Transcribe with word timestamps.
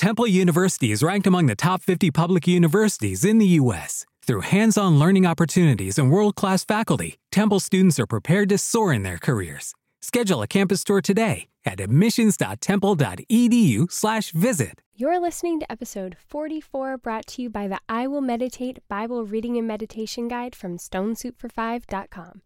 Temple 0.00 0.26
University 0.26 0.90
is 0.92 1.02
ranked 1.02 1.26
among 1.26 1.44
the 1.44 1.54
top 1.54 1.82
50 1.82 2.10
public 2.10 2.48
universities 2.48 3.22
in 3.22 3.36
the 3.36 3.44
U.S. 3.60 4.06
Through 4.22 4.40
hands 4.40 4.78
on 4.78 4.98
learning 4.98 5.26
opportunities 5.26 5.98
and 5.98 6.10
world 6.10 6.36
class 6.36 6.64
faculty, 6.64 7.18
Temple 7.30 7.60
students 7.60 8.00
are 8.00 8.06
prepared 8.06 8.48
to 8.48 8.56
soar 8.56 8.94
in 8.94 9.02
their 9.02 9.18
careers. 9.18 9.74
Schedule 10.00 10.40
a 10.40 10.46
campus 10.46 10.84
tour 10.84 11.02
today 11.02 11.48
at 11.66 11.80
admissions.temple.edu/slash 11.80 14.30
visit. 14.30 14.80
You're 14.96 15.20
listening 15.20 15.60
to 15.60 15.70
episode 15.70 16.16
44 16.26 16.96
brought 16.96 17.26
to 17.26 17.42
you 17.42 17.50
by 17.50 17.68
the 17.68 17.80
I 17.86 18.06
Will 18.06 18.22
Meditate 18.22 18.78
Bible 18.88 19.26
Reading 19.26 19.58
and 19.58 19.68
Meditation 19.68 20.28
Guide 20.28 20.56
from 20.56 20.78
StoneSoupFor5.com. 20.78 22.40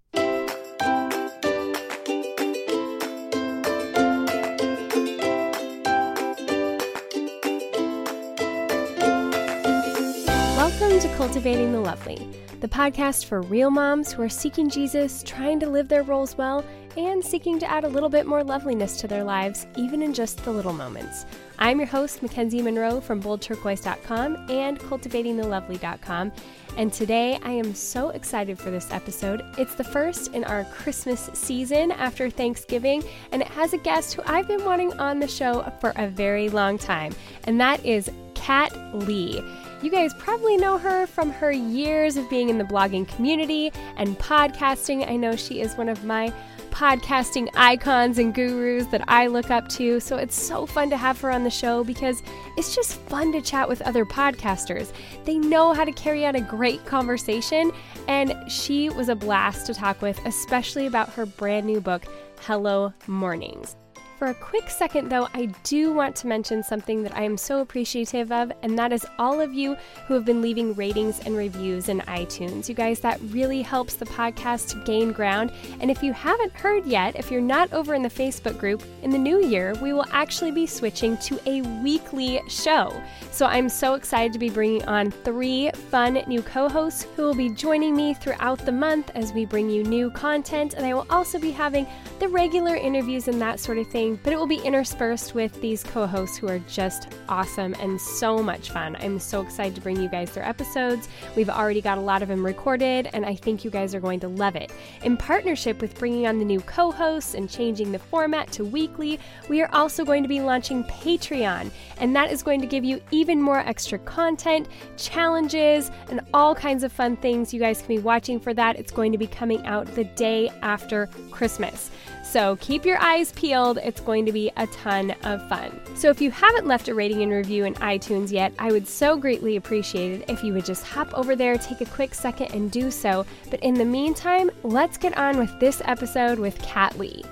Welcome 10.94 11.10
to 11.10 11.16
Cultivating 11.16 11.72
the 11.72 11.80
Lovely, 11.80 12.30
the 12.60 12.68
podcast 12.68 13.24
for 13.24 13.42
real 13.42 13.68
moms 13.68 14.12
who 14.12 14.22
are 14.22 14.28
seeking 14.28 14.70
Jesus, 14.70 15.24
trying 15.24 15.58
to 15.58 15.68
live 15.68 15.88
their 15.88 16.04
roles 16.04 16.38
well, 16.38 16.64
and 16.96 17.22
seeking 17.22 17.58
to 17.58 17.68
add 17.68 17.82
a 17.82 17.88
little 17.88 18.08
bit 18.08 18.26
more 18.26 18.44
loveliness 18.44 19.00
to 19.00 19.08
their 19.08 19.24
lives, 19.24 19.66
even 19.76 20.02
in 20.02 20.14
just 20.14 20.44
the 20.44 20.52
little 20.52 20.72
moments. 20.72 21.26
I'm 21.58 21.80
your 21.80 21.88
host, 21.88 22.22
MacKenzie 22.22 22.62
Monroe 22.62 23.00
from 23.00 23.20
boldturquoise.com 23.20 24.48
and 24.48 24.78
cultivatingthelovely.com. 24.78 26.32
And 26.76 26.92
today 26.92 27.40
I 27.42 27.50
am 27.50 27.74
so 27.74 28.10
excited 28.10 28.56
for 28.56 28.70
this 28.70 28.92
episode. 28.92 29.42
It's 29.58 29.74
the 29.74 29.82
first 29.82 30.32
in 30.32 30.44
our 30.44 30.62
Christmas 30.66 31.28
season 31.34 31.90
after 31.90 32.30
Thanksgiving, 32.30 33.02
and 33.32 33.42
it 33.42 33.48
has 33.48 33.72
a 33.72 33.78
guest 33.78 34.14
who 34.14 34.22
I've 34.26 34.46
been 34.46 34.64
wanting 34.64 34.92
on 35.00 35.18
the 35.18 35.26
show 35.26 35.72
for 35.80 35.92
a 35.96 36.06
very 36.06 36.50
long 36.50 36.78
time, 36.78 37.16
and 37.48 37.60
that 37.60 37.84
is 37.84 38.08
Kat 38.36 38.72
Lee. 38.94 39.42
You 39.84 39.90
guys 39.90 40.14
probably 40.14 40.56
know 40.56 40.78
her 40.78 41.06
from 41.06 41.30
her 41.32 41.52
years 41.52 42.16
of 42.16 42.30
being 42.30 42.48
in 42.48 42.56
the 42.56 42.64
blogging 42.64 43.06
community 43.06 43.70
and 43.98 44.18
podcasting. 44.18 45.06
I 45.06 45.16
know 45.16 45.36
she 45.36 45.60
is 45.60 45.76
one 45.76 45.90
of 45.90 46.06
my 46.06 46.32
podcasting 46.70 47.50
icons 47.54 48.16
and 48.16 48.34
gurus 48.34 48.86
that 48.86 49.04
I 49.08 49.26
look 49.26 49.50
up 49.50 49.68
to. 49.72 50.00
So 50.00 50.16
it's 50.16 50.40
so 50.40 50.64
fun 50.64 50.88
to 50.88 50.96
have 50.96 51.20
her 51.20 51.30
on 51.30 51.44
the 51.44 51.50
show 51.50 51.84
because 51.84 52.22
it's 52.56 52.74
just 52.74 52.98
fun 52.98 53.30
to 53.32 53.42
chat 53.42 53.68
with 53.68 53.82
other 53.82 54.06
podcasters. 54.06 54.90
They 55.26 55.36
know 55.36 55.74
how 55.74 55.84
to 55.84 55.92
carry 55.92 56.24
on 56.24 56.34
a 56.34 56.40
great 56.40 56.86
conversation, 56.86 57.70
and 58.08 58.34
she 58.50 58.88
was 58.88 59.10
a 59.10 59.14
blast 59.14 59.66
to 59.66 59.74
talk 59.74 60.00
with, 60.00 60.18
especially 60.24 60.86
about 60.86 61.10
her 61.10 61.26
brand 61.26 61.66
new 61.66 61.82
book, 61.82 62.06
Hello 62.40 62.94
Mornings. 63.06 63.76
For 64.24 64.30
a 64.30 64.34
quick 64.36 64.70
second, 64.70 65.10
though, 65.10 65.28
I 65.34 65.52
do 65.64 65.92
want 65.92 66.16
to 66.16 66.26
mention 66.26 66.62
something 66.62 67.02
that 67.02 67.14
I 67.14 67.24
am 67.24 67.36
so 67.36 67.60
appreciative 67.60 68.32
of, 68.32 68.52
and 68.62 68.78
that 68.78 68.90
is 68.90 69.04
all 69.18 69.38
of 69.38 69.52
you 69.52 69.76
who 70.06 70.14
have 70.14 70.24
been 70.24 70.40
leaving 70.40 70.72
ratings 70.72 71.20
and 71.26 71.36
reviews 71.36 71.90
in 71.90 72.00
iTunes. 72.00 72.66
You 72.66 72.74
guys, 72.74 73.00
that 73.00 73.20
really 73.24 73.60
helps 73.60 73.96
the 73.96 74.06
podcast 74.06 74.82
gain 74.86 75.12
ground. 75.12 75.52
And 75.80 75.90
if 75.90 76.02
you 76.02 76.14
haven't 76.14 76.54
heard 76.54 76.86
yet, 76.86 77.16
if 77.16 77.30
you're 77.30 77.42
not 77.42 77.70
over 77.74 77.92
in 77.92 78.00
the 78.00 78.08
Facebook 78.08 78.58
group, 78.58 78.82
in 79.02 79.10
the 79.10 79.18
new 79.18 79.44
year, 79.44 79.74
we 79.82 79.92
will 79.92 80.06
actually 80.10 80.52
be 80.52 80.66
switching 80.66 81.18
to 81.18 81.38
a 81.44 81.60
weekly 81.82 82.40
show. 82.48 82.98
So 83.30 83.44
I'm 83.44 83.68
so 83.68 83.92
excited 83.92 84.32
to 84.32 84.38
be 84.38 84.48
bringing 84.48 84.86
on 84.86 85.10
three 85.10 85.70
fun 85.90 86.14
new 86.26 86.40
co 86.40 86.70
hosts 86.70 87.06
who 87.14 87.24
will 87.24 87.34
be 87.34 87.50
joining 87.50 87.94
me 87.94 88.14
throughout 88.14 88.64
the 88.64 88.72
month 88.72 89.10
as 89.14 89.34
we 89.34 89.44
bring 89.44 89.68
you 89.68 89.84
new 89.84 90.10
content. 90.12 90.72
And 90.72 90.86
I 90.86 90.94
will 90.94 91.06
also 91.10 91.38
be 91.38 91.50
having 91.50 91.86
the 92.20 92.28
regular 92.28 92.74
interviews 92.74 93.28
and 93.28 93.38
that 93.42 93.60
sort 93.60 93.76
of 93.76 93.86
thing 93.88 94.13
but 94.22 94.32
it 94.32 94.36
will 94.36 94.46
be 94.46 94.58
interspersed 94.58 95.34
with 95.34 95.60
these 95.60 95.82
co 95.82 96.06
hosts 96.06 96.36
who 96.36 96.48
are 96.48 96.58
just 96.60 97.08
awesome 97.28 97.74
and 97.80 98.00
so 98.00 98.42
much 98.42 98.70
fun. 98.70 98.96
I'm 99.00 99.18
so 99.18 99.40
excited 99.40 99.74
to 99.74 99.80
bring 99.80 100.00
you 100.00 100.08
guys 100.08 100.30
their 100.30 100.44
episodes. 100.44 101.08
We've 101.36 101.50
already 101.50 101.80
got 101.80 101.98
a 101.98 102.00
lot 102.00 102.22
of 102.22 102.28
them 102.28 102.44
recorded, 102.44 103.10
and 103.12 103.26
I 103.26 103.34
think 103.34 103.64
you 103.64 103.70
guys 103.70 103.94
are 103.94 104.00
going 104.00 104.20
to 104.20 104.28
love 104.28 104.56
it. 104.56 104.72
In 105.02 105.16
partnership 105.16 105.80
with 105.80 105.98
bringing 105.98 106.26
on 106.26 106.38
the 106.38 106.44
new 106.44 106.60
co 106.60 106.90
hosts 106.90 107.34
and 107.34 107.50
changing 107.50 107.92
the 107.92 107.98
format 107.98 108.50
to 108.52 108.64
weekly, 108.64 109.18
we 109.48 109.60
are 109.62 109.70
also 109.72 110.04
going 110.04 110.22
to 110.22 110.28
be 110.28 110.40
launching 110.40 110.84
Patreon, 110.84 111.70
and 111.98 112.14
that 112.14 112.30
is 112.30 112.42
going 112.42 112.60
to 112.60 112.66
give 112.66 112.84
you 112.84 113.00
even 113.10 113.40
more 113.40 113.58
extra 113.58 113.98
content, 113.98 114.68
challenges, 114.96 115.90
and 116.10 116.20
all 116.32 116.54
kinds 116.54 116.84
of 116.84 116.92
fun 116.92 117.16
things. 117.16 117.52
You 117.52 117.60
guys 117.60 117.78
can 117.78 117.88
be 117.88 117.98
watching 117.98 118.38
for 118.38 118.54
that. 118.54 118.78
It's 118.78 118.92
going 118.92 119.12
to 119.12 119.18
be 119.18 119.26
coming 119.26 119.64
out 119.66 119.86
the 119.94 120.04
day 120.04 120.50
after 120.62 121.08
Christmas. 121.30 121.90
So 122.34 122.56
keep 122.56 122.84
your 122.84 122.98
eyes 122.98 123.30
peeled. 123.30 123.78
It's 123.78 124.00
going 124.00 124.26
to 124.26 124.32
be 124.32 124.50
a 124.56 124.66
ton 124.66 125.12
of 125.22 125.48
fun. 125.48 125.70
So 125.94 126.10
if 126.10 126.20
you 126.20 126.32
haven't 126.32 126.66
left 126.66 126.88
a 126.88 126.94
rating 126.94 127.22
and 127.22 127.30
review 127.30 127.64
in 127.64 127.74
iTunes 127.74 128.32
yet, 128.32 128.52
I 128.58 128.72
would 128.72 128.88
so 128.88 129.16
greatly 129.16 129.54
appreciate 129.54 130.20
it 130.20 130.28
if 130.28 130.42
you 130.42 130.52
would 130.52 130.64
just 130.64 130.84
hop 130.84 131.14
over 131.14 131.36
there, 131.36 131.56
take 131.56 131.80
a 131.80 131.84
quick 131.84 132.12
second, 132.12 132.52
and 132.52 132.72
do 132.72 132.90
so. 132.90 133.24
But 133.52 133.60
in 133.60 133.74
the 133.74 133.84
meantime, 133.84 134.50
let's 134.64 134.98
get 134.98 135.16
on 135.16 135.38
with 135.38 135.60
this 135.60 135.80
episode 135.84 136.40
with 136.40 136.60
Kat 136.60 136.98
Lee. 136.98 137.22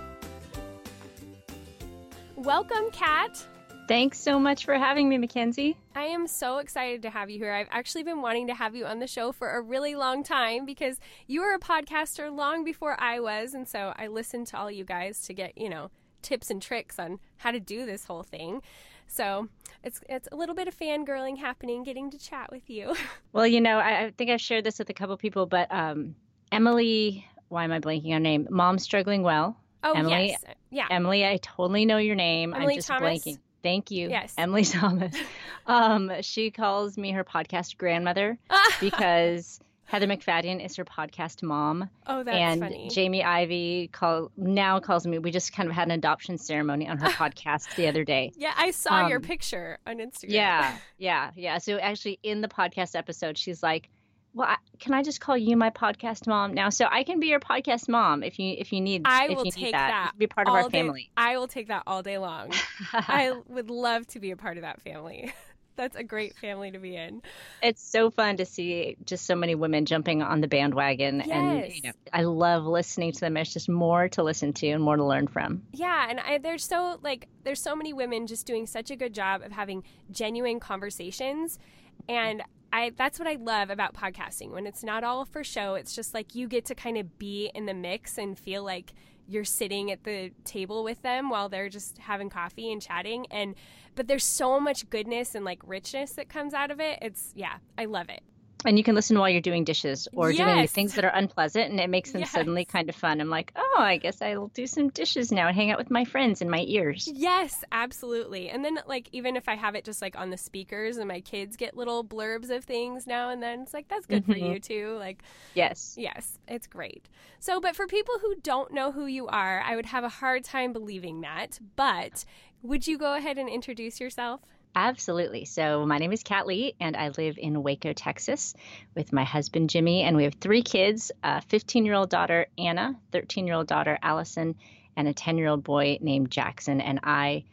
Welcome, 2.36 2.88
Kat. 2.92 3.44
Thanks 3.88 4.20
so 4.20 4.38
much 4.38 4.64
for 4.64 4.74
having 4.74 5.08
me, 5.08 5.18
MacKenzie. 5.18 5.74
I 5.94 6.04
am 6.04 6.26
so 6.26 6.58
excited 6.58 7.02
to 7.02 7.10
have 7.10 7.30
you 7.30 7.38
here. 7.38 7.52
I've 7.52 7.68
actually 7.70 8.04
been 8.04 8.22
wanting 8.22 8.46
to 8.46 8.54
have 8.54 8.76
you 8.76 8.86
on 8.86 9.00
the 9.00 9.06
show 9.06 9.32
for 9.32 9.50
a 9.50 9.60
really 9.60 9.96
long 9.96 10.22
time 10.22 10.64
because 10.64 11.00
you 11.26 11.40
were 11.40 11.52
a 11.52 11.58
podcaster 11.58 12.34
long 12.34 12.64
before 12.64 12.98
I 13.00 13.20
was. 13.20 13.54
And 13.54 13.68
so 13.68 13.92
I 13.96 14.06
listened 14.06 14.46
to 14.48 14.58
all 14.58 14.70
you 14.70 14.84
guys 14.84 15.22
to 15.22 15.34
get, 15.34 15.58
you 15.58 15.68
know, 15.68 15.90
tips 16.22 16.50
and 16.50 16.62
tricks 16.62 16.98
on 16.98 17.18
how 17.38 17.50
to 17.50 17.60
do 17.60 17.84
this 17.84 18.04
whole 18.04 18.22
thing. 18.22 18.62
So 19.08 19.48
it's 19.82 20.00
it's 20.08 20.28
a 20.32 20.36
little 20.36 20.54
bit 20.54 20.68
of 20.68 20.78
fangirling 20.78 21.36
happening, 21.36 21.82
getting 21.82 22.10
to 22.12 22.18
chat 22.18 22.50
with 22.50 22.70
you. 22.70 22.94
Well, 23.32 23.46
you 23.46 23.62
know, 23.62 23.78
I, 23.78 24.04
I 24.04 24.10
think 24.10 24.30
I've 24.30 24.42
shared 24.42 24.64
this 24.64 24.78
with 24.78 24.90
a 24.90 24.94
couple 24.94 25.16
people, 25.16 25.46
but 25.46 25.72
um, 25.72 26.14
Emily, 26.50 27.26
why 27.48 27.64
am 27.64 27.72
I 27.72 27.80
blanking 27.80 28.08
on 28.08 28.12
her 28.12 28.20
name? 28.20 28.46
Mom's 28.50 28.82
struggling 28.82 29.22
well. 29.22 29.56
Oh 29.82 29.92
Emily, 29.92 30.28
yes, 30.28 30.44
yeah. 30.70 30.86
Emily, 30.90 31.26
I 31.26 31.38
totally 31.38 31.86
know 31.86 31.96
your 31.96 32.14
name. 32.14 32.52
Emily 32.54 32.74
I'm 32.74 32.78
just 32.78 32.88
Thomas? 32.88 33.24
blanking. 33.24 33.38
Thank 33.62 33.90
you. 33.90 34.08
Yes. 34.08 34.34
Emily 34.36 34.64
Thomas. 34.66 35.14
um, 35.66 36.10
she 36.20 36.50
calls 36.50 36.96
me 36.96 37.12
her 37.12 37.24
podcast 37.24 37.76
grandmother 37.78 38.38
because 38.80 39.60
Heather 39.84 40.06
MacFadyen 40.06 40.64
is 40.64 40.76
her 40.76 40.84
podcast 40.84 41.42
mom. 41.42 41.88
oh, 42.06 42.22
that's 42.22 42.36
and 42.36 42.60
funny. 42.60 42.88
Jamie 42.90 43.22
Ivey 43.22 43.90
call 43.92 44.30
now 44.36 44.80
calls 44.80 45.06
me. 45.06 45.18
We 45.18 45.30
just 45.30 45.52
kind 45.52 45.68
of 45.68 45.74
had 45.74 45.88
an 45.88 45.92
adoption 45.92 46.38
ceremony 46.38 46.88
on 46.88 46.98
her 46.98 47.08
podcast 47.08 47.74
the 47.76 47.88
other 47.88 48.02
day. 48.04 48.32
yeah, 48.36 48.54
I 48.56 48.70
saw 48.70 49.06
your 49.06 49.18
um, 49.18 49.22
picture 49.22 49.78
on 49.86 49.98
Instagram. 49.98 50.30
Yeah, 50.30 50.76
yeah, 50.98 51.30
yeah. 51.36 51.58
So 51.58 51.76
actually, 51.76 52.18
in 52.22 52.40
the 52.40 52.48
podcast 52.48 52.96
episode, 52.96 53.36
she's 53.36 53.62
like, 53.62 53.90
"Well, 54.34 54.48
I, 54.48 54.56
can 54.78 54.94
I 54.94 55.02
just 55.02 55.20
call 55.20 55.36
you 55.36 55.56
my 55.56 55.70
podcast 55.70 56.26
mom 56.26 56.54
now? 56.54 56.68
So 56.70 56.86
I 56.90 57.04
can 57.04 57.20
be 57.20 57.28
your 57.28 57.40
podcast 57.40 57.88
mom 57.88 58.22
if 58.22 58.38
you 58.38 58.54
if 58.58 58.72
you 58.72 58.80
need. 58.80 59.02
I 59.04 59.26
if 59.28 59.36
will 59.36 59.44
you 59.46 59.52
take 59.52 59.72
that. 59.72 59.88
that 60.12 60.18
be 60.18 60.26
part 60.26 60.46
of 60.48 60.52
all 60.52 60.64
our 60.64 60.68
day- 60.68 60.78
family. 60.80 61.10
I 61.16 61.36
will 61.38 61.48
take 61.48 61.68
that 61.68 61.84
all 61.86 62.02
day 62.02 62.18
long. 62.18 62.52
I 62.92 63.32
would 63.48 63.70
love 63.70 64.06
to 64.08 64.20
be 64.20 64.30
a 64.30 64.36
part 64.36 64.56
of 64.56 64.62
that 64.62 64.80
family. 64.82 65.32
That's 65.74 65.96
a 65.96 66.04
great 66.04 66.36
family 66.36 66.70
to 66.70 66.78
be 66.78 66.96
in. 66.96 67.22
it's 67.62 67.82
so 67.82 68.10
fun 68.10 68.36
to 68.36 68.44
see 68.44 68.94
just 69.06 69.24
so 69.24 69.34
many 69.34 69.54
women 69.54 69.86
jumping 69.86 70.20
on 70.20 70.42
the 70.42 70.46
bandwagon, 70.46 71.22
and 71.22 71.72
you 71.72 71.82
know, 71.84 71.92
I 72.12 72.24
love 72.24 72.64
listening 72.66 73.12
to 73.12 73.20
them. 73.20 73.38
It's 73.38 73.54
just 73.54 73.70
more 73.70 74.06
to 74.10 74.22
listen 74.22 74.52
to 74.52 74.68
and 74.68 74.82
more 74.82 74.96
to 74.96 75.04
learn 75.04 75.28
from. 75.28 75.62
Yeah, 75.72 76.08
and 76.10 76.20
I, 76.20 76.36
there's 76.36 76.64
so 76.64 76.98
like 77.02 77.26
there's 77.44 77.60
so 77.60 77.74
many 77.74 77.94
women 77.94 78.26
just 78.26 78.44
doing 78.44 78.66
such 78.66 78.90
a 78.90 78.96
good 78.96 79.14
job 79.14 79.40
of 79.40 79.50
having 79.50 79.82
genuine 80.10 80.60
conversations, 80.60 81.58
and 82.06 82.42
I 82.72 82.92
that's 82.96 83.18
what 83.18 83.28
I 83.28 83.34
love 83.34 83.70
about 83.70 83.94
podcasting. 83.94 84.50
When 84.50 84.66
it's 84.66 84.82
not 84.82 85.04
all 85.04 85.24
for 85.24 85.44
show, 85.44 85.74
it's 85.74 85.94
just 85.94 86.14
like 86.14 86.34
you 86.34 86.48
get 86.48 86.64
to 86.66 86.74
kind 86.74 86.96
of 86.96 87.18
be 87.18 87.50
in 87.54 87.66
the 87.66 87.74
mix 87.74 88.18
and 88.18 88.38
feel 88.38 88.64
like 88.64 88.94
you're 89.28 89.44
sitting 89.44 89.90
at 89.90 90.04
the 90.04 90.32
table 90.44 90.82
with 90.82 91.02
them 91.02 91.30
while 91.30 91.48
they're 91.48 91.68
just 91.68 91.98
having 91.98 92.28
coffee 92.28 92.72
and 92.72 92.82
chatting 92.82 93.24
and 93.30 93.54
but 93.94 94.08
there's 94.08 94.24
so 94.24 94.58
much 94.58 94.88
goodness 94.90 95.34
and 95.34 95.44
like 95.44 95.60
richness 95.64 96.12
that 96.12 96.28
comes 96.28 96.54
out 96.54 96.70
of 96.70 96.80
it. 96.80 96.98
It's 97.02 97.32
yeah, 97.34 97.58
I 97.76 97.84
love 97.84 98.08
it. 98.08 98.22
And 98.64 98.78
you 98.78 98.84
can 98.84 98.94
listen 98.94 99.18
while 99.18 99.28
you're 99.28 99.40
doing 99.40 99.64
dishes 99.64 100.06
or 100.14 100.32
doing 100.32 100.66
things 100.68 100.94
that 100.94 101.04
are 101.04 101.12
unpleasant, 101.14 101.70
and 101.70 101.80
it 101.80 101.90
makes 101.90 102.12
them 102.12 102.20
Yes. 102.20 102.30
suddenly 102.30 102.64
kind 102.64 102.88
of 102.88 102.94
fun. 102.94 103.20
I'm 103.20 103.28
like, 103.30 103.52
oh, 103.56 103.76
I 103.78 103.96
guess 103.96 104.22
I'll 104.22 104.48
do 104.48 104.66
some 104.66 104.88
dishes 104.90 105.32
now 105.32 105.48
and 105.48 105.56
hang 105.56 105.70
out 105.70 105.78
with 105.78 105.90
my 105.90 106.04
friends 106.04 106.40
in 106.42 106.48
my 106.48 106.64
ears. 106.68 107.08
Yes, 107.12 107.64
absolutely. 107.72 108.48
And 108.50 108.64
then 108.64 108.78
like 108.86 109.08
even 109.12 109.36
if 109.36 109.48
I 109.48 109.56
have 109.56 109.74
it 109.74 109.84
just 109.84 110.00
like 110.00 110.16
on 110.18 110.30
the 110.30 110.36
speakers 110.36 110.96
and 110.96 111.08
my 111.08 111.20
kids 111.20 111.56
get 111.56 111.76
little 111.76 112.04
blurbs 112.04 112.50
of 112.50 112.64
things 112.64 113.06
now 113.06 113.30
and 113.30 113.42
then, 113.42 113.62
it's 113.62 113.74
like 113.74 113.88
that's 113.88 114.06
good 114.06 114.24
for 114.24 114.34
Mhm. 114.34 114.54
you 114.54 114.60
too. 114.60 114.96
Like 114.98 115.22
Yes. 115.54 115.94
yes, 115.98 116.38
it's 116.46 116.66
great. 116.66 117.08
So, 117.40 117.60
but 117.60 117.74
for 117.74 117.86
people 117.86 118.14
who 118.20 118.36
don't 118.36 118.72
know 118.72 118.92
who 118.92 119.06
you 119.06 119.26
are, 119.26 119.60
I 119.60 119.74
would 119.76 119.86
have 119.86 120.04
a 120.04 120.08
hard 120.08 120.44
time 120.44 120.72
believing 120.72 121.20
that. 121.22 121.58
But 121.76 122.24
would 122.62 122.86
you 122.86 122.96
go 122.96 123.14
ahead 123.14 123.38
and 123.38 123.48
introduce 123.48 124.00
yourself? 124.00 124.40
Absolutely. 124.74 125.44
So, 125.44 125.84
my 125.84 125.98
name 125.98 126.12
is 126.12 126.22
Kat 126.22 126.46
Lee, 126.46 126.74
and 126.80 126.96
I 126.96 127.10
live 127.10 127.36
in 127.36 127.62
Waco, 127.62 127.92
Texas, 127.92 128.54
with 128.94 129.12
my 129.12 129.24
husband 129.24 129.68
Jimmy, 129.68 130.02
and 130.02 130.16
we 130.16 130.24
have 130.24 130.34
three 130.34 130.62
kids: 130.62 131.12
a 131.22 131.42
15-year-old 131.42 132.08
daughter 132.08 132.46
Anna, 132.56 132.98
13-year-old 133.12 133.66
daughter 133.66 133.98
Allison, 134.02 134.54
and 134.96 135.08
a 135.08 135.12
10-year-old 135.12 135.62
boy 135.62 135.98
named 136.00 136.30
Jackson. 136.30 136.80
And 136.80 137.00
I 137.02 137.44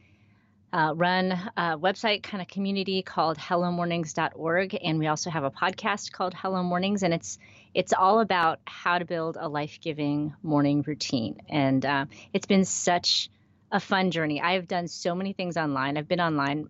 uh, 0.71 0.93
run 0.95 1.31
a 1.57 1.77
website 1.77 2.23
kind 2.23 2.41
of 2.41 2.47
community 2.47 3.01
called 3.01 3.37
hellomornings.org 3.37 4.77
and 4.83 4.99
we 4.99 5.07
also 5.07 5.29
have 5.29 5.43
a 5.43 5.49
podcast 5.49 6.11
called 6.11 6.33
hello 6.35 6.61
mornings 6.61 7.01
and 7.01 7.11
it's 7.11 7.39
it's 7.73 7.91
all 7.91 8.19
about 8.19 8.59
how 8.65 8.99
to 8.99 9.05
build 9.05 9.35
a 9.39 9.49
life-giving 9.49 10.31
morning 10.43 10.83
routine 10.85 11.41
and 11.49 11.85
uh, 11.85 12.05
it's 12.33 12.45
been 12.45 12.65
such 12.65 13.29
a 13.71 13.79
fun 13.79 14.11
journey 14.11 14.39
i've 14.41 14.67
done 14.67 14.87
so 14.87 15.15
many 15.15 15.33
things 15.33 15.57
online 15.57 15.97
i've 15.97 16.07
been 16.07 16.21
online 16.21 16.69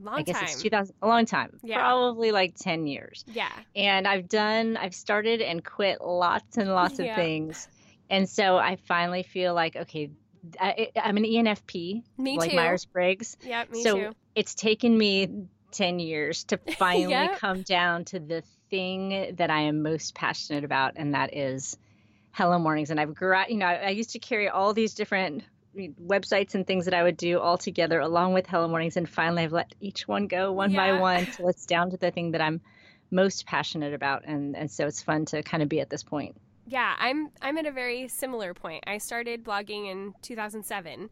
long 0.00 0.18
I 0.18 0.22
guess 0.22 0.36
time. 0.36 0.44
it's 0.44 0.62
2000, 0.62 0.94
a 1.02 1.06
long 1.06 1.26
time, 1.26 1.58
Yeah. 1.62 1.78
probably 1.78 2.32
like 2.32 2.54
10 2.56 2.86
years. 2.86 3.24
yeah. 3.28 3.50
And 3.76 4.06
I've 4.06 4.28
done, 4.28 4.76
I've 4.76 4.94
started 4.94 5.40
and 5.42 5.64
quit 5.64 6.00
lots 6.00 6.56
and 6.56 6.70
lots 6.72 6.98
Yeah. 6.98 7.06
of 7.12 7.16
things. 7.16 7.68
And 8.08 8.28
so 8.28 8.56
I 8.56 8.76
finally 8.88 9.22
feel 9.22 9.54
like, 9.54 9.76
okay, 9.76 10.10
I, 10.58 10.88
I'm 10.96 11.16
an 11.16 11.24
ENFP, 11.24 12.02
Me 12.18 12.38
like. 12.38 12.54
Myers 12.54 12.86
Briggs. 12.86 13.36
Yeah, 13.44 13.64
me 13.70 13.82
so 13.82 13.96
too. 13.96 14.12
it's 14.34 14.54
taken 14.54 14.96
me 14.96 15.46
10 15.72 15.98
years 15.98 16.44
to 16.44 16.56
finally 16.78 17.10
Yep. 17.10 17.38
come 17.38 17.62
down 17.62 18.04
to 18.06 18.18
the 18.18 18.42
thing 18.70 19.34
that 19.36 19.50
I 19.50 19.62
am 19.62 19.82
most 19.82 20.14
passionate 20.14 20.64
about, 20.64 20.94
and 20.96 21.14
that 21.14 21.36
is 21.36 21.76
Hello 22.32 22.58
Mornings. 22.58 22.90
And 22.90 22.98
I've, 22.98 23.14
gra- 23.14 23.46
you 23.48 23.56
know, 23.58 23.66
I, 23.66 23.74
I 23.74 23.88
used 23.90 24.10
to 24.12 24.18
carry 24.18 24.48
all 24.48 24.72
these 24.72 24.94
different 24.94 25.44
websites 25.76 26.54
and 26.54 26.66
things 26.66 26.84
that 26.84 26.94
I 26.94 27.02
would 27.02 27.16
do 27.16 27.38
all 27.38 27.58
together 27.58 28.00
along 28.00 28.34
with 28.34 28.46
Hello 28.46 28.68
Mornings, 28.68 28.96
and 28.96 29.08
finally 29.08 29.44
I've 29.44 29.52
let 29.52 29.74
each 29.80 30.08
one 30.08 30.26
go 30.26 30.52
one 30.52 30.74
by 30.74 30.92
one 30.92 31.26
till 31.26 31.48
it's 31.48 31.66
down 31.66 31.90
to 31.90 31.96
the 31.96 32.10
thing 32.10 32.32
that 32.32 32.40
I'm 32.40 32.60
most 33.10 33.46
passionate 33.46 33.94
about, 33.94 34.24
and 34.24 34.56
and 34.56 34.70
so 34.70 34.86
it's 34.86 35.02
fun 35.02 35.24
to 35.26 35.42
kind 35.42 35.62
of 35.62 35.68
be 35.68 35.80
at 35.80 35.90
this 35.90 36.02
point. 36.02 36.36
Yeah, 36.66 36.94
I'm 36.98 37.30
I'm 37.42 37.58
at 37.58 37.66
a 37.66 37.72
very 37.72 38.08
similar 38.08 38.54
point. 38.54 38.84
I 38.86 38.98
started 38.98 39.44
blogging 39.44 39.90
in 39.90 40.14
2007 40.22 41.10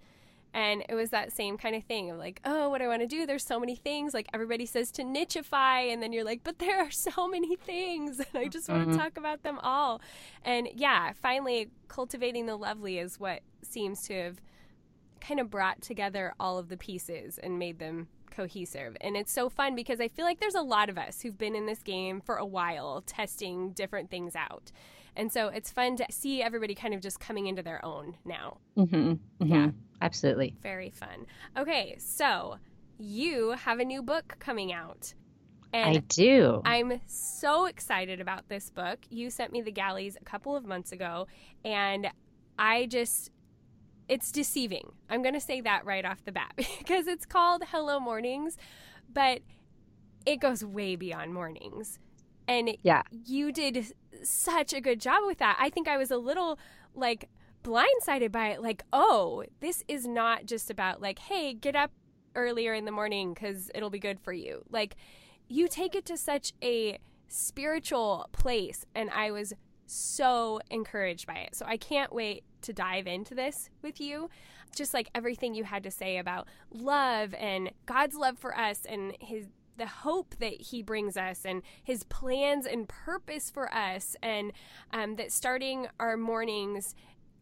and 0.54 0.82
it 0.88 0.94
was 0.94 1.10
that 1.10 1.32
same 1.32 1.58
kind 1.58 1.76
of 1.76 1.84
thing 1.84 2.10
of 2.10 2.18
like, 2.18 2.40
oh, 2.44 2.68
what 2.68 2.80
I 2.80 2.88
want 2.88 3.02
to 3.02 3.06
do, 3.06 3.26
there's 3.26 3.44
so 3.44 3.60
many 3.60 3.76
things. 3.76 4.14
Like 4.14 4.28
everybody 4.32 4.66
says 4.66 4.90
to 4.92 5.02
nicheify 5.02 5.92
and 5.92 6.02
then 6.02 6.12
you're 6.12 6.24
like, 6.24 6.42
but 6.42 6.58
there 6.58 6.80
are 6.80 6.90
so 6.90 7.28
many 7.28 7.56
things 7.56 8.18
and 8.32 8.34
I 8.34 8.48
just 8.48 8.68
want 8.68 8.84
to 8.84 8.90
mm-hmm. 8.90 8.98
talk 8.98 9.16
about 9.16 9.42
them 9.42 9.58
all. 9.62 10.00
And 10.44 10.68
yeah, 10.74 11.12
finally 11.12 11.68
cultivating 11.88 12.46
the 12.46 12.56
lovely 12.56 12.98
is 12.98 13.20
what 13.20 13.40
seems 13.62 14.02
to 14.08 14.14
have 14.14 14.40
kind 15.20 15.40
of 15.40 15.50
brought 15.50 15.80
together 15.80 16.34
all 16.38 16.58
of 16.58 16.68
the 16.68 16.76
pieces 16.76 17.38
and 17.38 17.58
made 17.58 17.78
them 17.78 18.08
cohesive. 18.30 18.96
And 19.00 19.16
it's 19.16 19.32
so 19.32 19.48
fun 19.48 19.74
because 19.74 20.00
I 20.00 20.08
feel 20.08 20.24
like 20.24 20.40
there's 20.40 20.54
a 20.54 20.62
lot 20.62 20.88
of 20.88 20.98
us 20.98 21.22
who've 21.22 21.36
been 21.36 21.54
in 21.56 21.66
this 21.66 21.82
game 21.82 22.20
for 22.20 22.36
a 22.36 22.46
while 22.46 23.02
testing 23.06 23.72
different 23.72 24.10
things 24.10 24.36
out. 24.36 24.70
And 25.16 25.32
so 25.32 25.48
it's 25.48 25.70
fun 25.70 25.96
to 25.96 26.06
see 26.10 26.42
everybody 26.42 26.74
kind 26.74 26.94
of 26.94 27.00
just 27.00 27.18
coming 27.18 27.46
into 27.46 27.62
their 27.62 27.84
own 27.84 28.16
now. 28.24 28.58
hmm 28.76 29.14
Yeah. 29.40 29.70
absolutely. 30.00 30.54
Very 30.62 30.90
fun. 30.90 31.26
Okay, 31.56 31.96
so 31.98 32.58
you 32.98 33.50
have 33.50 33.80
a 33.80 33.84
new 33.84 34.02
book 34.02 34.36
coming 34.38 34.72
out. 34.72 35.14
And 35.72 35.96
I 35.98 36.00
do. 36.08 36.62
I'm 36.64 37.00
so 37.06 37.66
excited 37.66 38.20
about 38.20 38.48
this 38.48 38.70
book. 38.70 39.00
You 39.10 39.28
sent 39.28 39.52
me 39.52 39.60
the 39.60 39.72
galleys 39.72 40.16
a 40.20 40.24
couple 40.24 40.56
of 40.56 40.64
months 40.64 40.92
ago, 40.92 41.26
and 41.64 42.08
I 42.58 42.86
just, 42.86 43.30
it's 44.08 44.32
deceiving. 44.32 44.92
I'm 45.10 45.22
going 45.22 45.34
to 45.34 45.40
say 45.40 45.60
that 45.60 45.84
right 45.84 46.04
off 46.04 46.24
the 46.24 46.32
bat 46.32 46.52
because 46.56 47.06
it's 47.06 47.26
called 47.26 47.62
Hello 47.70 48.00
Mornings, 48.00 48.56
but 49.12 49.40
it 50.26 50.36
goes 50.40 50.64
way 50.64 50.96
beyond 50.96 51.34
mornings. 51.34 51.98
And 52.46 52.76
Yeah. 52.82 53.02
you 53.10 53.52
did 53.52 53.92
such 54.22 54.72
a 54.72 54.80
good 54.80 55.00
job 55.00 55.22
with 55.26 55.38
that. 55.38 55.56
I 55.60 55.68
think 55.70 55.86
I 55.88 55.96
was 55.98 56.10
a 56.10 56.16
little 56.16 56.58
like 56.94 57.28
blindsided 57.62 58.32
by 58.32 58.48
it. 58.48 58.62
Like, 58.62 58.82
oh, 58.92 59.44
this 59.60 59.84
is 59.88 60.06
not 60.06 60.46
just 60.46 60.70
about 60.70 61.00
like, 61.02 61.18
hey, 61.18 61.52
get 61.54 61.76
up 61.76 61.92
earlier 62.34 62.72
in 62.72 62.84
the 62.86 62.92
morning 62.92 63.34
because 63.34 63.70
it'll 63.74 63.90
be 63.90 63.98
good 63.98 64.18
for 64.20 64.32
you. 64.32 64.64
Like, 64.70 64.96
you 65.48 65.68
take 65.68 65.94
it 65.94 66.04
to 66.06 66.16
such 66.16 66.52
a 66.62 66.98
spiritual 67.28 68.28
place, 68.32 68.84
and 68.94 69.10
I 69.10 69.30
was 69.30 69.54
so 69.86 70.60
encouraged 70.70 71.26
by 71.26 71.36
it. 71.36 71.54
So 71.54 71.64
I 71.66 71.76
can't 71.78 72.12
wait 72.12 72.44
to 72.62 72.72
dive 72.72 73.06
into 73.06 73.34
this 73.34 73.70
with 73.82 74.00
you. 74.00 74.30
Just 74.74 74.94
like 74.94 75.10
everything 75.14 75.54
you 75.54 75.64
had 75.64 75.82
to 75.84 75.90
say 75.90 76.18
about 76.18 76.46
love 76.70 77.34
and 77.34 77.70
God's 77.86 78.16
love 78.16 78.38
for 78.38 78.56
us 78.56 78.84
and 78.88 79.16
his 79.20 79.46
the 79.76 79.86
hope 79.86 80.34
that 80.40 80.60
he 80.60 80.82
brings 80.82 81.16
us 81.16 81.44
and 81.44 81.62
his 81.84 82.02
plans 82.04 82.66
and 82.66 82.88
purpose 82.88 83.48
for 83.48 83.72
us 83.72 84.16
and 84.22 84.52
um, 84.92 85.14
that 85.14 85.30
starting 85.30 85.86
our 86.00 86.16
mornings 86.16 86.96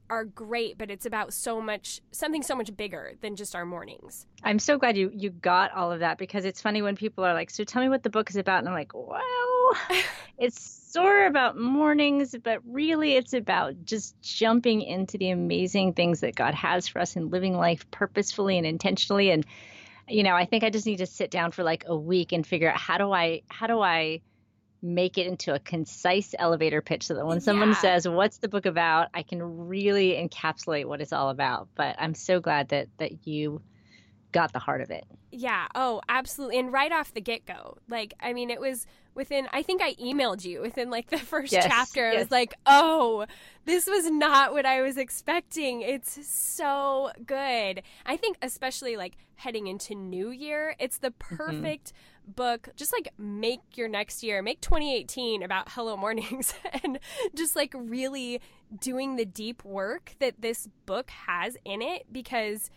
are 0.09 0.25
great 0.25 0.79
but 0.79 0.91
it's 0.91 1.07
about 1.07 1.33
so 1.33 1.61
much 1.61 2.01
something 2.13 2.43
so 2.43 2.55
much 2.55 2.77
bigger 2.77 3.15
than 3.23 3.35
just 3.35 3.57
our 3.57 3.65
mornings 3.65 4.27
I'm 4.45 4.59
so 4.59 4.79
glad 4.79 4.97
you 4.97 5.11
you 5.13 5.31
got 5.31 5.73
all 5.73 5.91
of 5.91 6.01
that 6.01 6.19
because 6.19 6.45
it's 6.45 6.61
funny 6.61 6.83
when 6.83 6.95
people 6.95 7.25
are 7.25 7.35
like, 7.35 7.51
"So 7.51 7.65
tell 7.65 7.83
me 7.83 7.89
what 7.89 8.05
the 8.05 8.11
book 8.11 8.31
is 8.31 8.37
about," 8.37 8.61
and 8.61 8.69
I'm 8.69 8.75
like, 8.75 8.93
"Well, 8.95 9.21
it's 10.39 10.61
sort 10.93 11.23
of 11.23 11.31
about 11.31 11.59
mornings, 11.59 12.35
but 12.43 12.61
really 12.67 13.15
it's 13.17 13.33
about 13.33 13.75
just 13.85 14.21
jumping 14.23 14.83
into 14.83 15.19
the 15.19 15.31
amazing 15.31 15.93
things 15.95 16.21
that 16.21 16.35
God 16.35 16.55
has 16.55 16.89
for 16.89 17.01
us 17.01 17.17
and 17.17 17.31
living 17.31 17.57
life 17.57 17.91
purposefully 17.91 18.59
and 18.59 18.67
intentionally." 18.67 19.31
And 19.31 19.45
you 20.09 20.23
know, 20.23 20.35
I 20.35 20.45
think 20.45 20.63
I 20.63 20.71
just 20.71 20.87
need 20.87 20.99
to 20.99 21.07
sit 21.07 21.31
down 21.31 21.51
for 21.51 21.65
like 21.65 21.85
a 21.87 21.97
week 21.97 22.33
and 22.33 22.47
figure 22.47 22.71
out 22.71 22.79
how 22.79 22.97
do 22.99 23.13
I 23.13 23.43
how 23.49 23.67
do 23.67 23.81
I 23.81 24.21
make 24.83 25.19
it 25.19 25.27
into 25.27 25.55
a 25.55 25.59
concise 25.59 26.35
elevator 26.39 26.81
pitch 26.81 27.05
so 27.07 27.15
that 27.15 27.27
when 27.27 27.41
someone 27.41 27.71
Yeah. 27.71 27.75
says 27.75 28.07
what's 28.07 28.39
the 28.39 28.47
book 28.49 28.67
about 28.67 29.09
i 29.15 29.23
can 29.23 29.43
really 29.67 30.13
encapsulate 30.13 30.85
what 30.85 31.01
it's 31.01 31.15
all 31.15 31.31
about 31.31 31.69
but 31.75 31.97
i'm 31.99 32.15
so 32.15 32.41
glad 32.41 32.69
that 32.69 32.89
that 32.99 33.27
you 33.27 33.63
got 34.37 34.53
the 34.53 34.59
heart 34.59 34.81
of 34.81 34.91
it 34.91 35.05
Yeah. 35.33 35.67
Oh, 35.75 36.01
absolutely. 36.09 36.59
And 36.59 36.73
right 36.73 36.93
off 36.93 37.13
the 37.13 37.21
get 37.21 37.45
go, 37.47 37.77
like, 37.89 38.15
I 38.21 38.33
mean, 38.33 38.49
it 38.51 38.61
was 38.61 38.87
within, 39.15 39.49
I 39.53 39.63
think 39.63 39.83
I 39.83 39.95
emailed 39.95 40.45
you 40.45 40.61
within 40.63 40.89
like 40.91 41.09
the 41.09 41.19
first 41.33 41.53
Yes, 41.53 41.67
chapter. 41.67 42.07
I 42.09 42.13
yes. 42.13 42.25
was 42.25 42.31
like, 42.31 42.55
oh, 42.67 43.27
this 43.65 43.87
was 43.87 44.09
not 44.11 44.53
what 44.53 44.65
I 44.65 44.81
was 44.83 44.97
expecting. 44.97 45.83
It's 45.83 46.27
so 46.27 47.11
good. 47.27 47.83
I 48.07 48.17
think, 48.17 48.39
especially 48.43 48.97
like 48.97 49.17
heading 49.35 49.67
into 49.67 49.95
New 49.95 50.31
Year, 50.31 50.75
it's 50.79 50.99
the 50.99 51.11
Mm-hmm. 51.11 51.37
perfect 51.37 51.93
book. 52.27 52.69
Just 52.77 52.93
like 52.93 53.09
make 53.19 53.61
your 53.75 53.89
next 53.89 54.23
year, 54.23 54.43
make 54.43 54.61
2018 54.61 55.43
about 55.43 55.69
Hello 55.71 55.97
Mornings 55.97 56.55
and 56.85 56.99
just 57.35 57.55
like 57.57 57.73
really 57.77 58.41
doing 58.81 59.17
the 59.17 59.25
deep 59.27 59.65
work 59.65 60.15
that 60.19 60.41
this 60.41 60.69
book 60.87 61.11
has 61.11 61.57
in 61.65 61.83
it 61.83 62.07
because 62.11 62.71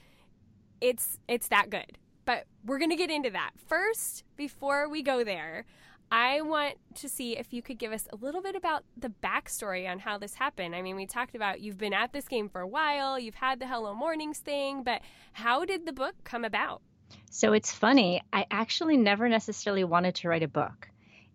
it's 0.81 1.19
it's 1.27 1.47
that 1.49 1.69
good. 1.69 1.97
But 2.25 2.45
we're 2.63 2.77
going 2.77 2.91
to 2.91 2.95
get 2.95 3.09
into 3.09 3.31
that. 3.31 3.51
First, 3.67 4.23
before 4.37 4.87
we 4.87 5.01
go 5.01 5.23
there, 5.23 5.65
I 6.11 6.41
want 6.41 6.75
to 6.95 7.09
see 7.09 7.37
if 7.37 7.53
you 7.53 7.61
could 7.61 7.77
give 7.77 7.91
us 7.91 8.07
a 8.11 8.15
little 8.15 8.41
bit 8.41 8.55
about 8.55 8.83
the 8.97 9.09
backstory 9.09 9.89
on 9.89 9.99
how 9.99 10.17
this 10.17 10.35
happened. 10.35 10.75
I 10.75 10.81
mean, 10.81 10.95
we 10.95 11.05
talked 11.05 11.35
about 11.35 11.61
you've 11.61 11.77
been 11.77 11.93
at 11.93 12.13
this 12.13 12.27
game 12.27 12.49
for 12.49 12.61
a 12.61 12.67
while, 12.67 13.19
you've 13.19 13.35
had 13.35 13.59
the 13.59 13.67
Hello 13.67 13.93
Mornings 13.93 14.39
thing, 14.39 14.83
but 14.83 15.01
how 15.33 15.65
did 15.65 15.85
the 15.85 15.93
book 15.93 16.15
come 16.23 16.45
about? 16.45 16.81
So 17.29 17.53
it's 17.53 17.71
funny. 17.71 18.23
I 18.33 18.45
actually 18.49 18.97
never 18.97 19.29
necessarily 19.29 19.83
wanted 19.83 20.15
to 20.15 20.29
write 20.29 20.43
a 20.43 20.47
book. 20.47 20.89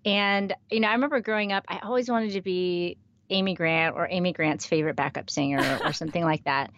And, 0.05 0.55
you 0.71 0.81
know, 0.81 0.89
I 0.89 0.93
remember 0.93 1.21
growing 1.21 1.53
up, 1.53 1.65
I 1.69 1.79
always 1.83 2.11
wanted 2.11 2.33
to 2.33 2.43
be 2.43 2.99
Amy 3.31 3.55
Grant 3.55 3.95
or 3.95 4.09
Amy 4.11 4.33
Grant's 4.33 4.67
favorite 4.67 4.97
backup 4.97 5.31
singer 5.31 5.81
or 5.85 5.93
something 5.93 6.23
like 6.23 6.45
that. 6.45 6.71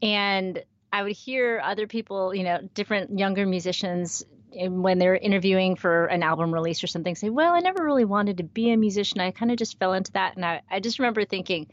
And 0.00 0.62
I 0.92 1.02
would 1.02 1.12
hear 1.12 1.60
other 1.64 1.86
people, 1.86 2.34
you 2.34 2.44
know, 2.44 2.60
different 2.74 3.18
younger 3.18 3.46
musicians 3.46 4.22
eh, 4.56 4.68
when 4.68 4.98
they're 4.98 5.16
interviewing 5.16 5.76
for 5.76 6.06
an 6.06 6.22
album 6.22 6.52
release 6.52 6.84
or 6.84 6.86
something 6.86 7.14
say, 7.14 7.30
Well, 7.30 7.54
I 7.54 7.60
never 7.60 7.82
really 7.82 8.04
wanted 8.04 8.36
to 8.38 8.44
be 8.44 8.70
a 8.70 8.76
musician. 8.76 9.20
I 9.20 9.30
kind 9.30 9.50
of 9.50 9.56
just 9.56 9.78
fell 9.78 9.94
into 9.94 10.12
that. 10.12 10.36
And 10.36 10.44
I, 10.44 10.60
I 10.70 10.80
just 10.80 10.98
remember 10.98 11.24
thinking, 11.24 11.66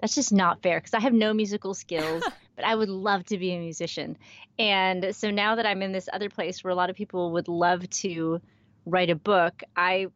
that's 0.00 0.14
just 0.14 0.32
not 0.32 0.62
fair 0.62 0.78
because 0.78 0.94
I 0.94 1.00
have 1.00 1.12
no 1.12 1.34
musical 1.34 1.74
skills, 1.74 2.22
but 2.56 2.64
I 2.64 2.74
would 2.74 2.88
love 2.88 3.24
to 3.26 3.38
be 3.38 3.52
a 3.52 3.58
musician. 3.58 4.16
And 4.58 5.14
so 5.14 5.30
now 5.30 5.56
that 5.56 5.66
I'm 5.66 5.82
in 5.82 5.92
this 5.92 6.08
other 6.12 6.30
place 6.30 6.62
where 6.62 6.70
a 6.70 6.76
lot 6.76 6.90
of 6.90 6.96
people 6.96 7.32
would 7.32 7.48
love 7.48 7.88
to 7.90 8.40
write 8.86 9.10
a 9.10 9.16
book, 9.16 9.62
I 9.76 10.06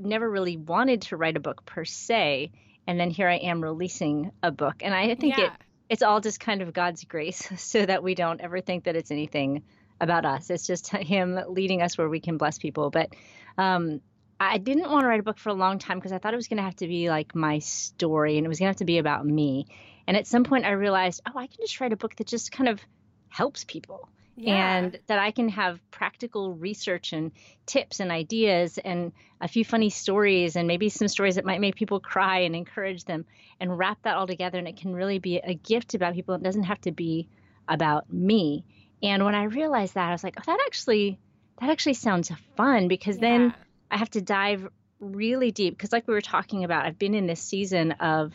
never 0.00 0.30
really 0.30 0.56
wanted 0.56 1.02
to 1.02 1.16
write 1.16 1.36
a 1.36 1.40
book 1.40 1.64
per 1.66 1.84
se. 1.84 2.50
And 2.86 2.98
then 2.98 3.10
here 3.10 3.28
I 3.28 3.36
am 3.36 3.62
releasing 3.62 4.30
a 4.42 4.50
book. 4.50 4.76
And 4.82 4.94
I 4.94 5.14
think 5.14 5.38
it 5.38 5.44
Yeah. 5.44 5.56
It's 5.88 6.02
all 6.02 6.20
just 6.20 6.40
kind 6.40 6.62
of 6.62 6.72
God's 6.72 7.04
grace 7.04 7.48
so 7.56 7.84
that 7.84 8.02
we 8.02 8.14
don't 8.14 8.40
ever 8.40 8.60
think 8.60 8.84
that 8.84 8.96
it's 8.96 9.10
anything 9.10 9.62
about 10.00 10.24
us. 10.24 10.50
It's 10.50 10.66
just 10.66 10.90
him 10.90 11.38
leading 11.48 11.82
us 11.82 11.96
where 11.96 12.08
we 12.08 12.20
can 12.20 12.36
bless 12.36 12.58
people. 12.58 12.90
But 12.90 13.14
um 13.58 14.00
I 14.40 14.58
didn't 14.58 14.90
want 14.90 15.02
to 15.02 15.06
write 15.06 15.20
a 15.20 15.22
book 15.22 15.38
for 15.38 15.50
a 15.50 15.54
long 15.54 15.78
time 15.78 15.98
because 15.98 16.12
I 16.12 16.18
thought 16.18 16.34
it 16.34 16.36
was 16.36 16.48
going 16.48 16.56
to 16.56 16.64
have 16.64 16.76
to 16.76 16.88
be 16.88 17.08
like 17.08 17.36
my 17.36 17.60
story 17.60 18.36
and 18.36 18.44
it 18.44 18.48
was 18.48 18.58
going 18.58 18.66
to 18.66 18.70
have 18.70 18.78
to 18.78 18.84
be 18.84 18.98
about 18.98 19.24
me. 19.24 19.66
And 20.08 20.16
at 20.16 20.26
some 20.26 20.42
point 20.42 20.64
I 20.64 20.72
realized, 20.72 21.22
oh, 21.26 21.38
I 21.38 21.46
can 21.46 21.58
just 21.60 21.80
write 21.80 21.92
a 21.92 21.96
book 21.96 22.16
that 22.16 22.26
just 22.26 22.50
kind 22.50 22.68
of 22.68 22.80
helps 23.28 23.64
people 23.64 24.08
Yeah. 24.36 24.76
and 24.76 24.98
that 25.06 25.18
I 25.18 25.30
can 25.30 25.48
have 25.50 25.78
practical 25.90 26.52
research 26.52 27.12
and 27.12 27.30
tips 27.66 28.00
and 28.00 28.10
ideas 28.10 28.78
and 28.78 29.12
a 29.40 29.46
few 29.46 29.64
funny 29.64 29.90
stories 29.90 30.56
and 30.56 30.66
maybe 30.66 30.88
some 30.88 31.08
stories 31.08 31.36
that 31.36 31.44
might 31.44 31.60
make 31.60 31.76
people 31.76 32.00
cry 32.00 32.40
and 32.40 32.56
encourage 32.56 33.04
them 33.04 33.26
and 33.60 33.78
wrap 33.78 34.02
that 34.02 34.16
all 34.16 34.26
together. 34.26 34.58
And 34.58 34.66
it 34.66 34.76
can 34.76 34.94
really 34.94 35.18
be 35.18 35.38
a 35.38 35.54
gift 35.54 35.94
about 35.94 36.14
people. 36.14 36.34
It 36.34 36.42
doesn't 36.42 36.64
have 36.64 36.80
to 36.82 36.92
be 36.92 37.28
about 37.68 38.12
me. 38.12 38.64
And 39.02 39.24
when 39.24 39.34
I 39.34 39.44
realized 39.44 39.94
that, 39.94 40.08
I 40.08 40.12
was 40.12 40.24
like, 40.24 40.34
oh, 40.38 40.42
that 40.46 40.58
actually 40.66 41.18
that 41.60 41.70
actually 41.70 41.94
sounds 41.94 42.32
fun 42.56 42.88
because 42.88 43.16
yeah. 43.16 43.20
then 43.20 43.54
I 43.90 43.98
have 43.98 44.10
to 44.10 44.20
dive 44.20 44.66
really 44.98 45.50
deep 45.52 45.76
because 45.76 45.92
like 45.92 46.08
we 46.08 46.14
were 46.14 46.20
talking 46.20 46.64
about, 46.64 46.84
I've 46.84 46.98
been 46.98 47.14
in 47.14 47.26
this 47.26 47.40
season 47.40 47.92
of 47.92 48.32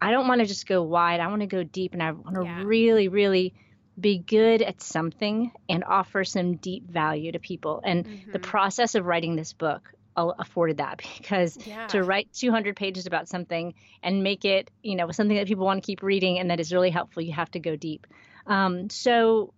I 0.00 0.10
don't 0.10 0.28
want 0.28 0.40
to 0.40 0.46
just 0.46 0.66
go 0.66 0.82
wide. 0.82 1.20
I 1.20 1.28
want 1.28 1.40
to 1.40 1.46
go 1.46 1.62
deep 1.62 1.92
and 1.92 2.02
I 2.02 2.12
want 2.12 2.34
to 2.36 2.44
yeah. 2.44 2.62
really, 2.64 3.08
really 3.08 3.54
be 4.00 4.18
good 4.18 4.62
at 4.62 4.80
something 4.80 5.50
and 5.68 5.84
offer 5.84 6.24
some 6.24 6.56
deep 6.56 6.88
value 6.88 7.32
to 7.32 7.38
people. 7.38 7.80
And 7.84 8.04
mm-hmm. 8.04 8.32
the 8.32 8.38
process 8.38 8.94
of 8.94 9.06
writing 9.06 9.36
this 9.36 9.52
book 9.52 9.92
afforded 10.16 10.78
that 10.78 11.00
because 11.18 11.56
yeah. 11.66 11.86
to 11.88 12.02
write 12.02 12.32
200 12.32 12.76
pages 12.76 13.06
about 13.06 13.28
something 13.28 13.74
and 14.02 14.22
make 14.22 14.44
it, 14.44 14.70
you 14.82 14.96
know, 14.96 15.10
something 15.10 15.36
that 15.36 15.46
people 15.46 15.64
want 15.64 15.82
to 15.82 15.86
keep 15.86 16.02
reading 16.02 16.38
and 16.38 16.50
that 16.50 16.60
is 16.60 16.72
really 16.72 16.90
helpful, 16.90 17.22
you 17.22 17.32
have 17.32 17.50
to 17.52 17.60
go 17.60 17.76
deep. 17.76 18.06
Um, 18.46 18.90
so 18.90 19.52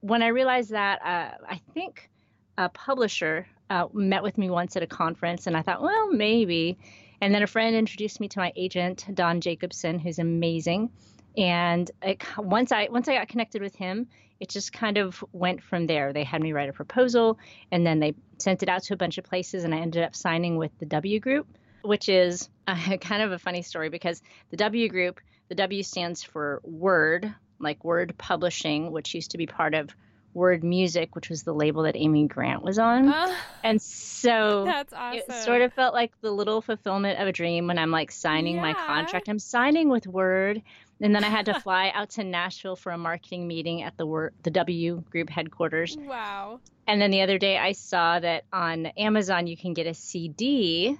when 0.00 0.22
I 0.22 0.28
realized 0.28 0.70
that, 0.70 1.00
uh, 1.02 1.36
I 1.48 1.60
think 1.74 2.10
a 2.56 2.68
publisher 2.68 3.46
uh, 3.68 3.86
met 3.92 4.22
with 4.22 4.36
me 4.36 4.50
once 4.50 4.76
at 4.76 4.82
a 4.82 4.86
conference, 4.86 5.46
and 5.46 5.56
I 5.56 5.62
thought, 5.62 5.82
well, 5.82 6.10
maybe. 6.10 6.78
And 7.20 7.34
then 7.34 7.42
a 7.42 7.46
friend 7.46 7.76
introduced 7.76 8.18
me 8.18 8.28
to 8.28 8.38
my 8.38 8.52
agent, 8.56 9.06
Don 9.14 9.40
Jacobson, 9.40 9.98
who's 9.98 10.18
amazing. 10.18 10.90
And 11.36 11.90
it, 12.02 12.22
once 12.38 12.72
I 12.72 12.88
once 12.90 13.08
I 13.08 13.14
got 13.14 13.28
connected 13.28 13.62
with 13.62 13.74
him, 13.74 14.08
it 14.40 14.48
just 14.48 14.72
kind 14.72 14.98
of 14.98 15.22
went 15.32 15.62
from 15.62 15.86
there. 15.86 16.12
They 16.12 16.24
had 16.24 16.42
me 16.42 16.52
write 16.52 16.68
a 16.68 16.72
proposal, 16.72 17.38
and 17.70 17.86
then 17.86 18.00
they 18.00 18.14
sent 18.38 18.62
it 18.62 18.68
out 18.68 18.82
to 18.84 18.94
a 18.94 18.96
bunch 18.96 19.18
of 19.18 19.24
places, 19.24 19.64
and 19.64 19.74
I 19.74 19.78
ended 19.78 20.02
up 20.02 20.16
signing 20.16 20.56
with 20.56 20.72
the 20.78 20.86
W 20.86 21.20
Group, 21.20 21.46
which 21.82 22.08
is 22.08 22.48
uh, 22.66 22.96
kind 23.00 23.22
of 23.22 23.32
a 23.32 23.38
funny 23.38 23.62
story 23.62 23.90
because 23.90 24.22
the 24.50 24.56
W 24.56 24.88
Group, 24.88 25.20
the 25.48 25.54
W 25.54 25.82
stands 25.82 26.22
for 26.22 26.60
Word, 26.64 27.32
like 27.58 27.84
Word 27.84 28.14
Publishing, 28.16 28.90
which 28.90 29.14
used 29.14 29.32
to 29.32 29.38
be 29.38 29.46
part 29.46 29.74
of 29.74 29.90
Word 30.32 30.62
Music, 30.62 31.14
which 31.14 31.28
was 31.28 31.42
the 31.42 31.52
label 31.52 31.82
that 31.82 31.96
Amy 31.96 32.26
Grant 32.26 32.62
was 32.62 32.78
on. 32.78 33.08
Uh, 33.08 33.34
and 33.64 33.82
so 33.82 34.64
that's 34.66 34.92
awesome. 34.92 35.22
it 35.28 35.32
sort 35.44 35.60
of 35.60 35.72
felt 35.72 35.92
like 35.92 36.12
the 36.20 36.30
little 36.30 36.62
fulfillment 36.62 37.20
of 37.20 37.26
a 37.26 37.32
dream 37.32 37.66
when 37.66 37.78
I'm 37.78 37.90
like 37.90 38.10
signing 38.12 38.56
yeah. 38.56 38.62
my 38.62 38.74
contract. 38.74 39.28
I'm 39.28 39.38
signing 39.38 39.88
with 39.88 40.06
Word. 40.06 40.62
And 41.00 41.14
then 41.14 41.24
I 41.24 41.28
had 41.28 41.46
to 41.46 41.60
fly 41.60 41.90
out 41.94 42.10
to 42.10 42.24
Nashville 42.24 42.76
for 42.76 42.92
a 42.92 42.98
marketing 42.98 43.46
meeting 43.46 43.82
at 43.82 43.96
the 43.96 44.06
Word, 44.06 44.34
the 44.42 44.50
W 44.50 45.02
Group 45.10 45.30
headquarters. 45.30 45.96
Wow. 45.98 46.60
And 46.86 47.00
then 47.00 47.10
the 47.10 47.22
other 47.22 47.38
day 47.38 47.56
I 47.56 47.72
saw 47.72 48.18
that 48.20 48.44
on 48.52 48.86
Amazon 48.86 49.46
you 49.46 49.56
can 49.56 49.74
get 49.74 49.86
a 49.86 49.94
CD 49.94 50.98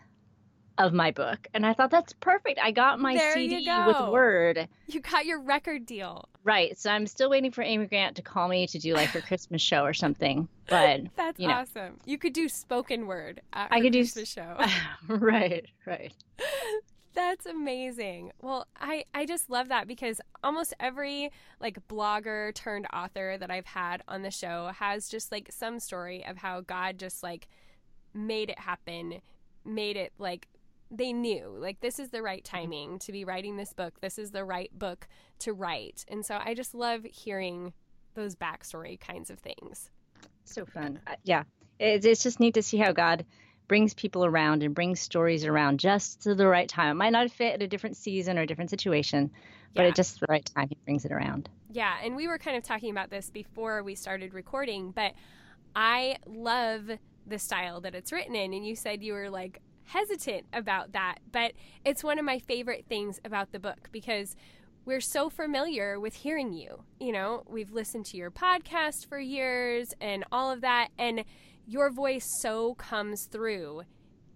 of 0.79 0.95
my 0.95 1.11
book. 1.11 1.47
And 1.53 1.67
I 1.67 1.75
thought 1.75 1.91
that's 1.91 2.15
perfect. 2.15 2.59
I 2.63 2.71
got 2.71 2.99
my 2.99 3.15
there 3.15 3.35
CD 3.35 3.69
with 3.87 4.01
Word. 4.09 4.67
You 4.87 5.01
got 5.01 5.27
your 5.27 5.41
record 5.41 5.85
deal. 5.85 6.27
Right. 6.43 6.79
So 6.79 6.91
I'm 6.91 7.07
still 7.07 7.29
waiting 7.29 7.51
for 7.51 7.63
Amy 7.63 7.87
Grant 7.87 8.17
to 8.17 8.23
call 8.23 8.49
me 8.49 8.67
to 8.69 8.79
do 8.79 8.95
like 8.95 9.11
her 9.11 9.21
Christmas 9.27 9.61
show 9.61 9.85
or 9.85 9.93
something. 9.93 10.49
But 10.69 11.03
that's 11.17 11.39
you 11.39 11.49
know. 11.49 11.55
awesome. 11.55 11.99
You 12.07 12.17
could 12.17 12.33
do 12.33 12.49
spoken 12.49 13.07
word 13.07 13.43
I 13.53 13.81
could 13.81 13.93
Christmas 13.93 14.35
do 14.35 14.41
show. 14.41 14.57
right, 15.09 15.67
right. 15.87 16.13
That's 17.15 17.47
amazing. 17.47 18.33
Well, 18.41 18.67
I 18.81 19.05
I 19.13 19.27
just 19.27 19.51
love 19.51 19.69
that 19.69 19.89
because 19.89 20.21
almost 20.45 20.75
every 20.79 21.31
like 21.61 21.87
blogger 21.89 22.55
turned 22.55 22.87
author 22.93 23.37
that 23.39 23.51
I've 23.51 23.67
had 23.67 24.03
on 24.07 24.23
the 24.23 24.31
show 24.31 24.71
has 24.79 25.09
just 25.09 25.33
like 25.33 25.51
some 25.51 25.81
story 25.81 26.25
of 26.25 26.37
how 26.37 26.61
God 26.61 26.99
just 26.99 27.23
like 27.23 27.49
made 28.15 28.51
it 28.51 28.59
happen, 28.59 29.21
made 29.65 29.97
it 29.97 30.13
like 30.19 30.47
they 30.91 31.13
knew 31.13 31.55
like 31.59 31.81
this 31.81 31.99
is 31.99 32.11
the 32.11 32.23
right 32.23 32.45
timing 32.45 32.99
to 33.01 33.13
be 33.13 33.25
writing 33.25 33.57
this 33.57 33.73
book. 33.73 34.01
This 34.01 34.19
is 34.19 34.31
the 34.31 34.45
right 34.45 34.71
book 34.77 35.09
to 35.41 35.53
write. 35.53 36.05
And 36.09 36.25
so 36.25 36.39
I 36.43 36.55
just 36.55 36.75
love 36.75 37.05
hearing 37.05 37.73
those 38.15 38.37
backstory 38.37 39.01
kinds 39.01 39.31
of 39.31 39.39
things. 39.39 39.91
So 40.45 40.65
fun. 40.65 41.01
Uh, 41.07 41.15
yeah. 41.25 41.45
It's, 41.79 42.05
it's 42.05 42.23
just 42.23 42.41
neat 42.41 42.55
to 42.55 42.63
see 42.63 42.77
how 42.77 42.93
God 42.93 43.25
brings 43.71 43.95
people 43.95 44.25
around 44.25 44.65
and 44.65 44.75
brings 44.75 44.99
stories 44.99 45.45
around 45.45 45.79
just 45.79 46.23
to 46.23 46.35
the 46.35 46.45
right 46.45 46.69
time. 46.69 46.91
It 46.91 46.95
might 46.95 47.11
not 47.11 47.31
fit 47.31 47.55
at 47.55 47.63
a 47.63 47.69
different 47.69 47.97
season 47.97 48.37
or 48.37 48.41
a 48.41 48.47
different 48.47 48.69
situation, 48.69 49.31
but 49.77 49.83
yeah. 49.83 49.89
at 49.91 49.95
just 49.95 50.19
the 50.19 50.27
right 50.29 50.45
time, 50.45 50.69
he 50.69 50.77
brings 50.85 51.05
it 51.05 51.13
around. 51.13 51.49
Yeah. 51.71 51.95
And 52.03 52.17
we 52.17 52.27
were 52.27 52.37
kind 52.37 52.57
of 52.57 52.65
talking 52.65 52.91
about 52.91 53.11
this 53.11 53.31
before 53.31 53.85
we 53.85 53.95
started 53.95 54.35
recording, 54.35 54.91
but 54.91 55.13
I 55.77 56.17
love 56.27 56.91
the 57.29 57.39
style 57.39 57.81
that 57.83 57.95
it's 57.95 58.11
written 58.11 58.35
in. 58.35 58.53
And 58.53 58.67
you 58.67 58.75
said 58.75 59.05
you 59.05 59.13
were 59.13 59.31
like, 59.31 59.61
hesitant 59.85 60.47
about 60.53 60.91
that, 60.91 61.19
but 61.31 61.53
it's 61.85 62.03
one 62.03 62.19
of 62.19 62.25
my 62.25 62.41
favorite 62.41 62.87
things 62.89 63.21
about 63.25 63.53
the 63.53 63.61
book 63.61 63.89
because 63.93 64.35
we're 64.85 65.01
so 65.01 65.31
familiar 65.31 66.01
with 66.01 66.15
hearing 66.15 66.53
you. 66.53 66.83
You 66.99 67.13
know, 67.13 67.45
we've 67.47 67.71
listened 67.71 68.07
to 68.07 68.17
your 68.17 68.33
podcast 68.33 69.07
for 69.07 69.21
years 69.21 69.95
and 70.01 70.25
all 70.33 70.51
of 70.51 70.63
that, 70.63 70.89
and 70.99 71.25
your 71.71 71.89
voice 71.93 72.27
so 72.41 72.75
comes 72.75 73.27
through 73.27 73.83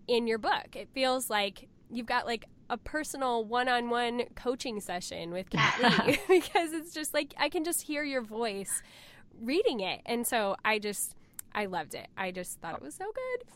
in 0.06 0.28
your 0.28 0.38
book. 0.38 0.76
It 0.76 0.88
feels 0.94 1.28
like 1.28 1.68
you've 1.90 2.06
got 2.06 2.26
like 2.26 2.46
a 2.70 2.78
personal 2.78 3.44
one-on-one 3.44 4.22
coaching 4.36 4.80
session 4.80 5.32
with 5.32 5.50
Kat 5.50 5.82
Lee 5.82 6.18
because 6.28 6.72
it's 6.72 6.94
just 6.94 7.12
like 7.12 7.34
I 7.36 7.48
can 7.48 7.64
just 7.64 7.82
hear 7.82 8.04
your 8.04 8.22
voice 8.22 8.82
reading 9.42 9.80
it. 9.80 10.00
And 10.06 10.24
so 10.24 10.54
I 10.64 10.78
just 10.78 11.16
I 11.52 11.66
loved 11.66 11.94
it. 11.94 12.06
I 12.16 12.30
just 12.30 12.60
thought 12.60 12.76
it 12.76 12.82
was 12.82 12.94
so 12.94 13.04
good. 13.04 13.48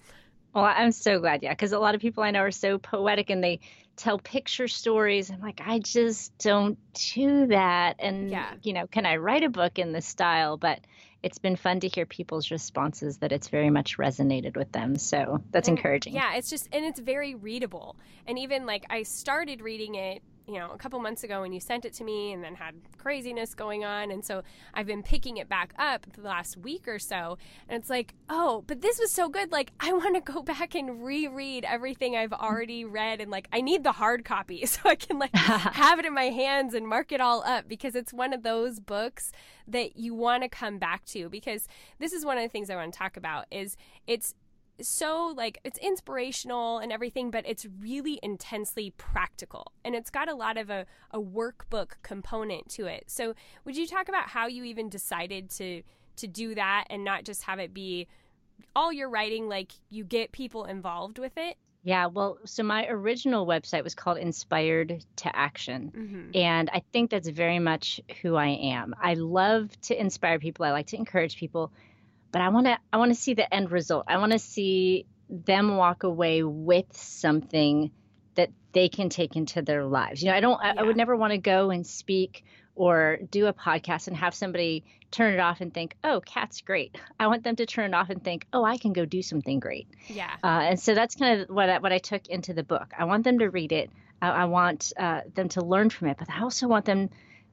Well, 0.54 0.64
I'm 0.64 0.90
so 0.90 1.20
glad, 1.20 1.42
yeah, 1.44 1.52
because 1.52 1.70
a 1.72 1.78
lot 1.78 1.94
of 1.94 2.00
people 2.00 2.24
I 2.24 2.32
know 2.32 2.40
are 2.40 2.50
so 2.50 2.78
poetic 2.78 3.30
and 3.30 3.44
they 3.44 3.60
tell 3.96 4.18
picture 4.18 4.66
stories. 4.66 5.30
I'm 5.30 5.40
like, 5.40 5.60
I 5.64 5.78
just 5.78 6.36
don't 6.38 6.78
do 7.12 7.46
that. 7.48 7.96
And, 8.00 8.30
yeah. 8.30 8.54
you 8.62 8.72
know, 8.72 8.86
can 8.86 9.06
I 9.06 9.16
write 9.16 9.44
a 9.44 9.50
book 9.50 9.78
in 9.78 9.92
this 9.92 10.06
style? 10.06 10.56
But 10.56 10.80
it's 11.22 11.38
been 11.38 11.56
fun 11.56 11.80
to 11.80 11.88
hear 11.88 12.06
people's 12.06 12.50
responses 12.50 13.18
that 13.18 13.32
it's 13.32 13.48
very 13.48 13.70
much 13.70 13.98
resonated 13.98 14.56
with 14.56 14.70
them. 14.72 14.96
So 14.96 15.42
that's 15.50 15.68
and, 15.68 15.76
encouraging. 15.76 16.14
Yeah, 16.14 16.36
it's 16.36 16.50
just, 16.50 16.68
and 16.72 16.84
it's 16.84 17.00
very 17.00 17.34
readable. 17.34 17.96
And 18.26 18.38
even 18.38 18.66
like 18.66 18.84
I 18.90 19.02
started 19.02 19.60
reading 19.60 19.96
it 19.96 20.22
you 20.48 20.58
know, 20.58 20.70
a 20.72 20.78
couple 20.78 20.98
months 20.98 21.22
ago 21.22 21.42
when 21.42 21.52
you 21.52 21.60
sent 21.60 21.84
it 21.84 21.92
to 21.94 22.04
me 22.04 22.32
and 22.32 22.42
then 22.42 22.54
had 22.54 22.74
craziness 22.96 23.54
going 23.54 23.84
on. 23.84 24.10
And 24.10 24.24
so 24.24 24.42
I've 24.72 24.86
been 24.86 25.02
picking 25.02 25.36
it 25.36 25.48
back 25.48 25.74
up 25.78 26.06
the 26.14 26.22
last 26.22 26.56
week 26.56 26.88
or 26.88 26.98
so. 26.98 27.36
And 27.68 27.80
it's 27.80 27.90
like, 27.90 28.14
oh, 28.30 28.64
but 28.66 28.80
this 28.80 28.98
was 28.98 29.12
so 29.12 29.28
good. 29.28 29.52
Like, 29.52 29.72
I 29.78 29.92
want 29.92 30.14
to 30.14 30.32
go 30.32 30.42
back 30.48 30.74
and 30.74 31.04
reread 31.04 31.64
everything 31.64 32.16
I've 32.16 32.32
already 32.32 32.84
read. 32.84 33.20
And 33.20 33.30
like, 33.30 33.48
I 33.52 33.60
need 33.60 33.84
the 33.84 33.92
hard 33.92 34.24
copy 34.24 34.64
so 34.66 34.80
I 34.86 34.94
can 34.94 35.18
like 35.18 35.34
have 35.34 35.98
it 35.98 36.06
in 36.06 36.14
my 36.14 36.30
hands 36.30 36.72
and 36.74 36.88
mark 36.88 37.12
it 37.12 37.20
all 37.20 37.42
up 37.44 37.68
because 37.68 37.94
it's 37.94 38.12
one 38.12 38.32
of 38.32 38.42
those 38.42 38.80
books 38.80 39.32
that 39.66 39.96
you 39.96 40.14
want 40.14 40.42
to 40.42 40.48
come 40.48 40.78
back 40.78 41.04
to 41.04 41.28
because 41.28 41.68
this 41.98 42.12
is 42.12 42.24
one 42.24 42.38
of 42.38 42.42
the 42.42 42.48
things 42.48 42.70
I 42.70 42.76
want 42.76 42.92
to 42.92 42.98
talk 42.98 43.16
about 43.18 43.44
is 43.50 43.76
it's 44.06 44.34
so 44.80 45.32
like 45.36 45.58
it's 45.64 45.78
inspirational 45.78 46.78
and 46.78 46.92
everything 46.92 47.30
but 47.30 47.44
it's 47.46 47.66
really 47.80 48.18
intensely 48.22 48.90
practical 48.96 49.72
and 49.84 49.94
it's 49.94 50.10
got 50.10 50.28
a 50.28 50.34
lot 50.34 50.56
of 50.56 50.70
a, 50.70 50.86
a 51.10 51.20
workbook 51.20 51.92
component 52.02 52.68
to 52.68 52.86
it 52.86 53.04
so 53.06 53.34
would 53.64 53.76
you 53.76 53.86
talk 53.86 54.08
about 54.08 54.28
how 54.28 54.46
you 54.46 54.64
even 54.64 54.88
decided 54.88 55.50
to 55.50 55.82
to 56.16 56.26
do 56.26 56.54
that 56.54 56.84
and 56.90 57.04
not 57.04 57.24
just 57.24 57.42
have 57.42 57.58
it 57.58 57.74
be 57.74 58.06
all 58.76 58.92
your 58.92 59.08
writing 59.08 59.48
like 59.48 59.72
you 59.90 60.04
get 60.04 60.32
people 60.32 60.64
involved 60.64 61.18
with 61.18 61.36
it 61.36 61.56
yeah, 61.84 62.06
well, 62.06 62.38
so 62.44 62.62
my 62.62 62.86
original 62.88 63.46
website 63.46 63.84
was 63.84 63.94
called 63.94 64.18
Inspired 64.18 65.04
to 65.16 65.34
Action. 65.34 65.92
Mm-hmm. 65.96 66.30
And 66.34 66.68
I 66.72 66.82
think 66.92 67.10
that's 67.10 67.28
very 67.28 67.60
much 67.60 68.00
who 68.20 68.34
I 68.34 68.48
am. 68.48 68.94
I 69.00 69.14
love 69.14 69.70
to 69.82 69.98
inspire 69.98 70.38
people, 70.38 70.66
I 70.66 70.72
like 70.72 70.88
to 70.88 70.96
encourage 70.96 71.36
people, 71.38 71.72
but 72.30 72.42
I 72.42 72.48
want 72.48 72.66
to 72.66 72.78
I 72.92 72.96
want 72.98 73.12
to 73.12 73.20
see 73.20 73.34
the 73.34 73.52
end 73.52 73.70
result. 73.70 74.04
I 74.08 74.18
want 74.18 74.32
to 74.32 74.38
see 74.38 75.06
them 75.28 75.76
walk 75.76 76.02
away 76.02 76.42
with 76.42 76.86
something 76.96 77.90
that 78.34 78.50
they 78.72 78.88
can 78.88 79.08
take 79.08 79.36
into 79.36 79.62
their 79.62 79.84
lives. 79.84 80.22
You 80.22 80.30
know, 80.30 80.36
I 80.36 80.40
don't 80.40 80.60
I, 80.60 80.74
I 80.78 80.82
would 80.82 80.96
never 80.96 81.16
want 81.16 81.32
to 81.32 81.38
go 81.38 81.70
and 81.70 81.86
speak 81.86 82.44
or 82.74 83.18
do 83.30 83.46
a 83.46 83.52
podcast 83.52 84.06
and 84.06 84.16
have 84.16 84.34
somebody 84.34 84.84
turn 85.10 85.34
it 85.34 85.40
off 85.40 85.60
and 85.60 85.74
think, 85.74 85.96
"Oh, 86.04 86.20
Kat's 86.20 86.60
great." 86.60 86.96
I 87.18 87.26
want 87.26 87.42
them 87.42 87.56
to 87.56 87.66
turn 87.66 87.92
it 87.92 87.94
off 87.94 88.10
and 88.10 88.22
think, 88.22 88.46
"Oh, 88.52 88.64
I 88.64 88.76
can 88.76 88.92
go 88.92 89.04
do 89.04 89.22
something 89.22 89.58
great." 89.58 89.88
Yeah. 90.06 90.30
Uh, 90.44 90.46
and 90.70 90.80
so 90.80 90.94
that's 90.94 91.16
kind 91.16 91.40
of 91.40 91.48
what 91.48 91.68
I, 91.68 91.78
what 91.78 91.92
I 91.92 91.98
took 91.98 92.28
into 92.28 92.54
the 92.54 92.62
book. 92.62 92.92
I 92.96 93.04
want 93.04 93.24
them 93.24 93.40
to 93.40 93.50
read 93.50 93.72
it. 93.72 93.90
I, 94.22 94.28
I 94.28 94.44
want 94.44 94.92
uh, 94.96 95.22
them 95.34 95.48
to 95.50 95.64
learn 95.64 95.90
from 95.90 96.08
it, 96.08 96.18
but 96.18 96.30
I 96.30 96.42
also 96.42 96.68
want 96.68 96.84
them 96.84 97.10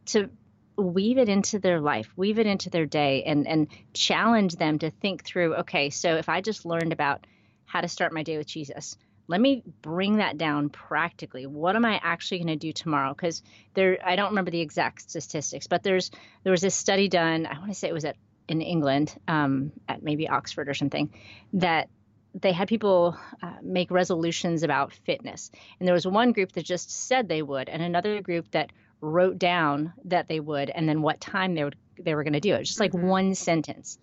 to 0.07 0.29
weave 0.77 1.17
it 1.17 1.29
into 1.29 1.59
their 1.59 1.79
life, 1.79 2.11
weave 2.15 2.39
it 2.39 2.47
into 2.47 2.69
their 2.69 2.85
day, 2.85 3.23
and 3.23 3.47
and 3.47 3.67
challenge 3.93 4.55
them 4.55 4.79
to 4.79 4.89
think 4.89 5.23
through. 5.23 5.55
Okay, 5.55 5.89
so 5.89 6.15
if 6.15 6.29
I 6.29 6.41
just 6.41 6.65
learned 6.65 6.93
about 6.93 7.25
how 7.65 7.81
to 7.81 7.87
start 7.87 8.13
my 8.13 8.23
day 8.23 8.37
with 8.37 8.47
Jesus, 8.47 8.97
let 9.27 9.41
me 9.41 9.63
bring 9.81 10.17
that 10.17 10.37
down 10.37 10.69
practically. 10.69 11.45
What 11.45 11.75
am 11.75 11.85
I 11.85 11.99
actually 12.03 12.39
going 12.39 12.47
to 12.47 12.55
do 12.55 12.71
tomorrow? 12.71 13.13
Because 13.13 13.41
there, 13.73 13.97
I 14.05 14.15
don't 14.15 14.29
remember 14.29 14.51
the 14.51 14.61
exact 14.61 15.09
statistics, 15.09 15.67
but 15.67 15.83
there's 15.83 16.11
there 16.43 16.51
was 16.51 16.61
this 16.61 16.75
study 16.75 17.07
done. 17.07 17.45
I 17.45 17.57
want 17.57 17.71
to 17.71 17.75
say 17.75 17.87
it 17.87 17.93
was 17.93 18.05
at 18.05 18.17
in 18.47 18.61
England, 18.61 19.15
um, 19.27 19.71
at 19.89 20.03
maybe 20.03 20.29
Oxford 20.29 20.69
or 20.69 20.75
something, 20.75 21.11
that 21.53 21.89
they 22.35 22.51
had 22.51 22.67
people 22.67 23.17
uh, 23.41 23.53
make 23.63 23.89
resolutions 23.89 24.61
about 24.61 24.93
fitness. 24.93 25.49
And 25.79 25.87
there 25.87 25.93
was 25.93 26.05
one 26.05 26.31
group 26.31 26.51
that 26.51 26.65
just 26.65 26.91
said 26.91 27.27
they 27.27 27.41
would, 27.41 27.69
and 27.69 27.81
another 27.81 28.21
group 28.21 28.51
that 28.51 28.71
wrote 29.01 29.37
down 29.37 29.93
that 30.05 30.27
they 30.27 30.39
would 30.39 30.69
and 30.69 30.87
then 30.87 31.01
what 31.01 31.19
time 31.21 31.55
they 31.55 31.63
would 31.63 31.75
they 31.97 32.13
were 32.13 32.23
going 32.23 32.33
to 32.33 32.41
do 32.41 32.53
it, 32.53 32.63
just 32.63 32.79
like 32.81 32.91
Mhm. 32.91 33.07
one 33.07 33.35
sentence. 33.35 33.97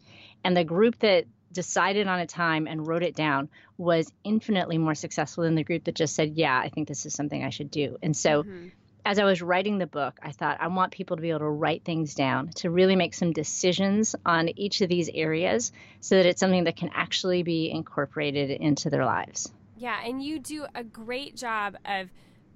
And 0.44 0.56
the 0.56 0.64
group 0.64 0.98
that 1.00 1.26
decided 1.52 2.06
on 2.06 2.20
a 2.20 2.26
time 2.26 2.66
and 2.66 2.86
wrote 2.86 3.02
it 3.02 3.14
down 3.14 3.50
was 3.76 4.10
infinitely 4.24 4.78
more 4.78 4.94
successful 4.94 5.44
than 5.44 5.54
the 5.54 5.64
group 5.64 5.84
that 5.84 5.94
just 5.94 6.14
said, 6.14 6.32
"Yeah, 6.34 6.58
I 6.58 6.70
think 6.70 6.88
this 6.88 7.04
is 7.04 7.12
something 7.12 7.44
I 7.44 7.50
should 7.50 7.70
do." 7.70 7.98
And 8.02 8.16
so 8.16 8.44
Mhm. 8.44 8.72
as 9.04 9.18
I 9.18 9.24
was 9.24 9.42
writing 9.42 9.76
the 9.78 9.86
book, 9.86 10.18
I 10.22 10.32
thought 10.32 10.58
I 10.60 10.68
want 10.68 10.92
people 10.92 11.16
to 11.16 11.22
be 11.22 11.30
able 11.30 11.40
to 11.40 11.50
write 11.50 11.84
things 11.84 12.14
down, 12.14 12.48
to 12.56 12.70
really 12.70 12.96
make 12.96 13.12
some 13.14 13.32
decisions 13.32 14.14
on 14.24 14.48
each 14.56 14.80
of 14.80 14.88
these 14.88 15.10
areas 15.12 15.72
so 16.00 16.16
that 16.16 16.24
it's 16.24 16.40
something 16.40 16.64
that 16.64 16.76
can 16.76 16.90
actually 16.94 17.42
be 17.42 17.70
incorporated 17.70 18.50
into 18.50 18.88
their 18.90 19.04
lives. 19.04 19.52
Yeah, 19.76 20.00
and 20.02 20.22
you 20.22 20.38
do 20.38 20.66
a 20.74 20.84
great 20.84 21.36
job 21.36 21.76
of 21.84 22.10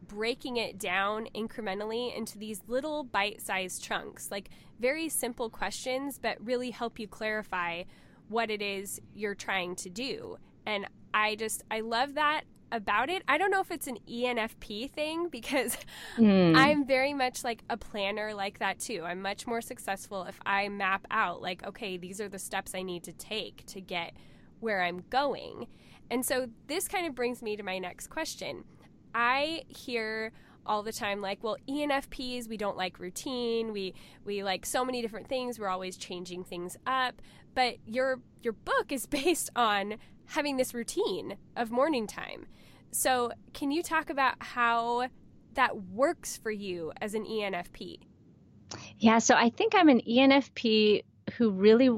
breaking 0.08 0.56
it 0.56 0.78
down 0.78 1.28
incrementally 1.34 2.16
into 2.16 2.38
these 2.38 2.62
little 2.66 3.04
bite 3.04 3.40
sized 3.40 3.82
chunks, 3.82 4.30
like 4.30 4.50
very 4.78 5.08
simple 5.08 5.50
questions, 5.50 6.18
but 6.18 6.36
really 6.44 6.70
help 6.70 6.98
you 6.98 7.08
clarify 7.08 7.82
what 8.28 8.50
it 8.50 8.60
is 8.62 9.00
you're 9.14 9.34
trying 9.34 9.76
to 9.76 9.88
do. 9.88 10.36
And 10.64 10.86
I 11.14 11.36
just, 11.36 11.62
I 11.70 11.80
love 11.80 12.14
that 12.14 12.42
about 12.72 13.08
it. 13.08 13.22
I 13.28 13.38
don't 13.38 13.50
know 13.52 13.60
if 13.60 13.70
it's 13.70 13.86
an 13.86 13.98
ENFP 14.10 14.90
thing 14.90 15.28
because 15.28 15.76
Hmm. 16.16 16.52
I'm 16.56 16.84
very 16.86 17.14
much 17.14 17.44
like 17.44 17.62
a 17.70 17.76
planner 17.76 18.34
like 18.34 18.58
that 18.58 18.80
too. 18.80 19.02
I'm 19.04 19.22
much 19.22 19.46
more 19.46 19.60
successful 19.60 20.24
if 20.24 20.38
I 20.44 20.68
map 20.68 21.06
out, 21.10 21.40
like, 21.40 21.64
okay, 21.64 21.96
these 21.96 22.20
are 22.20 22.28
the 22.28 22.38
steps 22.38 22.74
I 22.74 22.82
need 22.82 23.04
to 23.04 23.12
take 23.12 23.64
to 23.66 23.80
get 23.80 24.14
where 24.60 24.82
I'm 24.82 25.04
going. 25.10 25.68
And 26.10 26.24
so 26.24 26.48
this 26.66 26.88
kind 26.88 27.06
of 27.06 27.14
brings 27.14 27.42
me 27.42 27.56
to 27.56 27.62
my 27.62 27.78
next 27.78 28.08
question. 28.08 28.64
I 29.16 29.64
hear 29.68 30.32
all 30.66 30.82
the 30.82 30.92
time 30.92 31.20
like 31.20 31.42
well 31.44 31.56
enfps 31.68 32.48
we 32.48 32.56
don't 32.56 32.76
like 32.76 32.98
routine. 32.98 33.72
We 33.72 33.94
we 34.24 34.42
like 34.42 34.66
so 34.66 34.84
many 34.84 35.00
different 35.00 35.28
things. 35.28 35.58
We're 35.58 35.68
always 35.68 35.96
changing 35.96 36.44
things 36.44 36.76
up. 36.86 37.22
But 37.54 37.76
your 37.86 38.20
your 38.42 38.52
book 38.52 38.92
is 38.92 39.06
based 39.20 39.48
on 39.56 39.94
having 40.26 40.56
this 40.58 40.74
routine 40.74 41.36
of 41.56 41.70
morning 41.70 42.06
time. 42.06 42.46
So 42.90 43.32
can 43.54 43.70
you 43.70 43.82
talk 43.82 44.10
about 44.10 44.34
how 44.40 45.08
that 45.54 45.82
works 45.90 46.36
for 46.36 46.50
you 46.50 46.92
as 47.00 47.14
an 47.14 47.24
enfp 47.24 47.98
Yeah, 48.98 49.18
so 49.18 49.34
I 49.34 49.48
think 49.50 49.74
I'm 49.74 49.88
an 49.88 50.00
ENFP 50.06 51.02
who 51.38 51.50
really 51.50 51.88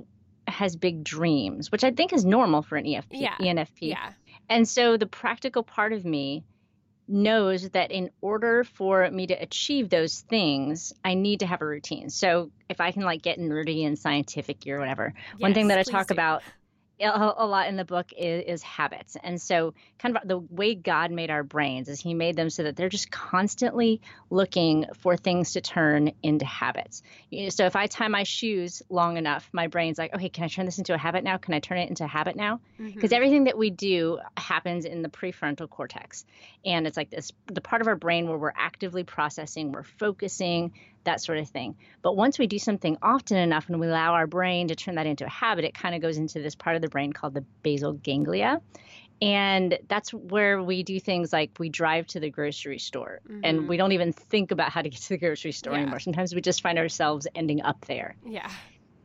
has 0.47 0.77
big 0.77 1.03
dreams, 1.05 1.73
which 1.73 1.83
I 1.85 1.91
think 1.91 2.13
is 2.13 2.25
normal 2.25 2.63
for 2.63 2.77
an 2.77 2.85
EFP, 2.85 3.07
Yeah. 3.13 3.35
ENFP. 3.41 3.81
yeah. 3.81 4.13
And 4.49 4.69
so 4.69 4.97
the 4.97 5.07
practical 5.07 5.63
part 5.63 5.93
of 5.93 6.05
me 6.05 6.45
knows 7.09 7.71
that 7.71 7.91
in 7.91 8.11
order 8.21 8.65
for 8.65 9.11
me 9.11 9.27
to 9.27 9.35
achieve 9.35 9.89
those 9.89 10.21
things, 10.21 10.93
I 11.05 11.15
need 11.15 11.41
to 11.41 11.47
have 11.47 11.63
a 11.63 11.67
routine. 11.67 12.11
So 12.11 12.51
if 12.69 12.81
I 12.81 12.93
can 12.93 13.03
like 13.03 13.23
get 13.23 13.39
nerdy 13.39 13.87
and 13.87 13.99
scientific 13.99 14.67
or 14.67 14.79
whatever, 14.79 15.15
one 15.39 15.55
thing 15.55 15.69
that 15.69 15.79
I 15.79 15.83
talk 15.83 16.09
do. 16.09 16.15
about 16.15 16.43
a, 17.01 17.35
a 17.37 17.47
lot 17.47 17.69
in 17.69 17.77
the 17.77 17.85
book 17.85 18.13
is, 18.17 18.45
is 18.47 18.63
habits. 18.63 19.17
And 19.23 19.41
so 19.41 19.75
kind 19.99 20.17
of 20.17 20.27
the 20.27 20.39
way 20.39 20.75
God 20.75 21.11
made 21.11 21.31
our 21.31 21.43
brains 21.43 21.89
is 21.89 22.01
he 22.01 22.15
made 22.15 22.37
them 22.37 22.51
so 22.51 22.65
that 22.65 22.77
they're 22.77 22.89
just 22.89 23.11
constantly 23.11 24.01
looking 24.31 24.87
for 24.95 25.17
things 25.17 25.53
to 25.53 25.61
turn 25.61 26.13
into 26.23 26.45
habits. 26.45 27.03
You 27.31 27.45
know, 27.45 27.49
so 27.51 27.67
if 27.67 27.77
I 27.77 27.87
tie 27.87 28.09
my 28.09 28.25
shoes 28.25 28.83
long 28.89 29.17
enough, 29.17 29.49
my 29.53 29.67
brain's 29.67 29.99
like, 29.99 30.15
okay, 30.15 30.29
can 30.29 30.45
I 30.45 30.49
turn 30.49 30.67
this 30.67 30.79
into 30.79 30.95
a 30.95 30.99
habit 30.99 31.25
now? 31.25 31.37
Can 31.39 31.55
I 31.55 31.61
turn 31.61 31.79
it 31.79 31.89
into 31.89 32.05
a 32.05 32.09
habit 32.09 32.37
now? 32.37 32.61
because 32.99 33.11
Mhm. 33.11 33.17
everything 33.17 33.45
that 33.45 33.59
we 33.59 33.71
do 33.71 34.19
happens 34.37 34.85
in 34.85 35.03
the 35.03 35.09
prefrontal 35.09 35.69
cortex 35.69 36.25
and 36.65 36.87
it's 36.87 36.97
like 36.97 37.11
this 37.11 37.33
the 37.47 37.61
part 37.61 37.83
of 37.83 37.89
our 37.89 37.97
brain 37.97 38.29
where 38.29 38.39
we're 38.39 38.53
actively 38.57 39.05
processing 39.05 39.73
we're 39.73 39.83
focusing 39.83 40.73
that 41.05 41.21
sort 41.21 41.39
of 41.39 41.49
thing. 41.49 41.77
But 42.03 42.17
once 42.17 42.39
we 42.39 42.47
do 42.47 42.59
something 42.59 42.99
often 43.03 43.37
enough 43.37 43.69
and 43.69 43.81
we 43.81 43.87
allow 43.87 44.13
our 44.15 44.27
brain 44.27 44.69
to 44.69 44.75
turn 44.75 44.97
that 44.97 45.07
into 45.07 45.25
a 45.25 45.29
habit 45.31 45.65
it 45.65 45.75
kind 45.75 45.95
of 45.95 46.03
goes 46.03 46.17
into 46.19 46.41
this 46.41 46.55
part 46.55 46.77
of 46.77 46.83
the 46.83 46.89
brain 46.89 47.13
called 47.13 47.35
the 47.35 47.45
basal 47.63 47.93
ganglia. 47.93 48.61
And 49.21 49.79
that's 49.89 50.13
where 50.15 50.63
we 50.63 50.85
do 50.85 51.01
things 51.01 51.33
like 51.33 51.51
we 51.59 51.69
drive 51.71 52.07
to 52.09 52.21
the 52.21 52.31
grocery 52.31 52.79
store. 52.79 53.21
Mhm. 53.29 53.41
and 53.45 53.69
we 53.69 53.77
don't 53.77 53.93
even 53.93 54.13
think 54.13 54.51
about 54.53 54.71
how 54.71 54.83
to 54.83 54.89
get 54.89 55.01
to 55.01 55.09
the 55.11 55.19
grocery 55.19 55.53
store 55.53 55.73
Yeah. 55.75 55.81
anymore. 55.81 55.99
Sometimes 55.99 56.35
we 56.35 56.41
just 56.41 56.63
find 56.63 56.79
ourselves 56.79 57.27
ending 57.35 57.63
up 57.63 57.85
there. 57.87 58.15
Yeah. 58.25 58.49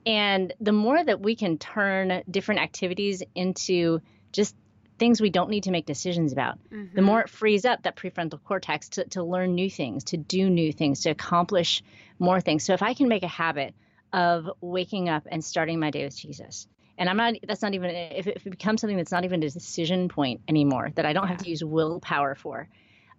And 0.06 0.54
the 0.60 0.72
more 0.74 1.02
that 1.04 1.22
we 1.22 1.36
can 1.36 1.58
turn 1.58 2.24
different 2.30 2.62
activities 2.62 3.24
into 3.36 4.02
just 4.34 4.56
things 5.04 5.20
we 5.20 5.30
don't 5.30 5.50
need 5.50 5.64
to 5.64 5.72
make 5.72 5.86
decisions 5.86 6.32
about, 6.32 6.58
the 6.72 6.78
Mhm. 6.78 7.04
more 7.04 7.20
it 7.20 7.30
frees 7.30 7.66
up 7.66 7.84
that 7.84 7.98
prefrontal 7.98 8.42
cortex 8.42 8.88
to, 8.88 9.04
to 9.10 9.22
learn 9.22 9.54
new 9.54 9.70
things, 9.70 10.06
to 10.06 10.18
do 10.18 10.50
new 10.50 10.72
things, 10.72 11.02
to 11.02 11.10
accomplish 11.10 11.84
more 12.20 12.40
things. 12.40 12.64
So 12.64 12.72
if 12.74 12.82
I 12.82 12.94
can 12.94 13.10
make 13.10 13.24
a 13.24 13.28
habit 13.28 13.76
of 14.14 14.50
waking 14.62 15.10
up 15.10 15.28
and 15.30 15.44
starting 15.44 15.78
my 15.78 15.92
day 15.92 16.06
with 16.06 16.16
Jesus, 16.16 16.70
and 16.98 17.10
I'm 17.10 17.18
not, 17.18 17.34
that's 17.46 17.62
not 17.62 17.74
even, 17.74 17.90
if 17.90 18.28
it, 18.28 18.38
if 18.38 18.48
it 18.48 18.52
becomes 18.52 18.80
something 18.80 18.96
that's 18.96 19.12
not 19.12 19.26
even 19.26 19.44
a 19.44 19.50
decision 19.50 20.08
point 20.08 20.40
anymore, 20.48 20.94
that 20.96 21.06
I 21.06 21.12
don't 21.12 21.28
have 21.28 21.44
to 21.44 21.50
use 21.50 21.62
willpower 21.62 22.36
for, 22.36 22.70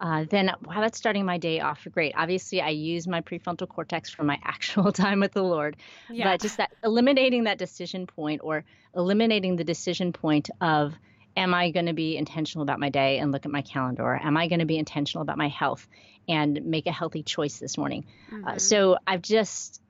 uh, 0.01 0.25
then 0.31 0.51
wow, 0.65 0.81
that's 0.81 0.97
starting 0.97 1.27
my 1.27 1.37
day 1.37 1.61
off 1.61 1.87
great. 1.91 2.15
Obviously, 2.17 2.63
I 2.63 2.71
use 2.71 3.07
my 3.07 3.21
prefrontal 3.21 3.69
cortex 3.69 4.09
for 4.09 4.25
my 4.25 4.39
actual 4.45 4.91
time 4.91 5.21
with 5.21 5.33
the 5.33 5.43
Lord, 5.43 5.77
yeah 6.11 6.31
but 6.31 6.41
just 6.41 6.57
that 6.57 6.71
eliminating 6.83 7.45
that 7.45 7.59
decision 7.59 8.07
point 8.07 8.41
or 8.43 8.65
eliminating 8.95 9.57
the 9.57 9.65
decision 9.65 10.13
point 10.15 10.49
of 10.63 10.95
am 11.37 11.55
i 11.55 11.71
going 11.71 11.87
to 11.87 11.93
be 11.95 12.17
intentional 12.17 12.63
about 12.63 12.79
my 12.81 12.91
day 12.91 13.19
and 13.19 13.33
look 13.33 13.45
at 13.47 13.53
my 13.53 13.63
calendar? 13.63 14.15
Am 14.23 14.37
i 14.37 14.49
going 14.49 14.61
to 14.61 14.67
be 14.67 14.79
intentional 14.79 15.23
about 15.23 15.39
my 15.39 15.49
health 15.49 15.87
and 16.29 16.65
make 16.65 16.87
a 16.87 16.93
healthy 16.93 17.23
choice 17.23 17.59
this 17.59 17.77
morning? 17.79 18.05
Uh, 18.33 18.53
Mhm. 18.55 18.61
so 18.61 18.99
i've 19.07 19.23
just 19.23 19.81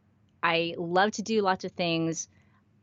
i 0.42 0.74
love 0.76 1.10
to 1.12 1.22
do 1.22 1.42
lots 1.42 1.64
of 1.64 1.72
things. 1.72 2.28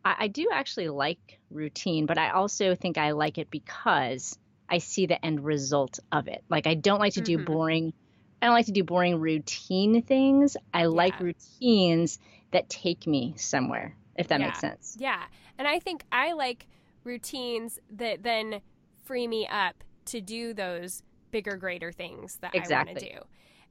I, 0.04 0.16
I 0.20 0.28
do 0.28 0.50
actually 0.52 0.90
like 0.90 1.40
routine 1.50 2.06
but 2.06 2.18
i 2.18 2.30
also 2.32 2.76
think 2.76 2.98
i 2.98 3.12
like 3.12 3.38
it 3.38 3.50
because 3.52 4.38
i 4.70 4.78
see 4.80 5.06
the 5.06 5.24
end 5.26 5.44
result 5.44 6.00
of 6.12 6.28
it. 6.28 6.44
Like 6.50 6.68
i 6.68 6.74
don't 6.76 7.00
like 7.00 7.14
to 7.14 7.22
do 7.22 7.38
Mhm. 7.38 7.46
boring 7.46 7.94
i 8.42 8.46
don't 8.48 8.56
like 8.56 8.66
to 8.68 8.72
do 8.72 8.84
boring 8.84 9.20
routine 9.20 10.02
things. 10.02 10.58
I 10.74 10.86
like 10.86 11.20
routines 11.20 12.20
that 12.52 12.70
take 12.70 13.06
me 13.06 13.36
somewhere 13.38 13.96
if 14.16 14.28
that 14.30 14.40
makes 14.40 14.60
sense. 14.60 14.96
Yeah. 15.00 15.24
And 15.58 15.68
I 15.68 15.80
think 15.80 16.04
I 16.12 16.34
like 16.34 16.68
routines 17.04 17.80
that 17.90 18.24
then 18.24 18.62
free 19.04 19.28
me 19.28 19.48
up 19.48 19.84
to 20.06 20.22
do 20.22 20.54
those 20.54 21.04
bigger, 21.32 21.56
greater 21.56 21.92
things 21.92 22.38
that 22.42 22.52
I 22.54 22.68
want 22.74 22.98
to 22.98 23.06
do. 23.06 23.20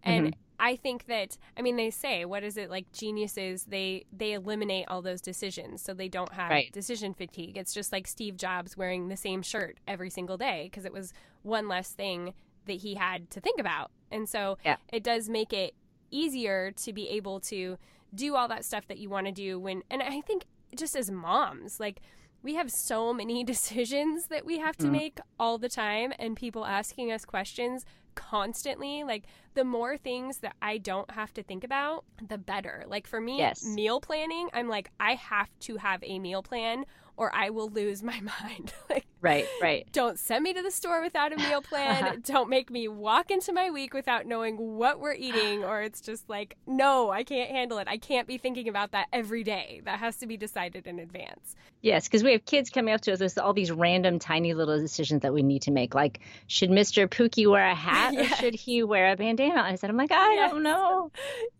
And 0.03 0.29
mm-hmm. 0.29 0.41
I 0.59 0.77
think 0.77 1.07
that 1.07 1.37
I 1.57 1.63
mean 1.63 1.77
they 1.77 1.91
say 1.91 2.25
what 2.25 2.43
is 2.43 2.57
it 2.57 2.71
like 2.71 2.91
geniuses 2.93 3.65
they 3.65 4.05
they 4.13 4.33
eliminate 4.33 4.87
all 4.89 5.03
those 5.03 5.21
decisions 5.21 5.83
so 5.83 5.95
they 5.95 6.09
don't 6.09 6.33
have 6.33 6.51
Right. 6.51 6.73
decision 6.73 7.15
fatigue. 7.15 7.57
It's 7.57 7.73
just 7.73 7.93
like 7.93 8.07
Steve 8.07 8.37
Jobs 8.37 8.77
wearing 8.77 9.09
the 9.09 9.17
same 9.17 9.43
shirt 9.43 9.79
every 9.89 10.11
single 10.11 10.37
day 10.37 10.69
because 10.71 10.85
it 10.85 10.93
was 10.93 11.13
one 11.43 11.69
less 11.69 11.91
thing 11.91 12.35
that 12.67 12.75
he 12.75 12.95
had 12.95 13.31
to 13.31 13.41
think 13.41 13.59
about. 13.59 13.91
And 14.11 14.29
so 14.29 14.59
Yeah. 14.65 14.77
it 14.93 15.03
does 15.03 15.29
make 15.29 15.53
it 15.53 15.75
easier 16.11 16.73
to 16.73 16.93
be 16.93 17.09
able 17.09 17.41
to 17.41 17.79
do 18.15 18.35
all 18.37 18.49
that 18.49 18.65
stuff 18.65 18.87
that 18.89 18.99
you 18.99 19.09
want 19.09 19.27
to 19.27 19.33
do 19.33 19.59
when 19.59 19.83
and 19.91 20.03
I 20.03 20.21
think 20.21 20.45
just 20.75 20.97
as 20.97 21.11
moms 21.11 21.81
like 21.81 22.01
we 22.43 22.55
have 22.55 22.71
so 22.71 23.13
many 23.13 23.45
decisions 23.55 24.27
that 24.29 24.45
we 24.47 24.59
have 24.59 24.77
to 24.79 24.87
Mhm. 24.87 24.91
make 24.93 25.21
all 25.39 25.59
the 25.59 25.69
time 25.69 26.13
and 26.19 26.37
people 26.37 26.65
asking 26.67 27.13
us 27.13 27.25
questions 27.25 27.85
constantly 28.15 29.05
like 29.05 29.25
the 29.55 29.65
more 29.65 29.97
things 29.97 30.39
that 30.39 30.55
I 30.61 30.79
don't 30.79 31.11
have 31.13 31.33
to 31.35 31.43
think 31.43 31.63
about 31.65 32.05
the 32.21 32.39
better 32.39 32.85
like 32.87 33.07
for 33.07 33.21
me 33.21 33.39
Yes. 33.39 33.65
meal 33.65 34.01
planning 34.01 34.49
I'm 34.53 34.69
like 34.69 34.91
I 34.99 35.15
have 35.15 35.49
to 35.61 35.77
have 35.77 36.03
a 36.03 36.19
meal 36.19 36.43
plan 36.43 36.87
or 37.21 37.33
I 37.35 37.51
will 37.51 37.69
lose 37.69 38.03
my 38.03 38.19
mind 38.43 38.73
like 38.89 39.07
right 39.21 39.47
right 39.61 39.87
don't 39.93 40.19
send 40.19 40.43
me 40.43 40.55
to 40.55 40.63
the 40.63 40.71
store 40.71 41.03
without 41.03 41.33
a 41.33 41.37
meal 41.37 41.61
plan. 41.63 42.23
don't 42.25 42.49
make 42.49 42.71
me 42.71 42.89
walk 42.89 43.31
into 43.31 43.53
my 43.53 43.71
week 43.71 43.93
without 43.95 44.27
knowing 44.27 44.57
what 44.57 44.99
we're 44.99 45.13
eating, 45.15 45.63
or 45.63 45.83
it's 45.83 46.01
just 46.01 46.29
like, 46.31 46.57
no, 46.67 47.11
I 47.11 47.23
can't 47.23 47.51
handle 47.51 47.77
it. 47.79 47.87
I 47.87 47.99
can't 47.99 48.27
be 48.27 48.39
thinking 48.39 48.67
about 48.69 48.93
that 48.93 49.09
every 49.13 49.45
day. 49.45 49.83
That 49.85 49.99
has 50.01 50.17
to 50.19 50.27
be 50.27 50.37
decided 50.39 50.87
in 50.87 50.99
advance. 50.99 51.55
yes 51.83 52.09
because 52.09 52.25
we 52.25 52.33
have 52.33 52.45
kids 52.47 52.71
coming 52.71 52.95
up 52.95 53.01
to 53.03 53.13
us 53.13 53.21
with 53.21 53.37
all 53.39 53.53
these 53.53 53.71
random 53.71 54.19
tiny 54.19 54.55
little 54.55 54.79
decisions 54.79 55.21
that 55.23 55.33
we 55.35 55.43
need 55.43 55.63
to 55.63 55.71
make 55.71 55.95
like 55.95 56.21
should 56.47 56.71
mr 56.71 57.07
pookie 57.07 57.49
wear 57.51 57.67
a 57.67 57.75
hat 57.75 58.15
or 58.17 58.25
should 58.41 58.55
he 58.55 58.83
wear 58.83 59.13
a 59.13 59.17
bandana 59.17 59.61
i 59.63 59.75
said 59.77 59.89
i'm 59.91 59.97
like 59.97 60.13
i 60.13 60.35
Yes. 60.35 60.51
don't 60.51 60.63
know 60.63 61.11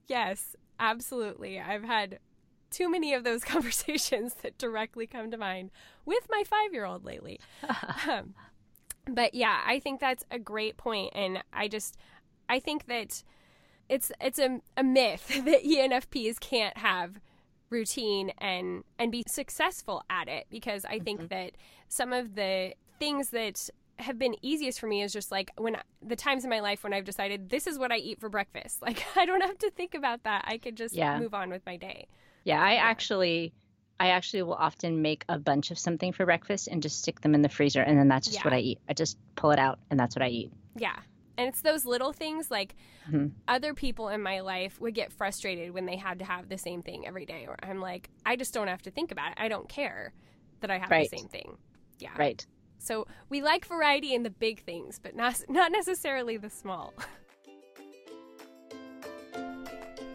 Yes, 0.09 0.57
absolutely. 0.79 1.61
I've 1.61 1.85
had 1.85 2.19
too 2.71 2.91
many 2.91 3.13
of 3.15 3.25
those 3.25 3.45
conversations 3.55 4.35
that 4.43 4.59
directly 4.59 5.07
come 5.07 5.31
to 5.31 5.37
mind 5.37 5.71
with 6.05 6.27
my 6.31 6.43
five 6.47 6.73
year 6.73 6.85
old 6.85 7.05
lately. 7.05 7.41
um, 8.09 8.35
but 9.09 9.35
yeah, 9.35 9.61
I 9.67 9.81
think 9.81 10.01
that's 10.01 10.25
a 10.31 10.39
great 10.39 10.77
point, 10.77 11.13
and 11.15 11.43
I 11.53 11.69
just 11.69 11.97
I 12.49 12.61
think 12.61 12.87
that 12.87 13.23
it's 13.89 14.13
it's 14.21 14.39
a, 14.39 14.61
a 14.77 14.85
myth 14.85 15.29
that 15.45 15.65
ENFPs 15.65 16.39
can't 16.41 16.77
have 16.79 17.21
routine 17.71 18.33
and 18.39 18.83
and 18.99 19.13
be 19.13 19.23
successful 19.29 20.03
at 20.11 20.29
it 20.29 20.47
because 20.51 20.85
I 20.85 20.99
think 20.99 21.29
that 21.29 21.53
some 21.89 22.13
of 22.13 22.35
the 22.35 22.75
things 22.99 23.31
that 23.31 23.71
have 24.01 24.19
been 24.19 24.35
easiest 24.43 24.81
for 24.81 24.87
me 24.87 25.03
is 25.03 25.13
just 25.13 25.31
like 25.31 25.51
when 25.57 25.77
the 26.03 26.17
times 26.17 26.43
in 26.45 26.51
my 26.51 26.61
life 26.61 26.83
when 26.83 26.93
I've 26.93 27.05
decided 27.05 27.51
this 27.51 27.67
is 27.67 27.79
what 27.79 27.93
I 27.93 27.97
eat 27.97 28.19
for 28.21 28.29
breakfast. 28.29 28.81
Like 28.83 29.05
I 29.17 29.25
don't 29.27 29.43
have 29.43 29.59
to 29.59 29.71
think 29.71 29.95
about 29.95 30.23
that. 30.25 30.45
I 30.47 30.59
could 30.59 30.77
just 30.77 30.95
Yeah. 30.95 31.19
move 31.19 31.35
on 31.35 31.51
with 31.51 31.65
my 31.67 31.77
day. 31.77 32.09
Yeah, 32.45 32.61
I 32.63 32.75
actually 32.77 33.53
I 33.99 34.09
actually 34.09 34.43
will 34.43 34.55
often 34.55 35.03
make 35.03 35.25
a 35.29 35.39
bunch 35.39 35.71
of 35.71 35.79
something 35.79 36.13
for 36.13 36.25
breakfast 36.25 36.69
and 36.69 36.83
just 36.83 37.01
stick 37.03 37.21
them 37.21 37.35
in 37.35 37.43
the 37.43 37.51
freezer 37.51 37.83
and 37.83 37.99
then 37.99 38.09
that's 38.09 38.27
just 38.27 38.39
Yeah. 38.39 38.45
what 38.45 38.55
I 38.55 38.59
eat. 38.61 38.79
I 38.89 38.95
just 38.95 39.19
pull 39.37 39.51
it 39.51 39.59
out 39.59 39.79
and 39.91 40.01
that's 40.01 40.17
what 40.17 40.23
I 40.23 40.29
eat. 40.29 40.53
Yeah. 40.75 40.99
And 41.37 41.49
it's 41.49 41.61
those 41.61 41.85
little 41.85 42.13
things 42.15 42.51
like 42.51 42.75
Mhm. 43.11 43.33
other 43.47 43.75
people 43.75 44.09
in 44.09 44.23
my 44.23 44.41
life 44.41 44.81
would 44.81 44.95
get 44.95 45.13
frustrated 45.13 45.73
when 45.73 45.85
they 45.85 45.97
had 45.97 46.19
to 46.21 46.25
have 46.25 46.49
the 46.49 46.57
same 46.57 46.81
thing 46.83 47.07
every 47.07 47.27
day. 47.27 47.45
Or 47.47 47.57
I'm 47.63 47.81
like, 47.81 48.09
I 48.25 48.37
just 48.37 48.55
don't 48.55 48.69
have 48.69 48.83
to 48.83 48.91
think 48.91 49.13
about 49.13 49.33
it. 49.33 49.39
I 49.39 49.49
don't 49.49 49.69
care 49.69 50.15
that 50.61 50.71
I 50.71 50.79
have 50.79 50.91
Right. 50.91 51.11
the 51.11 51.19
same 51.19 51.29
thing. 51.29 51.59
Yeah. 51.99 52.17
Right. 52.17 52.47
So 52.79 53.07
we 53.29 53.43
like 53.43 53.67
variety 53.67 54.15
in 54.15 54.23
the 54.23 54.31
big 54.31 54.63
things, 54.65 54.99
but 54.99 55.15
not 55.15 55.43
not 55.51 55.73
necessarily 55.73 56.39
the 56.39 56.49
small. 56.51 56.95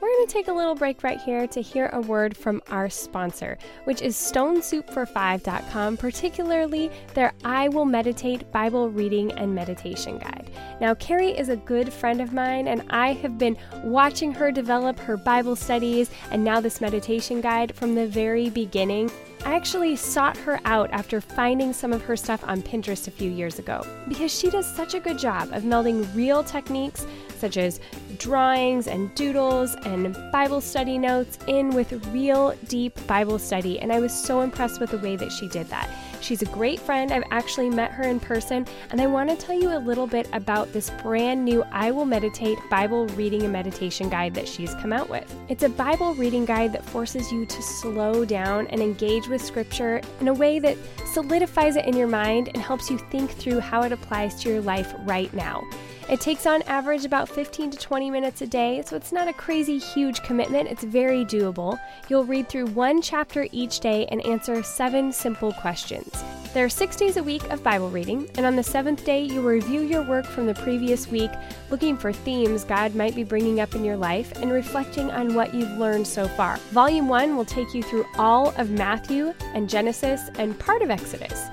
We're 0.05 0.17
going 0.17 0.27
to 0.27 0.33
take 0.33 0.47
a 0.49 0.53
little 0.53 0.75
break 0.75 1.01
right 1.01 1.19
here 1.19 1.47
to 1.47 1.61
hear 1.63 1.87
a 1.87 1.99
word 1.99 2.37
from 2.37 2.61
our 2.69 2.91
sponsor, 2.91 3.57
which 3.85 4.03
is 4.03 4.15
StoneSoupFor5.com, 4.15 5.97
particularly 5.97 6.91
their 7.15 7.33
I 7.43 7.69
Will 7.69 7.85
Meditate 7.85 8.51
Bible 8.51 8.91
Reading 8.91 9.31
and 9.31 9.55
Meditation 9.55 10.19
Guide. 10.19 10.51
Now, 10.79 10.93
Carrie 10.93 11.35
is 11.35 11.49
a 11.49 11.55
good 11.55 11.91
friend 11.91 12.21
of 12.21 12.33
mine, 12.33 12.67
and 12.67 12.83
I 12.91 13.13
have 13.13 13.39
been 13.39 13.57
watching 13.83 14.31
her 14.31 14.51
develop 14.51 14.99
her 14.99 15.17
Bible 15.17 15.55
studies 15.55 16.11
and 16.29 16.43
now 16.43 16.59
this 16.59 16.81
meditation 16.81 17.41
guide 17.41 17.75
from 17.75 17.95
the 17.95 18.05
very 18.05 18.51
beginning. 18.51 19.09
I 19.43 19.55
actually 19.55 19.95
sought 19.95 20.37
her 20.37 20.59
out 20.65 20.89
after 20.91 21.21
finding 21.21 21.71
some 21.71 21.93
of 21.93 22.01
her 22.03 22.15
stuff 22.15 22.43
on 22.47 22.63
Pinterest 22.63 23.07
a 23.07 23.11
few 23.11 23.29
years 23.29 23.59
ago 23.59 23.85
because 24.07 24.31
she 24.35 24.49
does 24.49 24.65
such 24.65 24.95
a 24.95 24.99
good 24.99 25.19
job 25.19 25.51
of 25.51 25.63
melding 25.63 26.07
real 26.15 26.43
techniques 26.43 27.05
such 27.35 27.57
as 27.57 27.79
drawings 28.17 28.87
and 28.87 29.13
doodles 29.15 29.75
and 29.85 30.15
Bible 30.31 30.61
study 30.61 30.97
notes 30.97 31.37
in 31.47 31.69
with 31.69 32.05
real 32.07 32.55
deep 32.67 32.99
Bible 33.07 33.39
study. 33.39 33.79
And 33.79 33.91
I 33.91 33.99
was 33.99 34.13
so 34.13 34.41
impressed 34.41 34.79
with 34.79 34.91
the 34.91 34.97
way 34.97 35.15
that 35.15 35.31
she 35.31 35.47
did 35.49 35.67
that. 35.67 35.89
She's 36.21 36.41
a 36.41 36.47
great 36.47 36.79
friend. 36.79 37.11
I've 37.11 37.23
actually 37.29 37.69
met 37.69 37.91
her 37.91 38.03
in 38.03 38.19
person, 38.19 38.65
and 38.89 38.99
I 38.99 39.05
want 39.05 39.29
to 39.29 39.35
tell 39.35 39.59
you 39.59 39.77
a 39.77 39.79
little 39.79 40.07
bit 40.07 40.27
about 40.33 40.73
this 40.73 40.89
brand 41.03 41.45
new 41.45 41.63
I 41.71 41.91
Will 41.91 42.05
Meditate 42.05 42.57
Bible 42.69 43.05
Reading 43.09 43.43
and 43.43 43.53
Meditation 43.53 44.09
Guide 44.09 44.33
that 44.33 44.47
she's 44.47 44.73
come 44.75 44.91
out 44.91 45.07
with. 45.07 45.31
It's 45.49 45.63
a 45.63 45.69
Bible 45.69 46.15
reading 46.15 46.45
guide 46.45 46.73
that 46.73 46.83
forces 46.83 47.31
you 47.31 47.45
to 47.45 47.61
slow 47.61 48.25
down 48.25 48.65
and 48.67 48.81
engage 48.81 49.27
with 49.27 49.43
Scripture 49.43 50.01
in 50.19 50.27
a 50.27 50.33
way 50.33 50.57
that 50.57 50.77
solidifies 51.13 51.75
it 51.75 51.85
in 51.85 51.95
your 51.95 52.07
mind 52.07 52.47
and 52.47 52.57
helps 52.57 52.89
you 52.89 52.97
think 53.11 53.29
through 53.29 53.59
how 53.59 53.83
it 53.83 53.91
applies 53.91 54.41
to 54.41 54.49
your 54.49 54.61
life 54.61 54.95
right 54.99 55.31
now. 55.33 55.63
It 56.07 56.21
takes 56.21 56.45
on 56.45 56.61
average 56.63 57.03
about 57.03 57.27
15 57.27 57.71
to 57.71 57.77
20 57.79 58.11
minutes 58.11 58.41
a 58.43 58.47
day, 58.47 58.83
so 58.85 58.95
it's 58.95 59.11
not 59.11 59.27
a 59.27 59.33
crazy 59.33 59.79
huge 59.79 60.21
commitment. 60.21 60.69
It's 60.69 60.83
very 60.83 61.25
doable. 61.25 61.79
You'll 62.09 62.25
read 62.25 62.47
through 62.47 62.67
one 62.67 63.01
chapter 63.01 63.47
each 63.51 63.79
day 63.79 64.05
and 64.11 64.23
answer 64.23 64.61
seven 64.61 65.11
simple 65.11 65.51
questions. 65.53 66.23
There 66.53 66.63
are 66.63 66.69
six 66.69 66.95
days 66.95 67.17
a 67.17 67.23
week 67.23 67.43
of 67.49 67.63
Bible 67.63 67.89
reading, 67.89 68.29
and 68.37 68.45
on 68.45 68.55
the 68.55 68.61
seventh 68.61 69.03
day, 69.03 69.23
you 69.23 69.41
review 69.41 69.81
your 69.81 70.03
work 70.03 70.25
from 70.25 70.45
the 70.45 70.53
previous 70.53 71.07
week, 71.07 71.31
looking 71.71 71.97
for 71.97 72.13
themes 72.13 72.63
God 72.63 72.93
might 72.93 73.15
be 73.15 73.23
bringing 73.23 73.59
up 73.59 73.73
in 73.73 73.83
your 73.83 73.97
life 73.97 74.31
and 74.39 74.51
reflecting 74.51 75.09
on 75.09 75.33
what 75.33 75.55
you've 75.55 75.77
learned 75.79 76.05
so 76.05 76.27
far. 76.27 76.57
Volume 76.69 77.07
1 77.07 77.35
will 77.35 77.45
take 77.45 77.73
you 77.73 77.81
through 77.81 78.05
all 78.19 78.53
of 78.57 78.69
Matthew 78.69 79.33
and 79.55 79.67
Genesis 79.67 80.21
and 80.37 80.57
part 80.59 80.83
of 80.83 80.91
Exodus. 80.91 81.47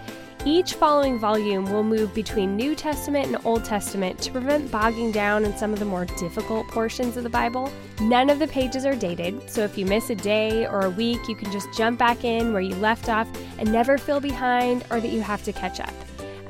Each 0.44 0.74
following 0.74 1.20
volume 1.20 1.70
will 1.70 1.84
move 1.84 2.12
between 2.12 2.56
New 2.56 2.74
Testament 2.74 3.26
and 3.26 3.46
Old 3.46 3.64
Testament 3.64 4.18
to 4.18 4.32
prevent 4.32 4.72
bogging 4.72 5.12
down 5.12 5.44
in 5.44 5.56
some 5.56 5.72
of 5.72 5.78
the 5.78 5.84
more 5.84 6.04
difficult 6.04 6.66
portions 6.66 7.16
of 7.16 7.22
the 7.22 7.30
Bible. 7.30 7.70
None 8.00 8.28
of 8.28 8.40
the 8.40 8.48
pages 8.48 8.84
are 8.84 8.96
dated, 8.96 9.48
so 9.48 9.62
if 9.62 9.78
you 9.78 9.86
miss 9.86 10.10
a 10.10 10.16
day 10.16 10.66
or 10.66 10.80
a 10.80 10.90
week, 10.90 11.28
you 11.28 11.36
can 11.36 11.52
just 11.52 11.68
jump 11.76 11.96
back 11.96 12.24
in 12.24 12.52
where 12.52 12.60
you 12.60 12.74
left 12.76 13.08
off 13.08 13.28
and 13.58 13.70
never 13.70 13.96
feel 13.96 14.18
behind 14.18 14.84
or 14.90 15.00
that 15.00 15.12
you 15.12 15.20
have 15.20 15.44
to 15.44 15.52
catch 15.52 15.78
up. 15.78 15.94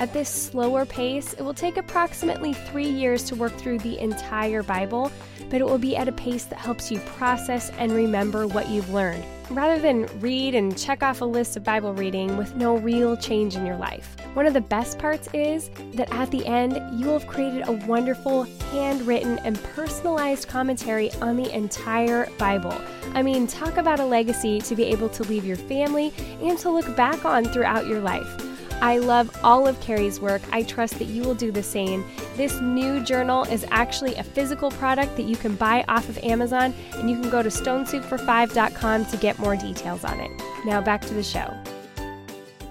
At 0.03 0.13
this 0.13 0.29
slower 0.29 0.85
pace, 0.85 1.33
it 1.35 1.43
will 1.43 1.55
take 1.55 1.77
approximately 1.77 2.55
three 2.55 2.89
years 2.89 3.23
to 3.27 3.37
work 3.37 3.57
through 3.57 3.79
the 3.79 4.01
entire 4.01 4.65
Bible, 4.65 5.13
but 5.49 5.61
it 5.61 5.65
will 5.65 5.79
be 5.79 5.97
at 5.97 6.09
a 6.09 6.13
pace 6.13 6.45
that 6.47 6.59
helps 6.59 6.91
you 6.91 6.99
process 7.17 7.71
and 7.79 7.93
remember 7.93 8.49
what 8.49 8.69
you've 8.69 8.91
learned, 8.91 9.25
rather 9.49 9.81
than 9.81 10.09
read 10.19 10.57
and 10.57 10.77
check 10.77 11.05
off 11.05 11.21
a 11.21 11.25
list 11.25 11.57
of 11.57 11.63
Bible 11.63 11.95
reading 11.95 12.37
with 12.37 12.57
no 12.57 12.79
real 12.79 13.17
change 13.17 13.55
in 13.55 13.65
your 13.65 13.77
life. 13.77 14.17
One 14.35 14.45
of 14.45 14.55
the 14.55 14.61
best 14.61 14.99
parts 14.99 15.29
is 15.33 15.71
that 15.93 16.13
at 16.13 16.33
the 16.33 16.45
end, 16.47 16.83
you 16.99 17.07
will 17.07 17.21
have 17.21 17.29
created 17.29 17.69
a 17.69 17.73
wonderful, 17.87 18.43
handwritten, 18.73 19.39
and 19.45 19.63
personalized 19.63 20.49
commentary 20.49 21.13
on 21.21 21.37
the 21.37 21.55
entire 21.55 22.29
Bible. 22.39 22.75
I 23.15 23.23
mean, 23.23 23.47
talk 23.47 23.77
about 23.77 24.01
a 24.01 24.05
legacy 24.05 24.61
to 24.63 24.75
be 24.75 24.83
able 24.83 25.11
to 25.11 25.23
leave 25.23 25.45
your 25.45 25.57
family 25.57 26.13
and 26.43 26.59
to 26.59 26.71
look 26.71 26.97
back 26.97 27.25
on 27.25 27.45
throughout 27.45 27.87
your 27.87 28.01
life. 28.01 28.52
I 28.83 28.99
love 28.99 29.31
all 29.45 29.69
of 29.69 29.81
Carrie's 29.81 30.19
work. 30.21 30.43
I 30.51 30.65
trust 30.65 30.99
that 30.99 31.05
you 31.05 31.23
will 31.23 31.37
do 31.37 31.53
the 31.53 31.63
same. 31.63 32.05
This 32.37 32.61
new 32.61 32.99
journal 32.99 33.45
is 33.45 33.65
actually 33.71 34.17
a 34.17 34.25
physical 34.25 34.73
product 34.73 35.17
that 35.17 35.23
you 35.23 35.37
can 35.37 35.55
buy 35.55 35.85
off 35.87 36.09
of 36.09 36.19
Amazon, 36.19 36.75
and 36.95 37.09
you 37.09 37.21
can 37.21 37.31
go 37.31 37.45
to 37.45 37.49
stonesoupfor5.com 37.49 39.07
to 39.07 39.17
get 39.19 39.39
more 39.39 39.55
details 39.55 40.03
on 40.03 40.19
it. 40.19 40.33
Now 40.67 40.81
back 40.81 41.01
to 41.03 41.15
the 41.15 41.23
show. 41.23 41.57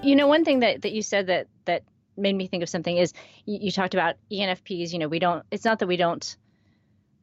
You 0.04 0.18
know, 0.18 0.28
one 0.28 0.44
thing 0.44 0.60
that, 0.60 0.82
that 0.82 0.92
you 0.92 1.02
said 1.02 1.28
that 1.28 1.48
that 1.64 1.84
made 2.18 2.36
me 2.36 2.46
think 2.46 2.62
of 2.62 2.68
something 2.68 2.98
is 2.98 3.14
you, 3.46 3.60
you 3.62 3.72
talked 3.72 3.94
about 3.94 4.16
ENFPs. 4.30 4.92
You 4.92 5.00
know, 5.00 5.08
we 5.08 5.20
don't. 5.20 5.46
It's 5.50 5.64
not 5.64 5.80
that 5.80 5.88
we 5.88 5.96
don't. 5.96 6.36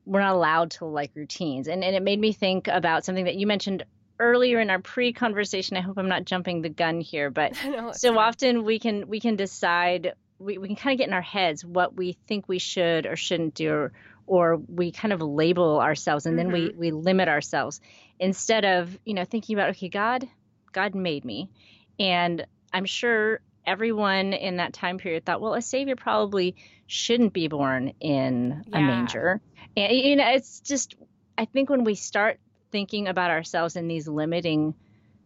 We're 0.07 0.20
not 0.20 0.35
allowed 0.35 0.70
to 0.72 0.87
like 0.87 1.11
routines, 1.14 1.68
and 1.68 1.85
and 1.85 1.94
it 1.94 2.03
made 2.03 2.20
me 2.20 2.33
think 2.33 2.68
about 2.68 3.05
something 3.05 3.27
that 3.27 3.35
you 3.35 3.46
mentioned 3.46 3.85
earlier 4.18 4.61
in 4.61 4.70
our 4.70 4.81
pre-conversation. 4.81 5.76
I 5.76 5.81
hope 5.81 5.98
I'm 5.98 6.09
not 6.09 6.24
jumping 6.24 6.62
the 6.62 6.68
gun 6.68 7.00
here, 7.00 7.31
but 7.31 7.52
No, 7.64 7.92
so 7.92 8.11
fine. 8.11 8.18
often 8.18 8.64
we 8.64 8.78
can 8.78 9.09
we 9.09 9.20
can 9.20 9.37
decide 9.37 10.14
we, 10.38 10.59
we 10.59 10.68
can 10.68 10.76
kind 10.76 10.94
of 10.94 10.98
get 10.98 11.09
in 11.09 11.14
our 11.14 11.22
heads 11.22 11.64
what 11.64 11.96
we 11.96 12.12
think 12.26 12.48
we 12.48 12.59
should 12.59 13.07
or 13.07 13.16
shouldn't 13.16 13.54
do 13.54 13.72
or, 13.72 13.92
or 14.26 14.57
we 14.57 14.92
kind 14.92 15.12
of 15.12 15.20
label 15.20 15.81
ourselves 15.81 16.26
and 16.26 16.38
then 16.38 16.52
we 16.52 16.68
mm-hmm. 16.68 16.78
we 16.78 16.90
limit 16.90 17.28
ourselves 17.28 17.81
instead 18.18 18.64
of 18.64 18.96
you 19.04 19.14
know 19.14 19.24
thinking 19.24 19.57
about 19.57 19.70
okay 19.70 19.88
god 19.88 20.28
god 20.72 20.94
made 20.94 21.24
me 21.24 21.50
and 21.98 22.46
i'm 22.72 22.85
sure 22.85 23.40
everyone 23.66 24.33
in 24.33 24.57
that 24.57 24.72
time 24.72 24.98
period 24.98 25.24
thought 25.24 25.40
well 25.40 25.54
a 25.54 25.62
savior 25.62 25.96
probably 25.96 26.54
shouldn't 26.87 27.33
be 27.33 27.48
born 27.48 27.92
in 28.00 28.64
a 28.72 28.81
manger 28.81 29.40
and 29.76 29.92
you 29.92 30.16
know 30.16 30.28
it's 30.28 30.61
just 30.61 30.94
i 31.37 31.44
think 31.44 31.68
when 31.68 31.85
we 31.85 31.94
start 31.94 32.38
thinking 32.70 33.09
about 33.09 33.31
ourselves 33.31 33.76
in 33.76 33.88
these 33.88 34.09
limiting 34.09 34.74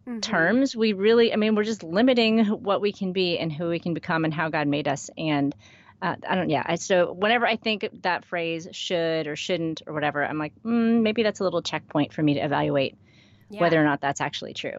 Mhm. 0.09 0.21
terms 0.21 0.75
we 0.75 0.93
really 0.95 1.33
i 1.33 1.37
mean 1.37 1.55
we're 1.55 1.63
just 1.63 1.85
limiting 1.85 2.45
what 2.47 2.81
we 2.81 2.93
can 2.93 3.13
be 3.13 3.39
and 3.39 3.53
who 3.53 3.69
we 3.69 3.79
can 3.79 3.95
become 3.95 4.25
and 4.25 4.35
how 4.35 4.49
god 4.49 4.67
made 4.67 4.89
us 4.89 5.11
and 5.17 5.55
uh, 6.01 6.17
i 6.29 6.35
don't 6.35 6.51
yeah 6.51 6.63
I, 6.67 6.75
so 6.75 7.13
whenever 7.13 7.47
i 7.47 7.55
think 7.57 7.89
that 8.03 8.25
phrase 8.25 8.67
should 8.73 9.29
or 9.29 9.37
shouldn't 9.37 9.83
or 9.87 9.95
whatever 9.95 10.25
i'm 10.25 10.39
like 10.39 10.55
mm, 10.65 11.03
maybe 11.03 11.23
that's 11.23 11.39
a 11.39 11.45
little 11.45 11.63
checkpoint 11.63 12.13
for 12.13 12.23
me 12.23 12.35
to 12.35 12.41
evaluate 12.41 12.97
Yeah. 13.49 13.61
whether 13.61 13.81
or 13.81 13.85
not 13.85 14.01
that's 14.01 14.21
actually 14.21 14.55
true 14.55 14.79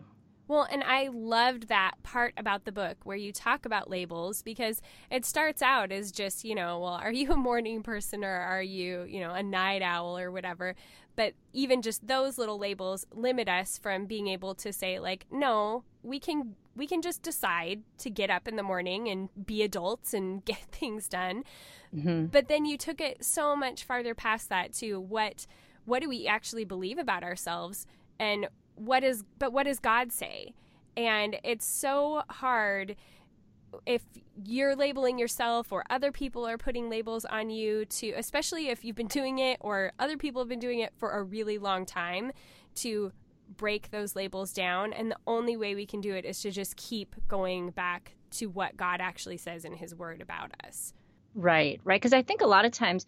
Well, 0.54 0.68
and 0.70 0.84
I 0.84 1.10
loved 1.12 1.70
that 1.70 1.94
part 2.04 2.36
about 2.38 2.66
the 2.66 2.72
book 2.72 2.98
where 3.06 3.18
you 3.18 3.32
talk 3.34 3.66
about 3.66 3.89
labels 3.89 4.44
because 4.44 4.84
it 5.10 5.26
starts 5.26 5.63
out 5.63 5.92
as 5.92 6.12
just, 6.12 6.46
you 6.46 6.54
know, 6.54 6.78
well, 6.78 6.94
are 6.94 7.12
you 7.12 7.32
a 7.32 7.36
morning 7.36 7.82
person 7.82 8.24
or 8.24 8.30
are 8.30 8.62
you, 8.62 9.02
you 9.10 9.20
know, 9.20 9.34
a 9.34 9.42
night 9.42 9.82
owl 9.82 10.16
or 10.16 10.30
whatever? 10.32 10.76
But 11.16 11.34
even 11.54 11.82
just 11.82 12.06
those 12.06 12.38
little 12.38 12.60
labels 12.60 13.04
limit 13.12 13.50
us 13.50 13.80
from 13.80 14.06
being 14.06 14.28
able 14.28 14.54
to 14.54 14.72
say 14.72 15.00
like, 15.00 15.26
no, 15.32 15.86
we 16.04 16.20
can 16.20 16.54
we 16.76 16.86
can 16.86 17.02
just 17.02 17.24
decide 17.24 17.82
to 17.98 18.12
get 18.12 18.30
up 18.30 18.48
in 18.48 18.56
the 18.56 18.62
morning 18.62 19.08
and 19.10 19.30
be 19.48 19.63
adults 19.63 20.13
and 20.13 20.46
get 20.46 20.62
things 20.72 21.08
done. 21.08 21.46
hmm 21.92 22.26
But 22.26 22.48
then 22.48 22.66
you 22.66 22.78
took 22.78 23.02
it 23.02 23.26
so 23.26 23.56
much 23.56 23.86
farther 23.86 24.13
past 24.13 24.50
that 24.50 24.72
to 24.74 25.00
what 25.00 25.48
what 25.86 26.04
do 26.04 26.10
we 26.10 26.28
actually 26.28 26.63
believe 26.63 27.00
about 27.00 27.24
ourselves 27.24 27.88
and 28.20 28.48
what 28.76 29.04
is 29.04 29.24
but 29.40 29.54
what 29.54 29.64
does 29.64 29.80
God 29.80 30.12
say? 30.12 30.54
And 30.96 31.38
it's 31.44 31.66
so 31.66 32.24
hard 32.30 32.96
if 33.86 34.04
you're 34.46 34.76
labeling 34.76 35.18
yourself 35.18 35.72
or 35.72 35.84
other 35.90 36.12
people 36.12 36.48
are 36.48 36.58
putting 36.58 36.90
labels 36.90 37.26
on 37.26 37.50
you 37.50 37.86
to 37.86 38.12
especially 38.12 38.70
if 38.70 38.86
you've 38.86 38.96
been 38.96 39.08
doing 39.08 39.40
it 39.40 39.58
or 39.62 39.92
other 39.98 40.16
people 40.16 40.42
have 40.42 40.50
been 40.50 40.60
doing 40.60 40.80
it 40.80 40.94
for 40.96 41.12
a 41.12 41.24
really 41.24 41.58
long 41.58 41.84
time 41.84 42.32
to 42.76 43.12
break 43.58 43.90
those 43.90 44.16
labels 44.16 44.54
down 44.54 44.94
and 44.94 45.10
the 45.10 45.18
only 45.26 45.58
way 45.58 45.74
we 45.74 45.88
can 45.88 46.02
do 46.02 46.14
it 46.14 46.24
is 46.24 46.40
to 46.40 46.52
just 46.52 46.76
keep 46.76 47.16
going 47.28 47.72
back 47.72 48.14
to 48.30 48.46
what 48.48 48.78
God 48.78 49.02
actually 49.02 49.38
says 49.38 49.66
in 49.66 49.74
his 49.74 49.96
word 49.96 50.22
about 50.22 50.52
us. 50.66 50.94
right 51.34 51.82
right 51.84 52.00
because 52.00 52.14
i 52.14 52.22
think 52.22 52.42
a 52.42 52.48
lot 52.48 52.66
of 52.66 52.72
times 52.72 53.08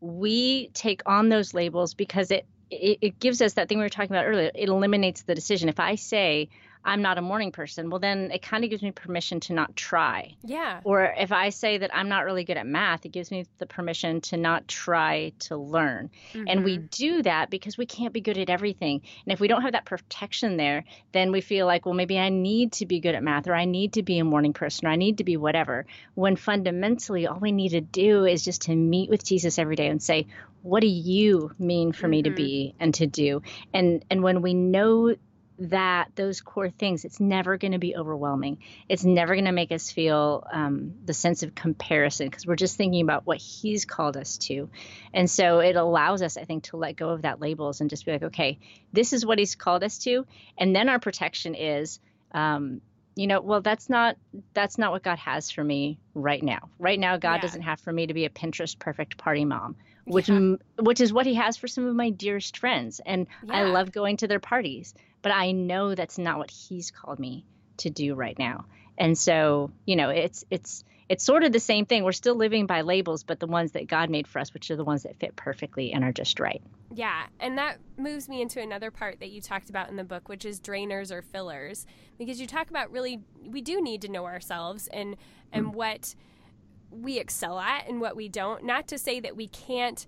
we 0.00 0.68
take 0.68 1.02
on 1.06 1.28
those 1.28 1.54
labels 1.54 1.94
because 1.94 2.30
it, 2.30 2.46
it 2.70 2.98
it 3.00 3.20
gives 3.20 3.40
us 3.42 3.54
that 3.54 3.68
thing 3.68 3.78
we 3.78 3.84
were 3.84 3.88
talking 3.90 4.14
about 4.14 4.26
earlier. 4.26 4.50
It 4.54 4.68
eliminates 4.68 5.22
the 5.22 5.34
decision. 5.34 5.68
If 5.68 5.80
i 5.80 5.94
say 5.94 6.48
I'm 6.86 7.02
not 7.02 7.18
a 7.18 7.22
morning 7.22 7.50
person, 7.50 7.90
well, 7.90 7.98
then 7.98 8.30
it 8.30 8.42
kind 8.42 8.62
of 8.62 8.70
gives 8.70 8.82
me 8.82 8.92
permission 8.92 9.40
to 9.40 9.52
not 9.52 9.74
try. 9.74 10.36
Yeah. 10.44 10.80
Or 10.84 11.12
if 11.18 11.32
I 11.32 11.50
say 11.50 11.78
that 11.78 11.90
I'm 11.92 12.08
not 12.08 12.24
really 12.24 12.44
good 12.44 12.56
at 12.56 12.66
math, 12.66 13.04
it 13.04 13.08
gives 13.10 13.32
me 13.32 13.44
the 13.58 13.66
permission 13.66 14.20
to 14.22 14.36
not 14.36 14.68
try 14.68 15.32
to 15.40 15.56
learn. 15.56 16.10
Mm-hmm. 16.32 16.44
And 16.46 16.64
we 16.64 16.78
mm-hmm. 16.78 16.86
do 16.90 17.22
that 17.22 17.50
because 17.50 17.76
we 17.76 17.86
can't 17.86 18.12
be 18.12 18.20
good 18.20 18.38
at 18.38 18.50
everything. 18.50 19.02
And 19.26 19.32
if 19.32 19.40
we 19.40 19.48
don't 19.48 19.62
have 19.62 19.72
that 19.72 19.84
protection 19.84 20.56
there, 20.56 20.84
then 21.10 21.32
we 21.32 21.40
feel 21.40 21.66
like, 21.66 21.86
well, 21.86 21.94
maybe 21.94 22.20
I 22.20 22.28
need 22.28 22.72
to 22.74 22.86
be 22.86 23.00
good 23.00 23.16
at 23.16 23.22
math 23.22 23.48
or 23.48 23.54
I 23.54 23.64
need 23.64 23.94
to 23.94 24.04
be 24.04 24.20
a 24.20 24.24
morning 24.24 24.52
person 24.52 24.86
or 24.86 24.90
I 24.90 24.96
need 24.96 25.18
to 25.18 25.24
be 25.24 25.36
whatever. 25.36 25.86
When 26.14 26.36
fundamentally, 26.36 27.26
all 27.26 27.40
we 27.40 27.50
need 27.50 27.70
to 27.70 27.80
do 27.80 28.24
is 28.26 28.44
just 28.44 28.62
to 28.62 28.76
meet 28.76 29.10
with 29.10 29.24
Jesus 29.24 29.58
every 29.58 29.74
day 29.74 29.88
and 29.88 30.00
say, 30.00 30.28
what 30.62 30.80
do 30.80 30.88
you 30.88 31.52
mean 31.58 31.92
for 31.92 32.02
mm-hmm. 32.02 32.10
me 32.10 32.22
to 32.22 32.30
mm-hmm. 32.30 32.36
be 32.36 32.74
and 32.80 32.94
to 32.94 33.06
do 33.06 33.40
and 33.72 34.04
and 34.10 34.20
when 34.20 34.42
we 34.42 34.52
know 34.52 35.14
that 35.58 36.10
those 36.14 36.40
core 36.40 36.70
things 36.70 37.04
it's 37.04 37.20
never 37.20 37.56
going 37.56 37.72
to 37.72 37.78
be 37.78 37.96
overwhelming 37.96 38.58
it's 38.88 39.04
never 39.04 39.34
going 39.34 39.46
to 39.46 39.52
make 39.52 39.72
us 39.72 39.90
feel 39.90 40.46
um, 40.52 40.92
the 41.04 41.14
sense 41.14 41.42
of 41.42 41.54
comparison 41.54 42.28
because 42.28 42.46
we're 42.46 42.56
just 42.56 42.76
thinking 42.76 43.02
about 43.02 43.26
what 43.26 43.38
he's 43.38 43.84
called 43.84 44.16
us 44.16 44.36
to 44.36 44.68
and 45.14 45.30
so 45.30 45.60
it 45.60 45.76
allows 45.76 46.22
us 46.22 46.36
i 46.36 46.44
think 46.44 46.64
to 46.64 46.76
let 46.76 46.96
go 46.96 47.10
of 47.10 47.22
that 47.22 47.40
labels 47.40 47.80
and 47.80 47.90
just 47.90 48.04
be 48.04 48.12
like 48.12 48.22
okay 48.22 48.58
this 48.92 49.12
is 49.12 49.24
what 49.24 49.38
he's 49.38 49.54
called 49.54 49.82
us 49.82 49.98
to 49.98 50.26
and 50.58 50.76
then 50.76 50.88
our 50.88 50.98
protection 50.98 51.54
is 51.54 52.00
um, 52.32 52.80
you 53.16 53.26
know 53.26 53.40
well 53.40 53.62
that's 53.62 53.88
not 53.88 54.16
that's 54.52 54.76
not 54.76 54.92
what 54.92 55.02
god 55.02 55.18
has 55.18 55.50
for 55.50 55.64
me 55.64 55.98
right 56.14 56.42
now 56.42 56.68
right 56.78 57.00
now 57.00 57.16
god 57.16 57.36
yeah. 57.36 57.40
doesn't 57.40 57.62
have 57.62 57.80
for 57.80 57.92
me 57.92 58.06
to 58.06 58.14
be 58.14 58.26
a 58.26 58.30
pinterest 58.30 58.78
perfect 58.78 59.16
party 59.16 59.44
mom 59.44 59.74
which 60.04 60.28
yeah. 60.28 60.54
which 60.78 61.00
is 61.00 61.12
what 61.12 61.26
he 61.26 61.34
has 61.34 61.56
for 61.56 61.66
some 61.66 61.86
of 61.86 61.96
my 61.96 62.10
dearest 62.10 62.58
friends 62.58 63.00
and 63.04 63.26
yeah. 63.44 63.54
i 63.54 63.62
love 63.64 63.90
going 63.90 64.18
to 64.18 64.28
their 64.28 64.38
parties 64.38 64.94
but 65.26 65.34
I 65.34 65.50
know 65.50 65.96
that's 65.96 66.18
not 66.18 66.38
what 66.38 66.52
he's 66.52 66.92
called 66.92 67.18
me 67.18 67.44
to 67.78 67.90
do 67.90 68.14
right 68.14 68.38
now. 68.38 68.66
And 68.96 69.18
so, 69.18 69.72
you 69.84 69.96
know, 69.96 70.10
it's 70.10 70.44
it's 70.50 70.84
it's 71.08 71.24
sort 71.24 71.42
of 71.42 71.50
the 71.50 71.58
same 71.58 71.84
thing. 71.84 72.04
We're 72.04 72.12
still 72.12 72.36
living 72.36 72.66
by 72.66 72.82
labels, 72.82 73.24
but 73.24 73.40
the 73.40 73.48
ones 73.48 73.72
that 73.72 73.88
God 73.88 74.08
made 74.08 74.28
for 74.28 74.38
us, 74.38 74.54
which 74.54 74.70
are 74.70 74.76
the 74.76 74.84
ones 74.84 75.02
that 75.02 75.16
fit 75.16 75.34
perfectly 75.34 75.92
and 75.92 76.04
are 76.04 76.12
just 76.12 76.38
right. 76.38 76.62
Yeah, 76.94 77.26
and 77.40 77.58
that 77.58 77.78
moves 77.98 78.28
me 78.28 78.40
into 78.40 78.62
another 78.62 78.92
part 78.92 79.18
that 79.18 79.30
you 79.30 79.40
talked 79.40 79.68
about 79.68 79.88
in 79.88 79.96
the 79.96 80.04
book, 80.04 80.28
which 80.28 80.44
is 80.44 80.60
drainers 80.60 81.10
or 81.10 81.22
fillers, 81.22 81.86
because 82.18 82.40
you 82.40 82.46
talk 82.46 82.70
about 82.70 82.92
really 82.92 83.18
we 83.44 83.62
do 83.62 83.82
need 83.82 84.02
to 84.02 84.08
know 84.08 84.26
ourselves 84.26 84.86
and 84.92 85.16
and 85.50 85.66
mm. 85.66 85.72
what 85.72 86.14
we 86.88 87.18
excel 87.18 87.58
at 87.58 87.88
and 87.88 88.00
what 88.00 88.14
we 88.14 88.28
don't. 88.28 88.62
Not 88.62 88.86
to 88.86 88.96
say 88.96 89.18
that 89.18 89.34
we 89.34 89.48
can't 89.48 90.06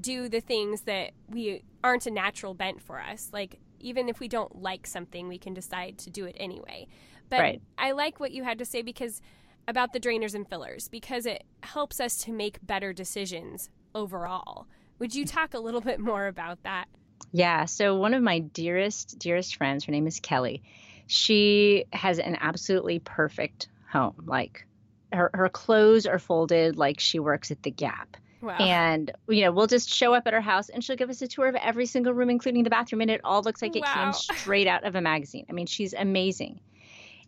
do 0.00 0.28
the 0.28 0.40
things 0.40 0.80
that 0.82 1.12
we 1.28 1.62
aren't 1.84 2.06
a 2.06 2.10
natural 2.10 2.52
bent 2.52 2.82
for 2.82 3.00
us. 3.00 3.30
Like 3.32 3.60
even 3.80 4.08
if 4.08 4.20
we 4.20 4.28
don't 4.28 4.62
like 4.62 4.86
something, 4.86 5.28
we 5.28 5.38
can 5.38 5.54
decide 5.54 5.98
to 5.98 6.10
do 6.10 6.24
it 6.24 6.36
anyway. 6.38 6.86
But 7.28 7.40
right. 7.40 7.62
I 7.78 7.92
like 7.92 8.20
what 8.20 8.32
you 8.32 8.44
had 8.44 8.58
to 8.58 8.64
say 8.64 8.82
because 8.82 9.20
about 9.68 9.92
the 9.92 10.00
drainers 10.00 10.34
and 10.34 10.48
fillers 10.48 10.88
because 10.88 11.26
it 11.26 11.44
helps 11.62 12.00
us 12.00 12.16
to 12.18 12.32
make 12.32 12.64
better 12.64 12.92
decisions 12.92 13.68
overall. 13.94 14.66
Would 14.98 15.14
you 15.14 15.26
talk 15.26 15.54
a 15.54 15.58
little 15.58 15.80
bit 15.80 15.98
more 16.00 16.26
about 16.26 16.62
that? 16.62 16.86
Yeah. 17.32 17.64
So 17.64 17.96
one 17.96 18.14
of 18.14 18.22
my 18.22 18.38
dearest, 18.38 19.18
dearest 19.18 19.56
friends, 19.56 19.84
her 19.84 19.92
name 19.92 20.06
is 20.06 20.20
Kelly. 20.20 20.62
She 21.06 21.84
has 21.92 22.18
an 22.18 22.36
absolutely 22.40 22.98
perfect 22.98 23.68
home. 23.90 24.24
Like 24.26 24.66
her, 25.12 25.30
her 25.34 25.48
clothes 25.48 26.06
are 26.06 26.18
folded 26.18 26.76
like 26.76 27.00
she 27.00 27.18
works 27.18 27.50
at 27.50 27.62
the 27.62 27.70
Gap. 27.70 28.16
Wow. 28.40 28.56
And 28.58 29.10
you 29.28 29.42
know, 29.42 29.52
we'll 29.52 29.66
just 29.66 29.88
show 29.88 30.14
up 30.14 30.26
at 30.26 30.32
her 30.32 30.40
house 30.40 30.68
and 30.68 30.84
she'll 30.84 30.96
give 30.96 31.10
us 31.10 31.22
a 31.22 31.28
tour 31.28 31.48
of 31.48 31.54
every 31.56 31.86
single 31.86 32.12
room, 32.12 32.30
including 32.30 32.64
the 32.64 32.70
bathroom, 32.70 33.00
and 33.00 33.10
it 33.10 33.20
all 33.24 33.42
looks 33.42 33.62
like 33.62 33.76
it 33.76 33.82
wow. 33.82 33.94
came 33.94 34.12
straight 34.36 34.66
out 34.66 34.84
of 34.84 34.94
a 34.94 35.00
magazine. 35.00 35.46
I 35.48 35.52
mean, 35.52 35.66
she's 35.66 35.94
amazing. 35.94 36.60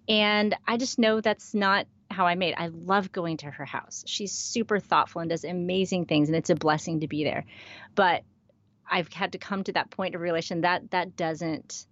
And 0.09 0.57
I 0.67 0.77
just 0.79 0.99
know 0.99 1.21
that's 1.21 1.55
not 1.55 1.87
how 2.11 2.27
I 2.27 2.35
made. 2.35 2.55
I 2.57 2.69
love 2.69 3.13
going 3.13 3.37
to 3.39 3.51
her 3.51 3.67
house. 3.67 4.03
She's 4.07 4.33
super 4.33 4.81
thoughtful 4.81 5.21
and 5.21 5.31
does 5.31 5.45
amazing 5.45 6.07
things, 6.07 6.29
and 6.29 6.37
it's 6.37 6.51
a 6.51 6.55
blessing 6.55 7.01
to 7.01 7.09
be 7.09 7.25
there. 7.25 7.45
But 7.95 8.23
I've 8.91 9.13
had 9.13 9.33
to 9.33 9.39
come 9.39 9.65
to 9.65 9.73
that 9.73 9.91
point 9.91 10.15
of 10.15 10.21
realization 10.21 10.63
that 10.63 10.91
that 10.91 11.17
doesn't 11.17 11.87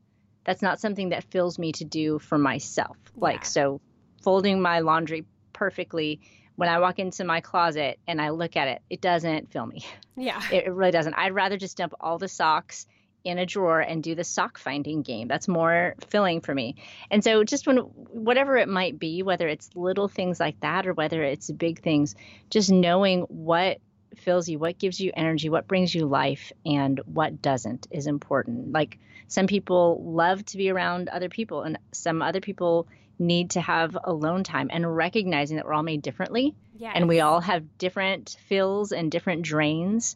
that's 0.44 0.62
not 0.62 0.80
something 0.80 1.08
that 1.08 1.24
fills 1.24 1.58
me 1.58 1.72
to 1.72 1.84
do 1.84 2.18
for 2.18 2.38
myself. 2.38 2.96
Yeah. 3.06 3.12
Like 3.22 3.44
so 3.44 3.80
folding 4.22 4.60
my 4.60 4.80
laundry 4.80 5.24
perfectly 5.52 6.20
when 6.56 6.68
I 6.68 6.80
walk 6.80 6.98
into 6.98 7.24
my 7.24 7.40
closet 7.40 7.98
and 8.06 8.20
I 8.20 8.30
look 8.30 8.56
at 8.56 8.68
it, 8.68 8.82
it 8.90 9.00
doesn't 9.00 9.52
fill 9.52 9.66
me. 9.66 9.84
Yeah. 10.16 10.42
It, 10.50 10.64
it 10.66 10.72
really 10.72 10.90
doesn't. 10.90 11.14
I'd 11.14 11.34
rather 11.34 11.56
just 11.56 11.76
dump 11.76 11.94
all 12.00 12.18
the 12.18 12.28
socks 12.28 12.86
in 13.24 13.38
a 13.38 13.46
drawer 13.46 13.80
and 13.80 14.02
do 14.02 14.14
the 14.14 14.24
sock 14.24 14.56
finding 14.56 15.02
game. 15.02 15.26
That's 15.26 15.48
more 15.48 15.94
filling 16.08 16.40
for 16.40 16.54
me. 16.54 16.76
And 17.10 17.24
so 17.24 17.42
just 17.42 17.66
when 17.66 17.78
whatever 17.78 18.56
it 18.56 18.68
might 18.68 18.98
be, 18.98 19.22
whether 19.22 19.48
it's 19.48 19.68
little 19.74 20.06
things 20.08 20.38
like 20.38 20.60
that 20.60 20.86
or 20.86 20.94
whether 20.94 21.22
it's 21.22 21.50
big 21.50 21.82
things, 21.82 22.14
just 22.50 22.70
knowing 22.70 23.22
what 23.22 23.78
fills 24.16 24.48
you, 24.48 24.58
what 24.58 24.78
gives 24.78 25.00
you 25.00 25.12
energy, 25.14 25.48
what 25.48 25.66
brings 25.66 25.94
you 25.94 26.06
life 26.06 26.52
and 26.64 27.00
what 27.04 27.42
doesn't 27.42 27.88
is 27.90 28.06
important. 28.06 28.72
Like 28.72 28.98
some 29.26 29.48
people 29.48 30.02
love 30.04 30.44
to 30.46 30.56
be 30.56 30.70
around 30.70 31.08
other 31.08 31.28
people 31.28 31.62
and 31.62 31.78
some 31.92 32.22
other 32.22 32.40
people 32.40 32.86
need 33.18 33.50
to 33.50 33.60
have 33.60 33.96
alone 34.04 34.44
time 34.44 34.68
and 34.72 34.96
recognizing 34.96 35.56
that 35.56 35.66
we're 35.66 35.74
all 35.74 35.82
made 35.82 36.02
differently. 36.02 36.54
Yes. 36.78 36.92
and 36.94 37.08
we 37.08 37.20
all 37.20 37.40
have 37.40 37.78
different 37.78 38.36
fills 38.48 38.92
and 38.92 39.10
different 39.10 39.42
drains 39.42 40.14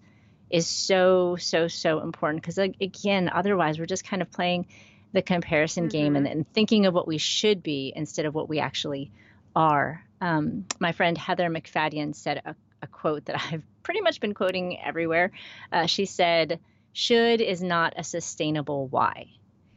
is 0.51 0.67
so 0.67 1.37
so 1.37 1.69
so 1.69 2.01
important. 2.01 2.43
Because 2.43 2.59
again 2.59 3.31
otherwise 3.33 3.79
we're 3.79 3.87
just 3.87 4.05
kind 4.05 4.21
of 4.21 4.31
playing 4.31 4.67
the 5.13 5.23
comparison 5.23 5.85
mm-hmm. 5.85 5.91
game 5.91 6.17
and, 6.17 6.27
and, 6.27 6.53
thinking 6.53 6.87
of 6.87 6.95
what 6.95 7.09
we 7.09 7.19
should 7.19 7.65
be 7.65 7.93
instead 7.97 8.27
of 8.27 8.35
what 8.35 8.49
we 8.49 8.61
actually 8.61 9.11
are. 9.57 10.05
Um, 10.21 10.67
my 10.79 10.93
friend 10.93 11.19
heather 11.19 11.49
macfadyen 11.49 12.15
said 12.15 12.43
a, 12.45 12.55
a, 12.83 12.87
quote 12.87 13.25
that 13.25 13.43
i've 13.51 13.65
pretty 13.83 14.03
much 14.03 14.21
been 14.21 14.35
quoting 14.35 14.79
everywhere. 14.79 15.33
Uh, 15.73 15.87
she 15.87 16.05
said 16.05 16.61
should 16.93 17.41
is 17.41 17.63
not 17.63 17.95
a 17.97 18.05
sustainable 18.05 18.87
why 18.89 19.27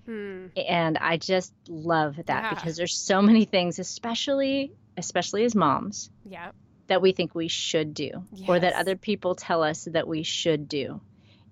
Hmm. 0.05 0.47
And 0.57 0.97
I 0.97 1.17
just 1.17 1.53
love 1.67 2.17
that 2.17 2.27
yeah. 2.27 2.53
because 2.53 2.75
there's 2.77 2.95
so 2.95 3.21
many 3.21 3.45
things, 3.45 3.79
especially 3.79 4.73
especially 4.97 5.43
as 5.43 5.55
moms, 5.55 6.09
yeah, 6.25 6.51
that 6.87 7.01
we 7.01 7.11
think 7.11 7.33
we 7.33 7.47
should 7.47 7.93
do 7.93 8.11
yes. 8.33 8.49
or 8.49 8.59
that 8.59 8.73
other 8.73 8.95
people 8.95 9.35
tell 9.35 9.63
us 9.63 9.85
that 9.85 10.07
we 10.07 10.23
should 10.23 10.67
do. 10.67 11.01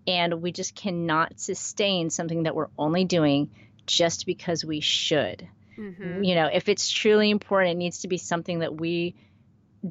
And 0.08 0.42
we 0.42 0.52
just 0.52 0.76
cannot 0.76 1.40
sustain 1.40 2.10
something 2.10 2.44
that 2.44 2.56
we're 2.56 2.70
only 2.78 3.06
doing 3.06 3.52
just 3.86 4.26
because 4.26 4.66
we 4.66 4.80
should. 4.80 5.48
Mm-hmm. 5.78 6.24
You 6.24 6.36
know, 6.36 6.50
if 6.52 6.70
it's 6.70 6.90
truly 6.90 7.30
important, 7.30 7.74
it 7.74 7.78
needs 7.78 8.00
to 8.00 8.08
be 8.08 8.18
something 8.18 8.60
that 8.60 8.76
we 8.76 9.16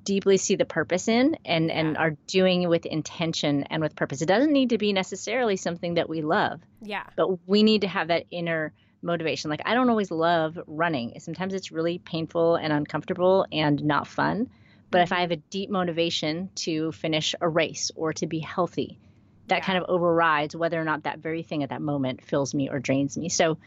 deeply 0.04 0.36
see 0.36 0.56
the 0.56 0.64
purpose 0.64 1.08
in 1.08 1.36
and 1.44 1.68
yeah. 1.68 1.78
and 1.78 1.96
are 1.96 2.10
doing 2.26 2.68
with 2.68 2.86
intention 2.86 3.64
and 3.64 3.82
with 3.82 3.96
purpose. 3.96 4.22
It 4.22 4.26
doesn't 4.26 4.52
need 4.52 4.70
to 4.70 4.78
be 4.78 4.92
necessarily 4.92 5.56
something 5.56 5.94
that 5.94 6.08
we 6.08 6.22
love. 6.22 6.60
Yeah. 6.82 7.04
But 7.16 7.48
we 7.48 7.62
need 7.62 7.82
to 7.82 7.88
have 7.88 8.08
that 8.08 8.26
inner 8.30 8.72
motivation. 9.02 9.50
Like 9.50 9.62
I 9.64 9.74
don't 9.74 9.90
always 9.90 10.10
love 10.10 10.58
running. 10.66 11.18
Sometimes 11.20 11.54
it's 11.54 11.72
really 11.72 11.98
painful 11.98 12.56
and 12.56 12.72
uncomfortable 12.72 13.46
and 13.50 13.82
not 13.84 14.06
fun. 14.06 14.50
But 14.90 15.02
if 15.02 15.06
mm-hmm. 15.06 15.18
I 15.18 15.20
have 15.20 15.30
a 15.30 15.36
deep 15.36 15.70
motivation 15.70 16.50
to 16.56 16.92
finish 16.92 17.34
a 17.40 17.48
race 17.48 17.90
or 17.94 18.12
to 18.14 18.26
be 18.26 18.40
healthy, 18.40 18.98
that 19.46 19.58
yeah. 19.58 19.64
kind 19.64 19.78
of 19.78 19.84
overrides 19.88 20.54
whether 20.54 20.80
or 20.80 20.84
not 20.84 21.04
that 21.04 21.18
very 21.18 21.42
thing 21.42 21.62
at 21.62 21.70
that 21.70 21.82
moment 21.82 22.24
fills 22.24 22.54
me 22.54 22.68
or 22.70 22.78
drains 22.78 23.16
me. 23.16 23.28
So 23.28 23.58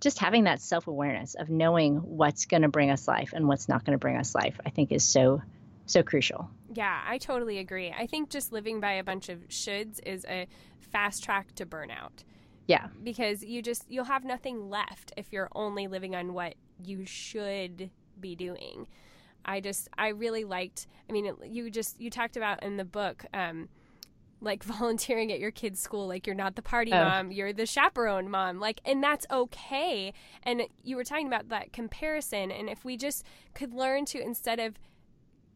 just 0.00 0.18
having 0.18 0.44
that 0.44 0.60
self 0.60 0.86
awareness 0.86 1.34
of 1.34 1.50
knowing 1.50 1.96
what's 1.96 2.46
going 2.46 2.62
to 2.62 2.68
bring 2.68 2.90
us 2.90 3.08
life 3.08 3.32
and 3.34 3.48
what's 3.48 3.68
not 3.68 3.84
going 3.84 3.94
to 3.94 4.00
bring 4.00 4.16
us 4.16 4.34
life, 4.34 4.60
I 4.64 4.70
think 4.70 4.92
is 4.92 5.04
so 5.04 5.42
so 5.88 6.02
crucial. 6.02 6.48
Yeah, 6.72 7.02
I 7.06 7.18
totally 7.18 7.58
agree. 7.58 7.90
I 7.96 8.06
think 8.06 8.30
just 8.30 8.52
living 8.52 8.80
by 8.80 8.92
a 8.92 9.04
bunch 9.04 9.28
of 9.28 9.48
shoulds 9.48 10.00
is 10.06 10.24
a 10.26 10.46
fast 10.80 11.24
track 11.24 11.54
to 11.56 11.66
burnout. 11.66 12.24
Yeah. 12.66 12.88
Because 13.02 13.42
you 13.42 13.62
just 13.62 13.90
you'll 13.90 14.04
have 14.04 14.24
nothing 14.24 14.68
left 14.68 15.12
if 15.16 15.32
you're 15.32 15.48
only 15.54 15.86
living 15.86 16.14
on 16.14 16.34
what 16.34 16.54
you 16.84 17.04
should 17.06 17.90
be 18.20 18.36
doing. 18.36 18.86
I 19.44 19.60
just 19.60 19.88
I 19.96 20.08
really 20.08 20.44
liked 20.44 20.86
I 21.08 21.12
mean 21.12 21.34
you 21.44 21.70
just 21.70 22.00
you 22.00 22.10
talked 22.10 22.36
about 22.36 22.62
in 22.62 22.76
the 22.76 22.84
book 22.84 23.24
um 23.32 23.68
like 24.40 24.62
volunteering 24.78 25.32
at 25.32 25.40
your 25.40 25.50
kid's 25.50 25.80
school 25.80 26.06
like 26.06 26.26
you're 26.26 26.36
not 26.36 26.54
the 26.54 26.62
party 26.62 26.92
oh. 26.92 27.02
mom 27.02 27.32
you're 27.32 27.52
the 27.52 27.66
chaperone 27.66 28.28
mom 28.28 28.60
like 28.60 28.80
and 28.84 29.02
that's 29.02 29.26
okay 29.30 30.12
and 30.42 30.62
you 30.84 30.96
were 30.96 31.04
talking 31.04 31.26
about 31.26 31.48
that 31.48 31.72
comparison 31.72 32.50
and 32.50 32.68
if 32.68 32.84
we 32.84 32.96
just 32.96 33.24
could 33.54 33.72
learn 33.72 34.04
to 34.04 34.20
instead 34.20 34.60
of 34.60 34.74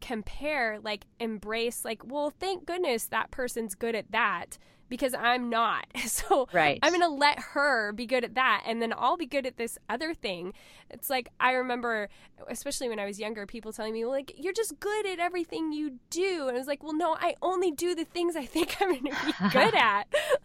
compare, 0.03 0.79
like 0.83 1.05
embrace, 1.21 1.85
like, 1.85 2.01
well, 2.05 2.29
thank 2.29 2.65
goodness 2.65 3.05
that 3.05 3.31
person's 3.31 3.73
good 3.73 3.95
at 3.95 4.11
that 4.11 4.57
because 4.93 5.15
I'm 5.15 5.49
not. 5.49 5.87
So 6.13 6.47
right. 6.53 6.77
I'm 6.83 6.91
going 6.91 7.01
to 7.01 7.07
let 7.07 7.39
her 7.39 7.91
be 7.91 8.05
good 8.05 8.23
at 8.23 8.35
that 8.35 8.63
and 8.67 8.81
then 8.81 8.93
I'll 8.95 9.17
be 9.17 9.25
good 9.25 9.47
at 9.47 9.57
this 9.57 9.79
other 9.89 10.13
thing. 10.13 10.53
It's 10.91 11.09
like 11.09 11.29
I 11.39 11.53
remember 11.53 12.09
especially 12.49 12.89
when 12.89 12.99
I 12.99 13.05
was 13.05 13.19
younger 13.19 13.45
people 13.45 13.71
telling 13.71 13.93
me 13.93 14.05
like 14.05 14.33
you're 14.37 14.53
just 14.53 14.79
good 14.79 15.05
at 15.07 15.19
everything 15.19 15.71
you 15.71 15.99
do. 16.09 16.47
And 16.47 16.55
I 16.55 16.59
was 16.59 16.67
like, 16.67 16.83
"Well, 16.83 16.93
no, 16.93 17.15
I 17.19 17.35
only 17.41 17.71
do 17.71 17.95
the 17.95 18.05
things 18.05 18.35
I 18.35 18.45
think 18.45 18.77
I'm 18.81 18.89
going 18.89 19.05
to 19.05 19.25
be 19.25 19.49
good 19.49 19.75
at." 19.75 20.03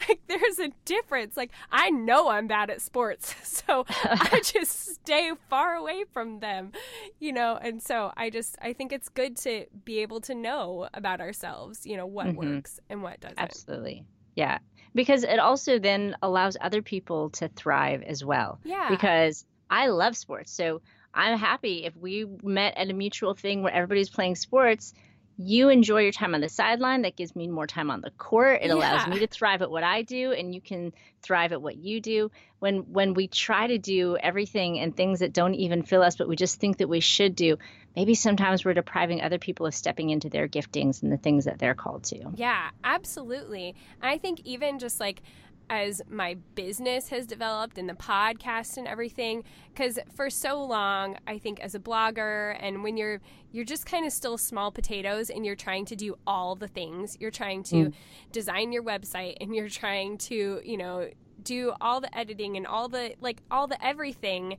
like 0.09 0.21
there's 0.27 0.59
a 0.59 0.71
difference. 0.85 1.37
Like 1.37 1.51
I 1.71 1.91
know 1.91 2.29
I'm 2.31 2.47
bad 2.47 2.71
at 2.71 2.81
sports. 2.81 3.35
So 3.69 3.85
I 3.89 4.41
just 4.43 4.95
stay 4.95 5.33
far 5.51 5.75
away 5.75 6.05
from 6.13 6.41
them. 6.41 6.73
You 7.19 7.33
know, 7.33 7.59
and 7.61 7.83
so 7.83 8.13
I 8.17 8.31
just 8.31 8.57
I 8.63 8.73
think 8.73 8.93
it's 8.93 9.09
good 9.09 9.37
to 9.39 9.67
be 9.85 9.99
able 9.99 10.21
to 10.23 10.35
know 10.35 10.89
about 10.95 11.21
ourselves, 11.21 11.85
you 11.85 11.97
know, 11.97 12.07
what 12.07 12.29
mm-hmm. 12.29 12.55
works 12.55 12.81
and 12.89 13.03
what 13.03 13.21
doesn't. 13.21 13.39
Absolutely. 13.39 14.05
Yeah. 14.35 14.59
Because 14.95 15.25
it 15.25 15.39
also 15.39 15.79
then 15.79 16.17
allows 16.23 16.57
other 16.61 16.83
people 16.83 17.31
to 17.31 17.49
thrive 17.49 18.03
as 18.03 18.25
well. 18.25 18.59
Yeah. 18.65 18.89
Because 18.91 19.45
I 19.71 19.89
love 19.89 20.17
sports. 20.17 20.53
So 20.53 20.81
I'm 21.15 21.39
happy 21.39 21.85
if 21.85 21.97
we 21.97 22.27
met 22.43 22.77
at 22.77 22.91
a 22.91 22.95
mutual 22.95 23.35
thing 23.35 23.63
where 23.63 23.73
everybody's 23.73 24.11
playing 24.11 24.37
sports 24.37 24.95
you 25.41 25.69
enjoy 25.69 26.01
your 26.03 26.13
time 26.13 26.35
on 26.35 26.41
the 26.41 26.49
sideline. 26.49 27.03
That 27.03 27.15
gives 27.15 27.37
me 27.37 27.47
more 27.47 27.69
time 27.69 27.93
on 27.93 28.01
the 28.01 28.11
court. 28.11 28.61
It 28.61 28.67
yeah. 28.67 28.75
allows 28.75 29.07
me 29.07 29.21
to 29.21 29.29
thrive 29.29 29.63
at 29.63 29.71
what 29.71 29.85
I 29.85 30.03
do, 30.03 30.33
and 30.33 30.53
you 30.53 30.61
can 30.61 30.93
thrive 31.23 31.53
at 31.53 31.63
what 31.63 31.77
you 31.77 32.01
do. 32.01 32.33
When 32.59 32.79
when 32.93 33.15
we 33.15 33.29
try 33.29 33.69
to 33.69 33.79
do 33.79 34.17
everything 34.17 34.81
and 34.81 34.97
things 34.97 35.21
that 35.21 35.33
don't 35.33 35.55
even 35.55 35.85
fill 35.85 36.03
us, 36.03 36.17
but 36.17 36.29
we 36.29 36.35
just 36.35 36.59
think 36.59 36.79
that 36.79 36.89
we 36.89 36.99
should 36.99 37.37
do, 37.37 37.57
maybe 37.99 38.15
sometimes 38.15 38.65
we're 38.65 38.75
depriving 38.75 39.21
other 39.21 39.41
people 39.41 39.67
of 39.67 39.75
stepping 39.75 40.11
into 40.11 40.31
their 40.31 40.47
giftings 40.47 41.03
and 41.03 41.11
the 41.11 41.17
things 41.17 41.47
that 41.47 41.59
they're 41.59 41.75
called 41.75 42.05
to. 42.05 42.31
Yeah, 42.37 42.71
absolutely. 42.85 43.75
I 44.01 44.19
think 44.19 44.41
even 44.45 44.79
just 44.79 45.01
like 45.01 45.21
as 45.69 46.01
my 46.09 46.37
business 46.55 47.09
has 47.09 47.27
developed 47.27 47.77
and 47.77 47.89
the 47.89 47.95
podcast 47.95 48.77
and 48.77 48.87
everything 48.87 49.43
because 49.75 49.99
for 50.17 50.31
so 50.31 50.65
long 50.65 51.19
i 51.27 51.37
think 51.37 51.61
as 51.61 51.75
a 51.75 51.79
blogger 51.79 52.57
and 52.61 52.83
when 52.83 52.97
you're 52.97 53.21
you're 53.53 53.67
just 53.67 53.85
kind 53.85 54.07
of 54.07 54.13
still 54.13 54.39
small 54.39 54.71
potatoes 54.71 55.29
and 55.29 55.45
you're 55.45 55.55
trying 55.55 55.85
to 55.85 55.95
do 55.95 56.17
all 56.27 56.55
the 56.55 56.69
things 56.69 57.19
you're 57.21 57.31
trying 57.31 57.63
to 57.63 57.77
mm. 57.77 57.93
design 58.33 58.73
your 58.73 58.83
website 58.83 59.37
and 59.43 59.55
you're 59.55 59.69
trying 59.69 60.17
to 60.17 60.63
you 60.65 60.79
know 60.79 61.07
do 61.43 61.75
all 61.83 62.01
the 62.01 62.17
editing 62.17 62.57
and 62.57 62.67
all 62.67 62.89
the 62.89 63.15
like 63.21 63.43
all 63.51 63.67
the 63.67 63.85
everything 63.85 64.57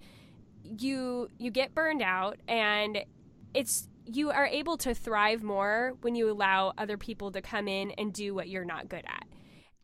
you 0.78 1.28
you 1.40 1.50
get 1.50 1.74
burned 1.74 2.04
out 2.04 2.38
and 2.48 3.04
it's 3.54 3.88
you 4.06 4.32
are 4.32 4.46
able 4.46 4.78
to 4.78 4.94
thrive 4.94 5.44
more 5.44 5.94
when 6.02 6.16
you 6.16 6.32
allow 6.32 6.74
other 6.78 6.98
people 6.98 7.32
to 7.32 7.42
come 7.42 7.68
in 7.68 7.92
and 7.92 8.12
do 8.12 8.34
what 8.34 8.50
you're 8.50 8.66
not 8.66 8.90
good 8.90 9.04
at. 9.06 9.26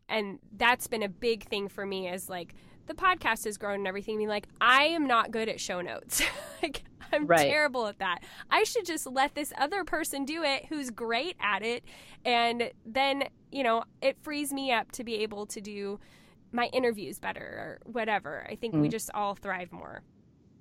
And 0.08 0.38
that's 0.56 0.86
been 0.86 1.02
a 1.02 1.08
big 1.08 1.44
thing 1.44 1.68
for 1.68 1.86
me 1.86 2.08
is 2.08 2.28
like 2.28 2.54
the 2.86 2.94
podcast 2.94 3.44
has 3.44 3.56
grown 3.56 3.76
and 3.76 3.86
everything. 3.86 4.16
Being 4.16 4.28
like 4.28 4.48
i 4.60 4.84
am 4.84 5.06
not 5.06 5.30
good 5.30 5.48
at 5.48 5.60
show 5.60 5.80
notes. 5.80 6.22
Like 6.62 6.84
i'm 7.12 7.26
right. 7.26 7.46
terrible 7.46 7.86
at 7.86 7.98
that. 7.98 8.20
I 8.50 8.64
should 8.64 8.86
just 8.86 9.06
let 9.06 9.34
this 9.34 9.52
other 9.58 9.84
person 9.84 10.24
do 10.24 10.42
it 10.42 10.64
who's 10.70 10.88
great 10.90 11.36
at 11.38 11.62
it. 11.62 11.84
And 12.24 12.70
then 12.86 13.24
you 13.52 13.62
know 13.62 13.84
it 14.00 14.16
frees 14.22 14.54
me 14.54 14.72
up 14.72 14.90
to 14.92 15.04
be 15.04 15.16
able 15.16 15.44
to 15.46 15.60
do 15.60 16.00
my 16.52 16.66
interviews 16.72 17.18
better 17.18 17.42
or 17.42 17.78
whatever. 17.92 18.46
I 18.50 18.54
think 18.54 18.74
mm. 18.74 18.80
we 18.80 18.88
just 18.88 19.10
all 19.12 19.34
thrive 19.34 19.70
more. 19.70 20.02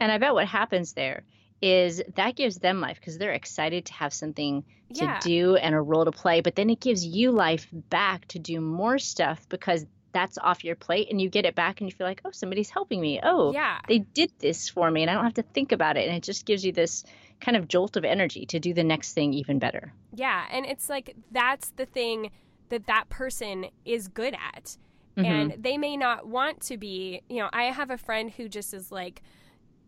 And 0.02 0.12
i 0.12 0.18
bet 0.18 0.34
what 0.34 0.48
happens 0.48 0.94
there 0.94 1.24
is 1.66 2.00
that 2.14 2.36
gives 2.36 2.58
them 2.58 2.80
life 2.80 3.00
because 3.00 3.18
they're 3.18 3.34
excited 3.34 3.86
to 3.86 3.94
have 3.94 4.14
something 4.14 4.64
to 4.94 5.04
yeah. 5.04 5.20
do 5.20 5.56
and 5.56 5.74
a 5.74 5.82
role 5.82 6.06
to 6.06 6.12
play. 6.12 6.42
But 6.42 6.56
then 6.56 6.70
it 6.70 6.80
gives 6.80 7.04
you 7.04 7.32
life 7.32 7.68
back 7.72 8.28
to 8.30 8.40
do 8.40 8.62
more 8.62 9.00
stuff 9.00 9.50
because 9.50 9.84
that's 10.12 10.38
off 10.38 10.64
your 10.64 10.76
plate 10.76 11.08
and 11.10 11.20
you 11.20 11.28
get 11.28 11.44
it 11.44 11.56
back 11.56 11.82
and 11.82 11.90
you 11.90 11.96
feel 11.96 12.06
like, 12.06 12.22
oh, 12.24 12.30
somebody's 12.32 12.70
helping 12.70 13.02
me. 13.02 13.20
Oh, 13.24 13.52
yeah. 13.52 13.80
they 13.88 13.98
did 13.98 14.32
this 14.38 14.70
for 14.70 14.92
me 14.92 15.02
and 15.02 15.10
I 15.10 15.16
don't 15.16 15.24
have 15.24 15.34
to 15.34 15.42
think 15.42 15.72
about 15.72 15.98
it. 15.98 16.08
And 16.08 16.16
it 16.16 16.22
just 16.22 16.46
gives 16.46 16.64
you 16.64 16.72
this 16.72 17.04
kind 17.42 17.58
of 17.58 17.68
jolt 17.68 17.98
of 17.98 18.06
energy 18.06 18.46
to 18.46 18.60
do 18.60 18.72
the 18.72 18.84
next 18.84 19.14
thing 19.14 19.34
even 19.34 19.58
better. 19.58 19.92
Yeah. 20.14 20.46
And 20.52 20.68
it's 20.68 20.88
like 20.88 21.16
that's 21.32 21.72
the 21.72 21.88
thing 21.88 22.30
that 22.70 22.86
that 22.86 23.10
person 23.10 23.66
is 23.86 24.08
good 24.08 24.36
at. 24.36 24.78
Mm-hmm. 25.18 25.26
And 25.26 25.64
they 25.64 25.80
may 25.80 25.98
not 25.98 26.28
want 26.28 26.62
to 26.62 26.78
be, 26.78 27.22
you 27.28 27.38
know, 27.38 27.50
I 27.52 27.64
have 27.64 27.90
a 27.90 27.98
friend 27.98 28.30
who 28.30 28.48
just 28.48 28.72
is 28.74 28.92
like, 28.92 29.24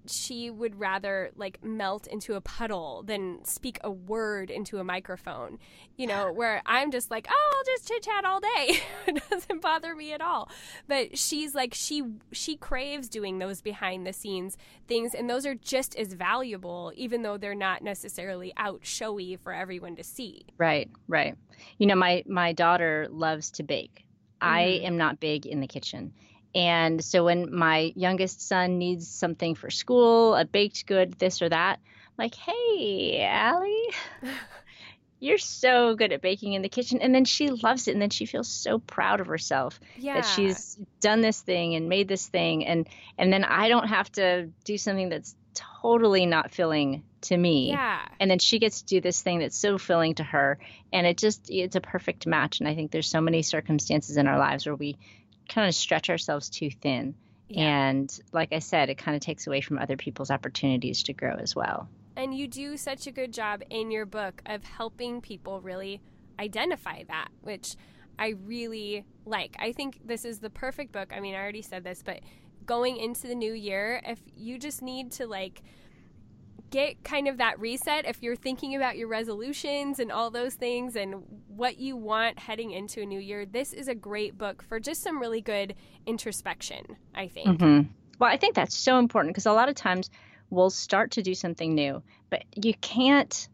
she 0.10 0.50
would 0.50 0.80
rather 0.80 1.32
like 1.36 1.63
melt 1.63 2.08
into 2.08 2.36
a 2.36 2.41
puddle 2.41 3.04
than 3.04 3.43
speak 3.43 3.80
a 3.84 3.91
word 3.91 4.50
into 4.50 4.80
a 4.80 4.84
microphone. 4.84 5.60
You 5.98 6.08
know, 6.08 6.32
where 6.32 6.62
I'm 6.65 6.91
just 6.91 7.12
like, 7.12 7.28
oh, 7.30 7.54
I'll 7.58 7.63
just 7.65 7.88
chit 7.88 8.04
chat 8.04 8.26
all 8.26 8.39
day. 8.39 8.80
it 9.08 9.30
doesn't 9.30 9.62
bother 9.62 9.96
me 9.96 10.13
at 10.13 10.22
all. 10.22 10.50
But 10.88 11.17
she's 11.17 11.56
like, 11.56 11.74
she 11.74 12.04
she 12.32 12.56
craves 12.56 13.10
doing 13.10 13.39
those 13.39 13.62
behind 13.62 14.06
the 14.06 14.13
scenes 14.13 14.58
things, 14.88 15.13
and 15.13 15.30
those 15.30 15.46
are 15.46 15.56
just 15.56 15.96
as 15.96 16.13
valuable, 16.13 16.91
even 16.96 17.22
though 17.22 17.38
they're 17.38 17.56
not 17.56 17.82
necessarily 17.82 18.54
out 18.58 18.80
showy 18.84 19.36
for 19.36 19.54
everyone 19.54 19.96
to 19.96 20.04
see. 20.04 20.46
Right, 20.58 20.89
right. 21.08 21.36
You 21.78 21.88
know, 21.88 21.96
my 21.96 22.24
my 22.28 22.54
daughter 22.54 23.08
loves 23.10 23.52
to 23.52 23.63
bake. 23.63 24.06
Mm-hmm. 24.41 24.54
I 24.54 24.62
am 24.84 24.98
not 24.98 25.20
big 25.20 25.46
in 25.46 25.60
the 25.60 25.67
kitchen. 25.67 26.13
And 26.55 27.03
so 27.03 27.25
when 27.25 27.53
my 27.53 27.91
youngest 27.95 28.47
son 28.47 28.77
needs 28.77 29.07
something 29.07 29.55
for 29.55 29.69
school, 29.69 30.36
a 30.36 30.45
baked 30.45 30.86
good, 30.86 31.13
this 31.13 31.41
or 31.41 31.49
that, 31.49 31.79
I'm 31.83 32.25
like, 32.25 32.36
hey, 32.36 33.23
Allie, 33.23 33.93
you're 35.19 35.38
so 35.38 35.95
good 35.95 36.12
at 36.12 36.21
baking 36.21 36.53
in 36.53 36.62
the 36.62 36.69
kitchen. 36.69 36.99
And 37.01 37.13
then 37.13 37.25
she 37.25 37.49
loves 37.49 37.88
it. 37.88 37.91
And 37.91 38.01
then 38.01 38.10
she 38.10 38.25
feels 38.25 38.47
so 38.47 38.79
proud 38.79 39.19
of 39.19 39.27
herself 39.27 39.79
yeah. 39.97 40.15
that 40.15 40.25
she's 40.25 40.77
done 40.99 41.21
this 41.21 41.41
thing 41.41 41.75
and 41.75 41.89
made 41.89 42.07
this 42.07 42.27
thing. 42.27 42.65
And, 42.65 42.88
and 43.17 43.31
then 43.31 43.43
I 43.43 43.67
don't 43.67 43.88
have 43.88 44.12
to 44.13 44.49
do 44.63 44.77
something 44.77 45.10
that's 45.10 45.36
totally 45.81 46.25
not 46.25 46.51
filling 46.51 47.03
to 47.21 47.36
me. 47.38 47.69
Yeah. 47.69 47.99
And 48.19 48.29
then 48.29 48.39
she 48.39 48.60
gets 48.60 48.81
to 48.81 48.88
do 48.88 49.01
this 49.01 49.21
thing 49.21 49.39
that's 49.39 49.57
so 49.57 49.77
filling 49.77 50.15
to 50.15 50.23
her. 50.23 50.60
And 50.93 51.07
it 51.07 51.17
just, 51.17 51.49
it's 51.49 51.75
a 51.75 51.81
perfect 51.81 52.27
match. 52.27 52.60
And 52.60 52.67
I 52.67 52.75
think 52.75 52.91
there's 52.91 53.07
so 53.07 53.21
many 53.21 53.41
circumstances 53.41 54.17
in 54.17 54.27
our 54.27 54.38
lives 54.38 54.65
where 54.65 54.75
we 54.75 54.97
kind 55.47 55.67
of 55.67 55.75
stretch 55.75 56.10
ourselves 56.10 56.49
too 56.49 56.69
thin. 56.69 57.15
Yeah. 57.49 57.88
And 57.88 58.19
like 58.33 58.51
I 58.51 58.60
said, 58.60 58.89
it 58.89 58.97
kind 58.97 59.15
of 59.15 59.21
takes 59.21 59.47
away 59.47 59.62
from 59.62 59.79
other 59.79 59.97
people's 59.97 60.31
opportunities 60.31 61.03
to 61.03 61.13
grow 61.13 61.36
as 61.36 61.55
well. 61.55 61.88
And 62.15 62.33
you 62.33 62.47
do 62.47 62.77
such 62.77 63.07
a 63.07 63.12
good 63.12 63.31
job 63.31 63.62
in 63.69 63.91
your 63.91 64.05
book 64.05 64.41
of 64.45 64.63
helping 64.63 65.21
people 65.21 65.62
really 65.62 66.01
identify 66.39 67.03
that, 67.07 67.29
which 67.41 67.75
I 68.19 68.29
really 68.45 69.05
like. 69.25 69.55
I 69.60 69.71
think 69.71 69.99
this 70.05 70.25
is 70.25 70.39
the 70.39 70.49
perfect 70.49 70.91
book. 70.91 71.12
I 71.15 71.19
mean, 71.19 71.36
I 71.36 71.38
already 71.38 71.62
said 71.62 71.83
this, 71.83 72.01
but 72.03 72.21
going 72.65 72.97
into 72.97 73.27
the 73.27 73.36
new 73.36 73.53
year, 73.53 74.01
if 74.05 74.19
you 74.36 74.57
just 74.57 74.81
need 74.81 75.12
to 75.13 75.27
like 75.27 75.62
get 76.69 77.03
kind 77.03 77.27
of 77.27 77.38
that 77.38 77.60
reset 77.60 78.06
if 78.06 78.21
you're 78.21 78.36
thinking 78.36 78.75
about 78.75 78.97
your 78.97 79.08
resolutions 79.08 79.99
and 79.99 80.12
all 80.12 80.30
those 80.30 80.56
things 80.56 80.95
and 80.95 81.23
what 81.47 81.77
you 81.77 81.95
want 81.95 82.38
heading 82.39 82.71
into 82.71 83.01
a 83.01 83.06
new 83.06 83.19
year. 83.19 83.45
This 83.45 83.73
is 83.73 83.88
a 83.88 83.95
great 83.95 84.38
book 84.38 84.63
for 84.63 84.80
just 84.80 85.01
some 85.01 85.19
really 85.19 85.41
good 85.41 85.75
introspection, 86.06 86.97
I 87.15 87.27
think. 87.27 87.47
Mm-hmm. 87.47 87.91
Well, 88.19 88.30
I 88.30 88.38
think 88.38 88.56
that's 88.56 88.75
so 88.75 88.99
important 88.99 89.34
because 89.34 89.45
a 89.45 89.53
lot 89.53 89.69
of 89.69 89.75
times 89.75 90.10
we'll 90.49 90.69
start 90.69 91.12
to 91.12 91.21
do 91.21 91.34
something 91.34 91.73
new, 91.73 92.01
but 92.30 92.43
you 92.56 92.73
can't 92.75 93.47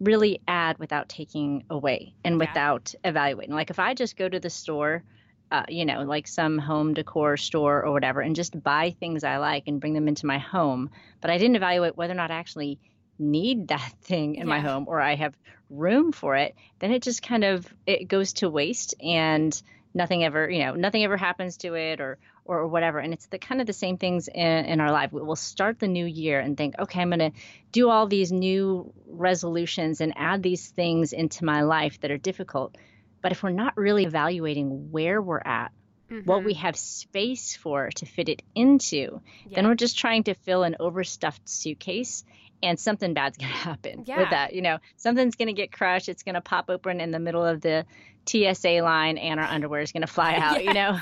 really 0.00 0.40
add 0.48 0.78
without 0.78 1.08
taking 1.08 1.64
away 1.70 2.14
and 2.24 2.34
yeah. 2.34 2.46
without 2.46 2.94
evaluating. 3.04 3.54
Like 3.54 3.70
if 3.70 3.78
I 3.78 3.94
just 3.94 4.16
go 4.16 4.28
to 4.28 4.40
the 4.40 4.50
store, 4.50 5.02
uh, 5.50 5.64
you 5.68 5.84
know, 5.84 6.02
like 6.02 6.28
some 6.28 6.58
home 6.58 6.94
decor 6.94 7.36
store 7.36 7.84
or 7.84 7.92
whatever, 7.92 8.20
and 8.20 8.36
just 8.36 8.60
buy 8.62 8.90
things 8.90 9.24
I 9.24 9.38
like 9.38 9.64
and 9.66 9.80
bring 9.80 9.94
them 9.94 10.08
into 10.08 10.26
my 10.26 10.38
home. 10.38 10.90
But 11.20 11.30
I 11.30 11.38
didn't 11.38 11.56
evaluate 11.56 11.96
whether 11.96 12.12
or 12.12 12.16
not 12.16 12.30
I 12.30 12.36
actually 12.36 12.78
need 13.18 13.68
that 13.68 13.92
thing 14.02 14.36
in 14.36 14.46
yeah. 14.46 14.54
my 14.54 14.60
home 14.60 14.86
or 14.88 15.00
I 15.00 15.14
have 15.16 15.36
room 15.68 16.12
for 16.12 16.36
it. 16.36 16.54
Then 16.78 16.92
it 16.92 17.02
just 17.02 17.22
kind 17.22 17.44
of 17.44 17.66
it 17.86 18.08
goes 18.08 18.34
to 18.34 18.48
waste 18.48 18.94
and 19.00 19.60
nothing 19.92 20.24
ever, 20.24 20.48
you 20.48 20.64
know, 20.64 20.74
nothing 20.74 21.04
ever 21.04 21.16
happens 21.16 21.56
to 21.58 21.74
it 21.74 22.00
or 22.00 22.18
or 22.44 22.66
whatever. 22.66 22.98
And 22.98 23.12
it's 23.12 23.26
the 23.26 23.38
kind 23.38 23.60
of 23.60 23.66
the 23.66 23.72
same 23.72 23.96
things 23.96 24.28
in, 24.28 24.64
in 24.64 24.80
our 24.80 24.90
life. 24.90 25.12
We'll 25.12 25.36
start 25.36 25.78
the 25.78 25.86
new 25.86 26.04
year 26.04 26.40
and 26.40 26.56
think, 26.56 26.74
okay, 26.78 27.00
I'm 27.00 27.10
going 27.10 27.32
to 27.32 27.38
do 27.70 27.88
all 27.88 28.08
these 28.08 28.32
new 28.32 28.92
resolutions 29.08 30.00
and 30.00 30.12
add 30.16 30.42
these 30.42 30.68
things 30.68 31.12
into 31.12 31.44
my 31.44 31.62
life 31.62 32.00
that 32.00 32.10
are 32.10 32.18
difficult. 32.18 32.76
But 33.22 33.32
if 33.32 33.42
we're 33.42 33.50
not 33.50 33.76
really 33.76 34.04
evaluating 34.04 34.90
where 34.90 35.20
we're 35.20 35.42
at, 35.44 35.72
mm-hmm. 36.10 36.26
what 36.28 36.44
we 36.44 36.52
mm-hmm. 36.52 36.62
have 36.62 36.76
space 36.76 37.54
for 37.56 37.90
to 37.90 38.06
fit 38.06 38.28
it 38.28 38.42
into, 38.54 39.20
yeah. 39.46 39.56
then 39.56 39.66
we're 39.66 39.74
just 39.74 39.98
trying 39.98 40.24
to 40.24 40.34
fill 40.34 40.62
an 40.62 40.76
overstuffed 40.80 41.48
suitcase 41.48 42.24
and 42.62 42.78
something 42.78 43.14
bad's 43.14 43.38
going 43.38 43.52
to 43.52 43.58
happen 43.58 44.04
yeah. 44.06 44.18
with 44.18 44.30
that. 44.30 44.54
You 44.54 44.62
know, 44.62 44.78
something's 44.96 45.36
going 45.36 45.48
to 45.48 45.54
get 45.54 45.72
crushed. 45.72 46.08
It's 46.08 46.22
going 46.22 46.34
to 46.34 46.40
pop 46.40 46.70
open 46.70 47.00
in 47.00 47.10
the 47.10 47.18
middle 47.18 47.44
of 47.44 47.60
the 47.60 47.86
TSA 48.26 48.80
line 48.82 49.18
and 49.18 49.40
our 49.40 49.46
underwear 49.46 49.80
is 49.80 49.92
going 49.92 50.02
to 50.02 50.06
fly 50.06 50.34
out, 50.36 50.62
yes. 50.62 50.66
you 50.66 50.74
know. 50.74 51.00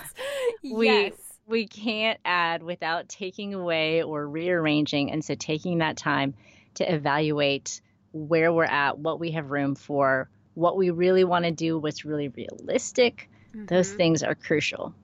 we 0.76 0.86
yes. 0.86 1.12
we 1.46 1.66
can't 1.66 2.18
add 2.24 2.62
without 2.62 3.08
taking 3.08 3.54
away 3.54 4.02
or 4.02 4.26
rearranging 4.26 5.10
and 5.10 5.24
so 5.24 5.34
taking 5.34 5.78
that 5.78 5.96
time 5.96 6.34
to 6.74 6.92
evaluate 6.92 7.80
where 8.12 8.52
we're 8.52 8.64
at, 8.64 8.98
what 8.98 9.20
we 9.20 9.32
have 9.32 9.50
room 9.50 9.74
for, 9.74 10.28
what 10.58 10.76
we 10.76 10.90
really 10.90 11.24
want 11.24 11.44
to 11.44 11.52
do, 11.52 11.78
what's 11.78 12.04
really 12.04 12.28
realistic, 12.28 13.28
Those 13.68 13.92
Mhm. 13.92 13.96
things 13.96 14.22
are 14.22 14.34
crucial. 14.34 14.94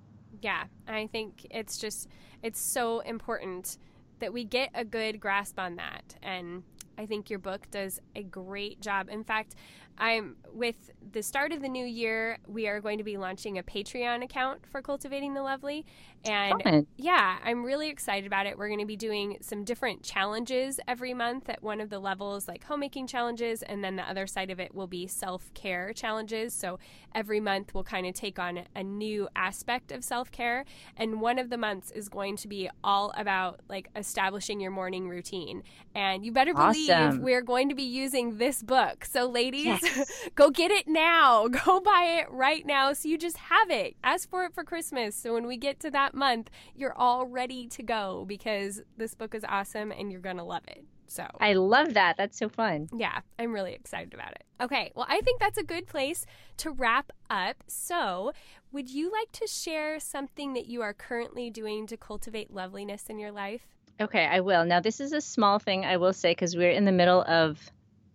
Yeah, 0.43 0.65
I 0.89 1.07
think 1.07 1.47
it's 1.51 1.79
just 1.79 2.09
it's 2.43 2.61
so 2.61 3.01
important 3.01 3.79
that 4.21 4.33
we 4.33 4.45
get 4.45 4.71
a 4.75 4.85
good 4.85 5.21
grasp 5.21 5.59
on 5.59 5.77
that 5.77 6.17
and 6.23 6.63
I 6.97 7.07
think 7.07 7.31
your 7.31 7.39
book 7.41 7.69
does 7.71 8.01
a 8.15 8.23
great 8.23 8.81
job. 8.81 9.09
In 9.11 9.25
fact, 9.25 9.55
I'm 9.99 10.37
with 10.53 10.91
the 11.13 11.23
start 11.23 11.53
of 11.53 11.61
the 11.63 11.69
new 11.69 11.85
year, 11.85 12.39
we 12.47 12.67
are 12.67 12.81
going 12.81 12.99
to 12.99 13.05
be 13.05 13.17
launching 13.17 13.59
a 13.59 13.63
Patreon 13.63 14.23
account 14.25 14.67
for 14.67 14.81
Cultivating 14.83 15.35
the 15.35 15.43
Lovely 15.43 15.85
and 16.25 16.63
Fun. 16.63 16.87
yeah, 16.97 17.39
I'm 17.45 17.63
really 17.65 17.89
excited 17.91 18.27
about 18.27 18.47
it. 18.47 18.57
We're 18.57 18.69
going 18.69 18.81
to 18.81 18.87
be 18.87 18.97
doing 18.97 19.37
some 19.41 19.63
different 19.65 20.03
challenges 20.03 20.81
every 20.89 21.13
month 21.15 21.49
at 21.51 21.63
one 21.63 21.81
of 21.81 21.91
the 21.91 21.99
levels, 21.99 22.49
like 22.49 22.65
homemaking 22.65 23.07
challenges, 23.07 23.63
and 23.63 23.85
then 23.85 23.97
the 23.97 24.03
other 24.09 24.27
side 24.27 24.51
of 24.51 24.59
it 24.59 24.75
will 24.75 24.87
be 24.87 25.07
self 25.07 25.53
care 25.55 25.93
challenges. 25.93 26.55
So 26.55 26.79
every 27.15 27.41
month 27.41 27.75
we'll 27.75 27.85
kind 27.85 28.07
of 28.07 28.15
take 28.15 28.39
on 28.39 28.61
a 28.75 28.83
new 28.83 29.29
aspect 29.37 29.93
of 29.93 30.03
self 30.03 30.31
care. 30.33 30.65
And 30.97 31.21
one 31.21 31.39
of 31.39 31.51
the 31.51 31.59
months 31.59 31.91
is 31.91 32.09
going 32.09 32.37
to 32.39 32.49
be 32.49 32.71
all 32.83 33.13
about 33.17 33.61
like 33.69 33.89
establishing 33.95 34.61
your 34.61 34.71
morning 34.71 35.09
routine. 35.09 35.63
And 35.95 36.25
you 36.25 36.33
better 36.33 36.55
believe 36.55 36.91
Awesome. 36.91 37.23
we're 37.23 37.43
going 37.43 37.69
to 37.69 37.75
be 37.75 37.83
using 37.85 38.39
this 38.39 38.63
book. 38.63 39.05
So, 39.05 39.27
ladies, 39.29 39.65
Yes. 39.67 39.84
go 40.35 40.51
get 40.51 40.71
it 40.71 40.87
now. 40.89 41.49
Go 41.65 41.81
buy 41.81 42.21
it 42.21 42.31
right 42.31 42.65
now 42.67 42.93
so 42.93 43.09
you 43.09 43.19
just 43.19 43.37
have 43.37 43.71
it. 43.71 43.97
Ask 44.03 44.29
for 44.29 44.45
it 44.45 44.55
for 44.55 44.65
Christmas. 44.65 45.15
So 45.15 45.35
when 45.35 45.47
we 45.47 45.57
get 45.57 45.81
to 45.81 45.91
that 45.91 46.15
month, 46.15 46.51
you're 46.75 46.97
all 46.97 47.27
ready 47.27 47.67
to 47.69 47.83
go 47.83 48.25
because 48.27 48.83
this 48.97 49.15
book 49.15 49.35
is 49.35 49.45
awesome 49.49 49.93
and 49.93 50.11
you're 50.11 50.21
going 50.21 50.37
to 50.37 50.45
love 50.45 50.63
it. 50.69 50.85
So, 51.07 51.27
I 51.39 51.53
love 51.53 51.95
that. 51.95 52.17
That's 52.17 52.37
so 52.37 52.49
fun. 52.49 52.89
yeah, 52.93 53.21
I'm 53.39 53.53
really 53.53 53.73
excited 53.73 54.15
about 54.15 54.33
it. 54.33 54.45
Okay, 54.61 54.91
well, 54.97 55.07
I 55.09 55.21
think 55.21 55.39
that's 55.39 55.59
a 55.59 55.63
good 55.63 55.87
place 55.87 56.27
to 56.57 56.71
wrap 56.71 57.13
up. 57.31 57.63
So, 57.69 58.33
would 58.73 58.91
you 58.91 59.13
like 59.13 59.31
to 59.33 59.47
share 59.47 60.01
something 60.01 60.55
that 60.55 60.67
you 60.67 60.83
are 60.83 60.93
currently 60.95 61.51
doing 61.51 61.87
to 61.89 61.97
cultivate 61.97 62.53
loveliness 62.53 63.05
in 63.09 63.19
your 63.19 63.31
life? 63.31 63.67
Okay, 64.01 64.27
I 64.27 64.41
will. 64.41 64.65
Now, 64.65 64.81
this 64.81 64.99
is 64.99 65.13
a 65.13 65.21
small 65.21 65.59
thing 65.59 65.85
I 65.85 65.99
will 65.99 66.13
say 66.13 66.33
because 66.33 66.57
we're 66.57 66.73
in 66.73 66.85
the 66.85 66.93
middle 66.93 67.23
of 67.29 67.61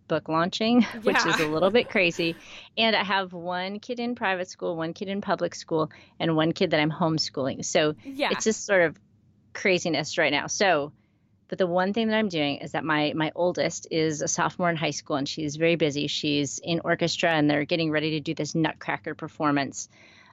book 0.10 0.28
launching, 0.28 0.82
which 1.04 1.26
is 1.26 1.40
a 1.40 1.48
little 1.48 1.70
bit 1.72 1.90
crazy. 1.96 2.36
And 2.78 2.94
I 2.96 3.04
have 3.06 3.32
one 3.32 3.80
kid 3.80 4.02
in 4.02 4.16
private 4.16 4.50
school, 4.50 4.76
one 4.76 4.94
kid 4.94 5.08
in 5.08 5.22
public 5.22 5.56
school, 5.56 5.90
and 6.20 6.36
one 6.36 6.52
kid 6.52 6.72
that 6.72 6.82
I'm 6.82 6.92
homeschooling. 6.92 7.64
So 7.64 7.96
Yeah. 8.04 8.32
it's 8.32 8.44
just 8.44 8.66
sort 8.66 8.82
of 8.82 8.98
craziness 9.54 10.18
right 10.18 10.32
now. 10.34 10.48
So, 10.48 10.92
but 11.48 11.58
the 11.58 11.66
one 11.68 11.94
thing 11.94 12.10
that 12.10 12.18
I'm 12.18 12.30
doing 12.30 12.58
is 12.58 12.74
that 12.74 12.84
my 12.84 13.14
my 13.16 13.32
oldest 13.36 13.88
is 13.90 14.22
a 14.22 14.28
sophomore 14.28 14.70
in 14.70 14.76
high 14.76 14.92
school 14.92 15.16
and 15.16 15.28
she's 15.28 15.56
very 15.56 15.76
busy. 15.78 16.08
She's 16.08 16.60
in 16.60 16.82
orchestra 16.84 17.32
and 17.32 17.50
they're 17.50 17.66
getting 17.66 17.90
ready 17.90 18.12
to 18.12 18.20
do 18.20 18.36
this 18.36 18.54
Nutcracker 18.54 19.16
performance 19.16 19.88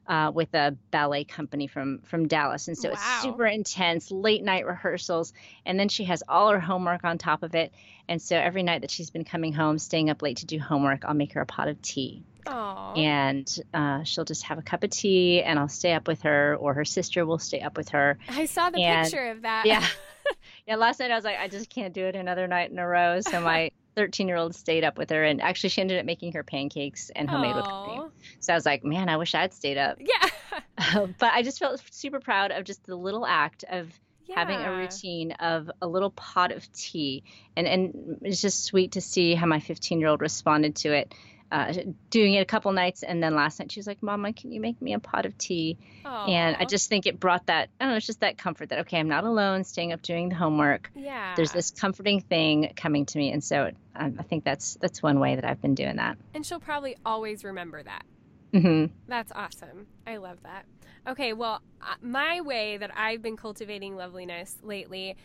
uh, 0.09 0.31
with 0.35 0.55
a 0.55 0.77
ballet 0.91 1.25
company 1.25 1.67
from 1.67 1.99
from 2.01 2.29
Dallas, 2.29 2.69
and 2.69 2.77
so 2.79 2.89
Wow. 2.91 2.95
it's 2.95 3.23
super 3.23 3.47
intense, 3.47 4.11
late 4.11 4.43
night 4.45 4.67
rehearsals, 4.67 5.33
and 5.65 5.79
then 5.79 5.89
she 5.89 6.05
has 6.05 6.23
all 6.29 6.51
her 6.51 6.61
homework 6.61 7.05
on 7.05 7.19
top 7.19 7.43
of 7.43 7.55
it. 7.55 7.73
And 8.09 8.23
so 8.23 8.37
every 8.37 8.63
night 8.63 8.83
that 8.83 8.91
she's 8.91 9.11
been 9.11 9.25
coming 9.25 9.53
home, 9.53 9.79
staying 9.79 10.11
up 10.11 10.23
late 10.23 10.37
to 10.39 10.47
do 10.47 10.61
homework, 10.61 11.05
I'll 11.05 11.15
make 11.15 11.33
her 11.33 11.41
a 11.41 11.47
pot 11.47 11.67
of 11.67 11.83
tea 11.83 12.23
Aw. 12.47 12.95
and 12.95 13.61
uh, 13.75 14.05
she'll 14.05 14.25
just 14.25 14.45
have 14.45 14.59
a 14.59 14.63
cup 14.63 14.85
of 14.85 14.91
tea 14.91 15.43
and 15.43 15.59
I'll 15.59 15.67
stay 15.69 15.93
up 15.93 16.07
with 16.07 16.23
her 16.23 16.57
or 16.61 16.73
her 16.75 16.85
sister 16.85 17.27
will 17.27 17.39
stay 17.41 17.61
up 17.61 17.77
with 17.77 17.89
her. 17.89 18.17
I 18.29 18.47
saw 18.47 18.71
the 18.71 18.81
and- 18.81 19.05
picture 19.11 19.27
of 19.31 19.43
that. 19.43 19.67
Yeah. 19.67 19.85
yeah, 20.69 20.77
last 20.77 21.01
night 21.01 21.11
I 21.11 21.17
was 21.17 21.25
like, 21.25 21.39
I 21.41 21.49
just 21.49 21.69
can't 21.69 21.93
do 21.93 22.05
it 22.05 22.15
another 22.15 22.47
night 22.47 22.71
in 22.71 22.79
a 22.79 22.87
row. 22.87 23.21
So 23.23 23.41
my 23.41 23.73
13 23.97 24.29
year 24.29 24.37
old 24.37 24.55
stayed 24.55 24.85
up 24.85 24.99
with 24.99 25.11
her 25.11 25.25
and 25.25 25.41
actually 25.41 25.71
she 25.71 25.81
ended 25.81 25.99
up 25.99 26.05
making 26.05 26.33
her 26.33 26.45
pancakes 26.45 27.11
and 27.17 27.29
homemade 27.29 27.57
whipped 27.57 27.69
cream. 27.69 28.11
So 28.41 28.53
I 28.53 28.57
was 28.57 28.67
like, 28.67 28.85
man, 28.85 29.09
I 29.09 29.17
wish 29.17 29.35
I'd 29.35 29.53
stayed 29.53 29.79
up. 29.79 29.99
Yeah. 29.99 30.31
Um, 30.95 31.15
but 31.19 31.33
I 31.33 31.43
just 31.43 31.59
felt 31.59 31.83
super 31.91 32.21
proud 32.21 32.51
of 32.51 32.65
just 32.65 32.85
the 32.85 32.95
little 32.95 33.27
act 33.27 33.65
of 33.69 33.89
having 34.35 34.59
a 34.59 34.77
routine 34.77 35.33
of 35.33 35.71
a 35.81 35.87
little 35.87 36.11
pot 36.11 36.53
of 36.53 36.71
tea 36.73 37.25
and 37.57 37.67
and 37.67 38.19
it's 38.23 38.43
just 38.43 38.65
sweet 38.65 38.93
to 38.93 39.01
see 39.01 39.35
how 39.35 39.47
my 39.47 39.61
15 39.61 40.01
year 40.01 40.09
old 40.09 40.21
responded 40.21 40.77
to 40.77 40.93
it 40.93 41.15
uh, 41.53 41.73
doing 42.11 42.35
it 42.35 42.41
a 42.41 42.45
couple 42.45 42.73
nights 42.73 43.03
and 43.03 43.23
then 43.23 43.35
last 43.35 43.59
night 43.61 43.71
she 43.71 43.79
was 43.79 43.87
like 43.87 44.03
mama 44.03 44.33
can 44.33 44.51
you 44.53 44.61
make 44.61 44.81
me 44.83 44.93
a 44.95 44.99
pot 44.99 45.25
of 45.27 45.37
tea 45.39 45.77
and 46.05 46.57
i 46.59 46.65
just 46.65 46.89
think 46.89 47.07
it 47.07 47.21
brought 47.21 47.47
that 47.47 47.69
i 47.81 47.85
don't 47.85 47.93
know 47.93 47.97
it's 47.97 48.07
just 48.07 48.21
that 48.21 48.37
comfort 48.37 48.69
that 48.71 48.81
okay 48.81 48.99
i'm 48.99 49.09
not 49.09 49.25
alone 49.25 49.63
staying 49.65 49.93
up 49.93 50.03
doing 50.03 50.29
the 50.29 50.35
homework 50.35 50.91
yeah. 50.95 51.35
there's 51.37 51.53
this 51.53 51.71
comforting 51.71 52.21
thing 52.21 52.73
coming 52.77 53.07
to 53.07 53.19
me 53.19 53.31
and 53.31 53.45
so 53.45 53.71
um, 53.95 54.17
i 54.19 54.23
think 54.23 54.45
that's 54.45 54.77
that's 54.81 55.03
one 55.03 55.21
way 55.21 55.37
that 55.37 55.45
i've 55.45 55.61
been 55.61 55.75
doing 55.75 55.97
that 55.97 56.19
And 56.35 56.45
she'll 56.45 56.61
probably 56.61 56.97
always 57.05 57.45
remember 57.45 57.83
that. 57.83 58.05
hmm 58.53 58.87
That's 59.09 59.33
awesome. 59.33 59.87
I 60.07 60.17
love 60.17 60.39
that. 60.43 60.65
Okay, 61.07 61.33
well, 61.33 61.61
uh, 61.81 61.95
my 62.03 62.41
way 62.41 62.77
that 62.79 62.91
I've 62.97 63.23
been 63.23 63.37
cultivating 63.37 63.95
loveliness 63.97 64.57
lately 64.63 65.17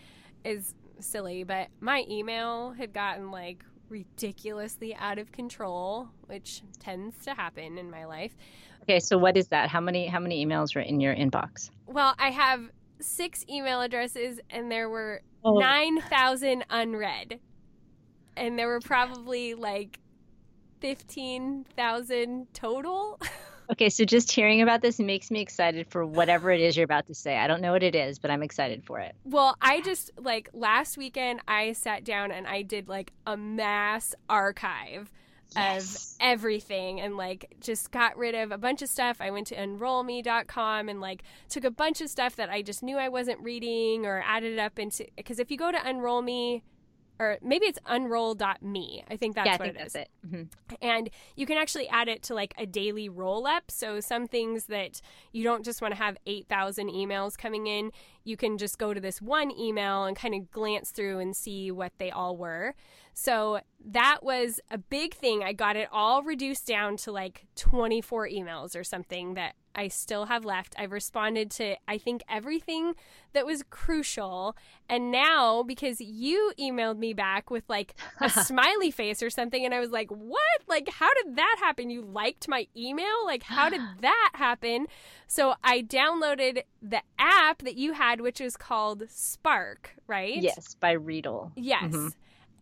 is 0.46 0.76
silly, 1.00 1.44
but 1.44 1.68
my 1.80 2.04
email 2.10 2.72
had 2.72 2.94
gotten 2.94 3.32
like 3.32 3.64
ridiculously 3.92 4.96
out 4.96 5.20
of 5.20 5.32
control, 5.32 6.10
which 6.26 6.64
tends 6.80 7.24
to 7.26 7.34
happen 7.36 7.78
in 7.78 7.92
my 7.92 8.06
life. 8.06 8.36
okay 8.84 9.00
so 9.00 9.18
what 9.18 9.38
is 9.38 9.48
that 9.50 9.70
how 9.70 9.80
many 9.82 10.08
how 10.08 10.20
many 10.20 10.44
emails 10.44 10.76
are 10.76 10.80
in 10.80 11.00
your 11.00 11.14
inbox 11.16 11.70
Well, 11.86 12.16
I 12.18 12.32
have 12.32 12.62
six 13.00 13.46
email 13.50 13.82
addresses 13.82 14.40
and 14.50 14.72
there 14.72 14.90
were 14.90 15.22
Oh. 15.44 15.58
9,000 15.60 16.64
unread. 16.70 17.40
And 18.38 18.60
there 18.60 18.68
were 18.68 18.80
probably 18.80 19.56
like 19.56 20.00
15,000 20.82 22.48
total. 22.54 23.20
okay 23.70 23.90
so 23.90 24.06
just 24.06 24.32
hearing 24.32 24.62
about 24.62 24.82
this 24.82 25.00
makes 25.00 25.30
me 25.30 25.42
excited 25.42 25.88
for 25.90 26.06
whatever 26.06 26.52
it 26.52 26.62
is 26.62 26.78
you're 26.78 26.86
about 26.86 27.06
to 27.08 27.14
say 27.14 27.38
i 27.38 27.48
don't 27.48 27.62
know 27.62 27.72
what 27.74 27.84
it 27.84 27.96
is 27.96 28.20
but 28.20 28.32
i'm 28.32 28.42
excited 28.44 28.84
for 28.86 29.00
it 29.00 29.16
Well, 29.26 29.56
I 29.62 29.82
just 29.82 30.12
like 30.18 30.50
last 30.54 30.98
weekend 30.98 31.42
I 31.48 31.74
sat 31.74 32.04
down 32.04 32.32
and 32.32 32.48
I 32.48 32.62
did 32.64 32.88
like 32.88 33.12
a 33.28 33.36
mass 33.38 34.16
archive 34.30 35.12
Yes. 35.54 36.16
of 36.16 36.26
everything 36.26 37.02
and 37.02 37.18
like 37.18 37.54
just 37.60 37.92
got 37.92 38.16
rid 38.18 38.36
of 38.36 38.52
a 38.54 38.58
bunch 38.58 38.82
of 38.82 38.88
stuff. 38.88 39.18
I 39.20 39.32
went 39.32 39.48
to 39.48 39.56
enrollme.com 39.58 40.88
and 40.88 41.02
like 41.02 41.24
took 41.50 41.66
a 41.66 41.72
bunch 41.72 42.00
of 42.00 42.10
stuff 42.10 42.38
that 42.38 42.50
I 42.50 42.62
just 42.62 42.82
knew 42.82 42.98
I 42.98 43.10
wasn't 43.10 43.42
reading 43.42 44.06
or 44.06 44.24
added 44.26 44.54
it 44.54 44.60
up 44.60 44.80
into 44.80 45.06
because 45.18 45.40
if 45.40 45.52
you 45.52 45.58
go 45.58 45.70
to 45.70 45.78
enrollme 45.78 46.62
or 47.22 47.38
maybe 47.42 47.66
it's 47.68 47.78
unroll.me. 47.86 49.04
I 49.10 49.16
think 49.18 49.36
that's 49.36 49.46
yeah 49.46 49.54
i 49.54 49.58
what 49.58 49.66
think 49.76 49.80
it 49.80 49.88
is. 49.88 49.96
it. 49.96 50.10
Mhm. 50.28 50.48
and 50.82 51.10
you 51.36 51.46
can 51.46 51.58
actually 51.58 51.88
add 51.90 52.08
it 52.08 52.24
to 52.24 52.34
like 52.34 52.54
a 52.58 52.66
daily 52.66 53.08
roll 53.10 53.46
up. 53.46 53.70
So 53.70 54.00
some 54.00 54.28
things 54.28 54.66
that 54.66 55.02
you 55.32 55.44
don't 55.44 55.64
just 55.64 55.82
want 55.82 55.94
to 55.94 55.98
have 55.98 56.18
8000 56.26 56.90
emails 56.90 57.38
coming 57.38 57.68
in 57.68 57.92
you 58.24 58.38
can 58.38 58.58
just 58.60 58.78
go 58.78 58.94
to 58.94 59.00
this 59.02 59.20
one 59.22 59.52
email 59.58 60.04
and 60.06 60.16
kind 60.16 60.36
of 60.36 60.52
glance 60.52 60.92
through 60.92 61.18
and 61.20 61.36
see 61.36 61.72
what 61.72 61.92
they 61.98 62.12
all 62.12 62.38
were. 62.38 62.76
So 63.16 63.62
that 63.84 64.20
was 64.22 64.60
a 64.70 64.78
big 64.78 65.16
thing. 65.16 65.44
I 65.44 65.54
got 65.54 65.76
it 65.76 65.90
all 65.92 66.22
reduced 66.22 66.68
down 66.68 66.98
to 66.98 67.12
like 67.12 67.46
24 67.56 68.28
emails 68.30 68.80
or 68.80 68.84
something 68.84 69.34
that 69.34 69.56
I 69.76 69.88
still 69.88 70.26
have 70.26 70.44
left. 70.46 70.76
I've 70.78 70.92
responded 70.92 71.50
to, 71.52 71.76
I 71.88 71.98
think, 71.98 72.24
everything 72.30 72.94
that 73.34 73.46
was 73.46 73.64
crucial. 73.70 74.56
And 74.90 75.12
now, 75.12 75.64
because 75.64 76.02
you 76.02 76.52
emailed 76.60 76.98
me 76.98 77.14
back 77.14 77.50
with 77.50 77.64
like 77.70 77.96
a 78.20 78.30
smiley 78.46 78.92
face 78.92 79.24
or 79.24 79.30
something, 79.30 79.64
and 79.64 79.74
I 79.74 79.80
was 79.80 79.92
like, 79.92 80.10
what? 80.10 80.40
Like, 80.68 80.90
how 80.90 81.14
did 81.24 81.36
that 81.38 81.58
happen? 81.60 81.90
You 81.90 82.02
liked 82.02 82.48
my 82.48 82.68
email? 82.76 83.26
Like, 83.26 83.44
how 83.44 83.70
did 83.70 83.82
that 84.02 84.32
happen? 84.36 84.88
So 85.28 85.56
I 85.64 85.82
downloaded 85.82 86.64
the 86.82 87.02
app 87.18 87.64
that 87.64 87.76
you 87.76 87.94
had, 87.94 88.22
which 88.22 88.42
is 88.42 88.58
called 88.58 89.04
Spark, 89.10 89.96
right? 90.08 90.36
yes 90.42 90.76
by 90.76 90.96
Readdle 90.96 91.52
Yes. 91.56 91.94
Mhm. 91.94 92.14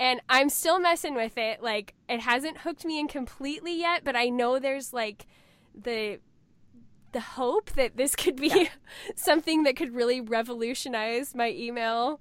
And 0.02 0.22
I'm 0.30 0.48
still 0.48 0.80
messing 0.80 1.14
with 1.14 1.38
it. 1.38 1.62
Like, 1.62 1.94
it 2.08 2.22
hasn't 2.22 2.60
hooked 2.60 2.86
me 2.86 3.00
in 3.00 3.10
completely 3.10 3.78
yet, 3.78 4.04
but 4.06 4.16
I 4.16 4.30
know 4.30 4.58
there's 4.58 4.94
like 4.94 5.26
the 5.76 6.20
the 7.12 7.20
hope 7.20 7.72
that 7.72 7.98
this 7.98 8.16
could 8.16 8.36
be 8.36 8.48
Yeah. 8.48 8.66
something 9.16 9.64
that 9.64 9.76
could 9.76 9.94
really 9.94 10.22
revolutionize 10.22 11.36
my 11.36 11.52
email. 11.52 12.20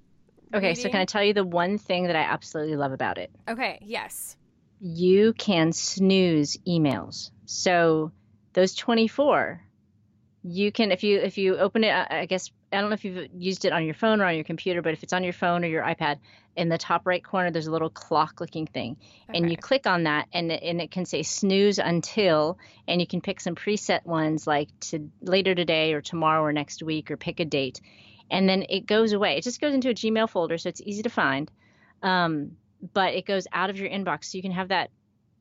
Okay, 0.53 0.73
so 0.73 0.89
can 0.89 0.99
I 0.99 1.05
tell 1.05 1.23
you 1.23 1.33
the 1.33 1.43
one 1.43 1.77
thing 1.77 2.05
that 2.05 2.15
I 2.15 2.21
absolutely 2.21 2.75
love 2.75 2.91
about 2.91 3.17
it? 3.19 3.31
Okay, 3.47 3.77
yes. 3.81 4.35
You 4.79 5.33
can 5.33 5.73
snooze 5.73 6.57
emails. 6.67 7.29
So 7.45 8.11
those 8.53 8.73
24, 8.73 9.61
you 10.41 10.71
can 10.71 10.91
if 10.91 11.03
you 11.03 11.19
if 11.19 11.37
you 11.37 11.57
open 11.57 11.83
it, 11.83 11.91
I 11.91 12.25
guess 12.25 12.49
I 12.71 12.81
don't 12.81 12.89
know 12.89 12.93
if 12.93 13.03
you've 13.03 13.29
used 13.37 13.65
it 13.65 13.73
on 13.73 13.83
your 13.83 13.93
phone 13.93 14.21
or 14.21 14.25
on 14.25 14.35
your 14.35 14.43
computer, 14.43 14.81
but 14.81 14.93
if 14.93 15.03
it's 15.03 15.13
on 15.13 15.23
your 15.23 15.33
phone 15.33 15.63
or 15.63 15.67
your 15.67 15.83
iPad, 15.83 16.19
in 16.55 16.67
the 16.67 16.77
top 16.77 17.07
right 17.07 17.23
corner 17.23 17.51
there's 17.51 17.67
a 17.67 17.71
little 17.71 17.89
clock 17.89 18.41
looking 18.41 18.67
thing. 18.67 18.97
And 19.29 19.49
you 19.49 19.57
click 19.57 19.87
on 19.87 20.03
that 20.03 20.27
and 20.33 20.51
it, 20.51 20.61
and 20.61 20.81
it 20.81 20.91
can 20.91 21.05
say 21.05 21.23
snooze 21.23 21.79
until 21.79 22.57
and 22.87 22.99
you 22.99 23.07
can 23.07 23.21
pick 23.21 23.39
some 23.39 23.55
preset 23.55 24.05
ones 24.05 24.45
like 24.45 24.67
to 24.81 25.09
later 25.21 25.55
today 25.55 25.93
or 25.93 26.01
tomorrow 26.01 26.43
or 26.43 26.51
next 26.51 26.83
week 26.83 27.11
or 27.11 27.17
pick 27.17 27.39
a 27.39 27.45
date. 27.45 27.79
And 28.29 28.47
then 28.47 28.65
it 28.69 28.85
goes 28.85 29.13
away. 29.13 29.37
It 29.37 29.43
just 29.43 29.61
goes 29.61 29.73
into 29.73 29.89
a 29.89 29.93
Gmail 29.93 30.29
folder 30.29 30.57
so 30.57 30.69
it's 30.69 30.81
easy 30.81 31.03
to 31.03 31.09
find. 31.09 31.49
Um, 32.03 32.57
but 32.93 33.13
it 33.13 33.25
goes 33.25 33.47
out 33.53 33.69
of 33.69 33.79
your 33.79 33.89
inbox 33.89 34.25
so 34.25 34.37
you 34.37 34.41
can 34.41 34.51
have 34.51 34.67
that 34.67 34.91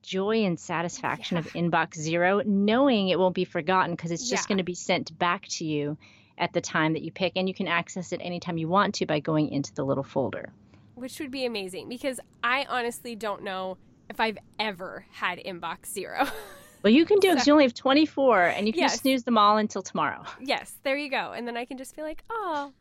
joy 0.03 0.45
and 0.45 0.59
satisfaction 0.59 1.37
yeah. 1.37 1.41
of 1.41 1.53
inbox 1.53 1.97
zero, 1.99 2.43
knowing 2.45 3.09
it 3.09 3.19
won't 3.19 3.35
be 3.35 3.45
forgotten 3.45 3.93
because 3.93 4.13
it's 4.13 4.29
just 4.29 4.45
yeah. 4.45 4.49
going 4.49 4.59
to 4.59 4.65
be 4.65 4.75
sent 4.75 5.17
back 5.19 5.47
to 5.49 5.65
you 5.65 5.99
at 6.39 6.53
the 6.53 6.61
time 6.61 6.93
that 6.95 7.03
you 7.03 7.11
pick, 7.11 7.33
and 7.37 7.49
you 7.49 7.55
can 7.55 7.69
access 7.69 8.13
it 8.13 8.21
anytime 8.23 8.59
you 8.59 8.69
want 8.69 8.95
to 8.97 9.07
by 9.07 9.21
going 9.21 9.51
into 9.51 9.75
the 9.75 9.85
little 9.85 10.05
folder. 10.05 10.53
Which 10.95 11.21
would 11.21 11.31
be 11.31 11.45
amazing 11.45 11.89
because 11.89 12.19
I 12.43 12.67
honestly 12.69 13.15
don't 13.15 13.43
know 13.43 13.79
if 14.11 14.19
I've 14.21 14.39
ever 14.59 15.05
had 15.13 15.39
inbox 15.39 15.87
zero. 15.87 16.27
Well, 16.83 16.93
you 16.93 17.05
can 17.05 17.19
do 17.19 17.31
it 17.31 17.33
because 17.33 17.47
you 17.47 17.53
only 17.53 17.65
have 17.65 17.75
24 17.75 18.45
and 18.45 18.67
you 18.67 18.73
can 18.73 18.83
yes. 18.83 19.01
snooze 19.01 19.25
them 19.25 19.37
all 19.37 19.57
until 19.57 19.83
tomorrow. 19.83 20.25
Yes, 20.41 20.77
there 20.85 20.97
you 20.97 21.11
go. 21.11 21.33
And 21.33 21.47
then 21.47 21.57
I 21.57 21.65
can 21.65 21.77
just 21.77 21.95
feel 21.95 22.05
like, 22.05 22.23
oh, 22.31 22.73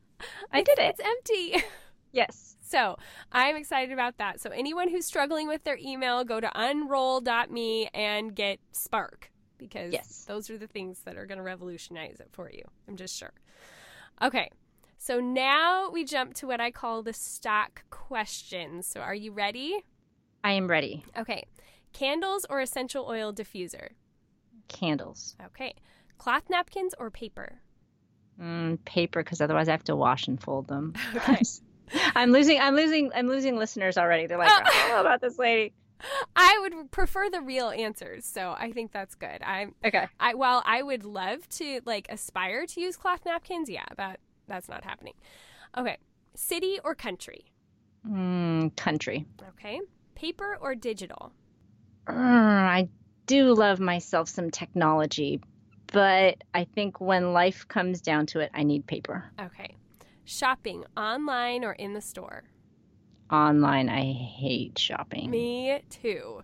I 0.51 0.61
did 0.61 0.77
it. 0.77 0.95
It's 0.97 1.01
empty. 1.03 1.63
Yes. 2.13 2.55
So 2.61 2.97
I'm 3.33 3.57
excited 3.57 3.91
about 3.91 4.17
that. 4.17 4.39
So 4.39 4.49
anyone 4.49 4.89
who's 4.89 5.05
struggling 5.05 5.47
with 5.47 5.65
their 5.65 5.77
email, 5.77 6.23
go 6.23 6.39
to 6.39 6.49
unroll.me 6.55 7.89
and 7.93 8.33
get 8.33 8.59
Spark 8.71 9.29
because 9.57 9.93
yes. 9.93 10.25
those 10.27 10.49
are 10.49 10.57
the 10.57 10.67
things 10.67 10.99
that 11.05 11.17
are 11.17 11.25
going 11.25 11.37
to 11.37 11.43
revolutionize 11.43 12.19
it 12.19 12.29
for 12.31 12.49
you. 12.49 12.63
I'm 12.87 12.95
just 12.95 13.17
sure. 13.17 13.33
Okay. 14.21 14.49
So 14.97 15.19
now 15.19 15.89
we 15.89 16.03
jump 16.03 16.33
to 16.35 16.47
what 16.47 16.59
I 16.59 16.71
call 16.71 17.03
the 17.03 17.13
stock 17.13 17.83
questions. 17.89 18.87
So 18.87 18.99
are 18.99 19.15
you 19.15 19.31
ready? 19.31 19.77
I 20.43 20.53
am 20.53 20.67
ready. 20.67 21.03
Okay. 21.17 21.45
Candles 21.93 22.45
or 22.49 22.61
essential 22.61 23.05
oil 23.07 23.33
diffuser? 23.33 23.89
Candles. 24.67 25.35
Okay. 25.47 25.73
Cloth 26.17 26.43
napkins 26.49 26.93
or 26.99 27.09
paper? 27.11 27.59
Mm, 28.41 28.83
paper, 28.85 29.23
because 29.23 29.41
otherwise 29.41 29.67
I 29.67 29.71
have 29.71 29.83
to 29.85 29.95
wash 29.95 30.27
and 30.27 30.41
fold 30.41 30.67
them. 30.67 30.93
Okay. 31.15 31.41
I'm 32.15 32.31
losing. 32.31 32.59
I'm 32.59 32.75
losing. 32.75 33.11
I'm 33.15 33.27
losing 33.27 33.55
listeners 33.55 33.97
already. 33.97 34.27
They're 34.27 34.37
like, 34.37 34.51
I 34.51 34.61
don't 34.61 34.89
know 34.89 34.99
about 34.99 35.21
this 35.21 35.39
lady. 35.39 35.73
I 36.35 36.57
would 36.61 36.91
prefer 36.91 37.29
the 37.29 37.41
real 37.41 37.69
answers, 37.69 38.25
so 38.25 38.55
I 38.57 38.71
think 38.71 38.91
that's 38.91 39.15
good. 39.15 39.41
I 39.43 39.67
okay. 39.85 40.07
I 40.19 40.33
while 40.35 40.61
I 40.65 40.81
would 40.81 41.03
love 41.03 41.47
to 41.49 41.81
like 41.85 42.07
aspire 42.09 42.65
to 42.67 42.81
use 42.81 42.97
cloth 42.97 43.21
napkins, 43.25 43.69
yeah, 43.69 43.85
that 43.97 44.19
that's 44.47 44.69
not 44.69 44.83
happening. 44.83 45.13
Okay, 45.77 45.97
city 46.35 46.79
or 46.83 46.95
country? 46.95 47.45
Mm, 48.07 48.75
country. 48.75 49.25
Okay, 49.49 49.81
paper 50.15 50.57
or 50.61 50.75
digital? 50.75 51.31
Uh, 52.07 52.13
I 52.13 52.89
do 53.25 53.53
love 53.53 53.79
myself 53.79 54.29
some 54.29 54.49
technology, 54.49 55.41
but 55.91 56.43
I 56.53 56.63
think 56.63 57.01
when 57.01 57.33
life 57.33 57.67
comes 57.67 58.01
down 58.01 58.25
to 58.27 58.39
it, 58.39 58.51
I 58.53 58.63
need 58.63 58.87
paper. 58.87 59.25
Okay, 59.39 59.75
shopping 60.23 60.85
online 60.95 61.65
or 61.65 61.73
in 61.73 61.93
the 61.93 62.01
store? 62.01 62.43
Online. 63.31 63.89
I 63.89 64.13
hate 64.13 64.77
shopping. 64.77 65.29
Me 65.29 65.81
too. 65.89 66.41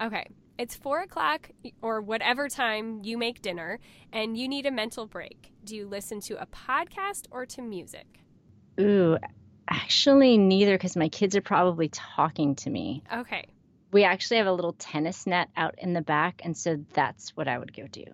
Okay. 0.00 0.26
It's 0.58 0.76
four 0.76 1.00
o'clock 1.00 1.50
or 1.80 2.00
whatever 2.00 2.48
time 2.48 3.00
you 3.02 3.18
make 3.18 3.42
dinner 3.42 3.78
and 4.12 4.36
you 4.36 4.48
need 4.48 4.66
a 4.66 4.70
mental 4.70 5.06
break. 5.06 5.50
Do 5.64 5.74
you 5.74 5.86
listen 5.86 6.20
to 6.22 6.40
a 6.40 6.46
podcast 6.46 7.26
or 7.30 7.46
to 7.46 7.62
music? 7.62 8.06
Ooh, 8.80 9.16
actually, 9.68 10.38
neither 10.38 10.74
because 10.74 10.96
my 10.96 11.08
kids 11.08 11.36
are 11.36 11.42
probably 11.42 11.88
talking 11.88 12.54
to 12.56 12.70
me. 12.70 13.02
Okay. 13.12 13.46
We 13.92 14.04
actually 14.04 14.38
have 14.38 14.46
a 14.46 14.52
little 14.52 14.74
tennis 14.74 15.26
net 15.26 15.48
out 15.56 15.74
in 15.78 15.92
the 15.92 16.00
back, 16.00 16.42
and 16.44 16.56
so 16.56 16.82
that's 16.94 17.30
what 17.36 17.48
I 17.48 17.58
would 17.58 17.74
go 17.74 17.86
do. 17.86 18.04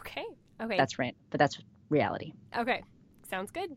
Okay. 0.00 0.24
Okay. 0.60 0.76
That's 0.76 0.98
right. 0.98 1.16
But 1.30 1.38
that's 1.38 1.58
reality. 1.88 2.32
Okay. 2.56 2.82
Sounds 3.28 3.50
good. 3.50 3.76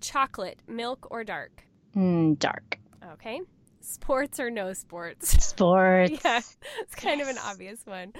Chocolate, 0.00 0.58
milk, 0.68 1.08
or 1.10 1.24
dark? 1.24 1.64
Mm, 1.96 2.38
dark. 2.38 2.78
Okay. 3.12 3.40
Sports 3.80 4.40
or 4.40 4.50
no 4.50 4.72
sports? 4.72 5.30
Sports. 5.44 6.18
yeah, 6.24 6.40
it's 6.80 6.94
kind 6.94 7.18
yes. 7.18 7.28
of 7.28 7.36
an 7.36 7.42
obvious 7.44 7.80
one. 7.84 8.12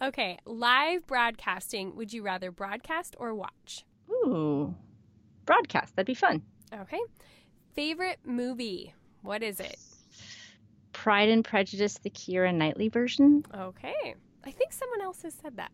Okay. 0.00 0.38
Live 0.46 1.06
broadcasting. 1.06 1.94
Would 1.96 2.12
you 2.12 2.22
rather 2.22 2.50
broadcast 2.50 3.16
or 3.18 3.34
watch? 3.34 3.84
Ooh, 4.10 4.74
broadcast. 5.44 5.94
That'd 5.94 6.06
be 6.06 6.14
fun. 6.14 6.42
Okay. 6.72 7.00
Favorite 7.74 8.18
movie? 8.24 8.94
What 9.22 9.42
is 9.42 9.60
it? 9.60 9.76
Pride 10.92 11.28
and 11.28 11.44
Prejudice, 11.44 11.98
the 12.02 12.10
Keira 12.10 12.54
Knightley 12.54 12.88
version. 12.88 13.44
Okay. 13.54 14.14
I 14.44 14.50
think 14.50 14.72
someone 14.72 15.02
else 15.02 15.22
has 15.22 15.34
said 15.34 15.56
that. 15.56 15.72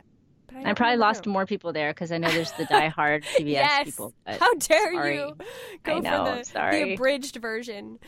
I, 0.54 0.70
I 0.70 0.74
probably 0.74 0.98
lost 0.98 1.26
more 1.26 1.46
people 1.46 1.72
there 1.72 1.90
because 1.90 2.12
I 2.12 2.18
know 2.18 2.30
there's 2.30 2.52
the 2.52 2.64
die-hard 2.66 3.24
PBS 3.38 3.50
yes. 3.50 3.84
people. 3.84 4.14
How 4.26 4.54
dare 4.54 4.92
sorry. 4.92 5.16
you 5.16 5.36
go 5.82 5.98
know, 5.98 6.42
for 6.44 6.52
the, 6.52 6.84
the 6.84 6.92
abridged 6.94 7.36
version? 7.36 7.98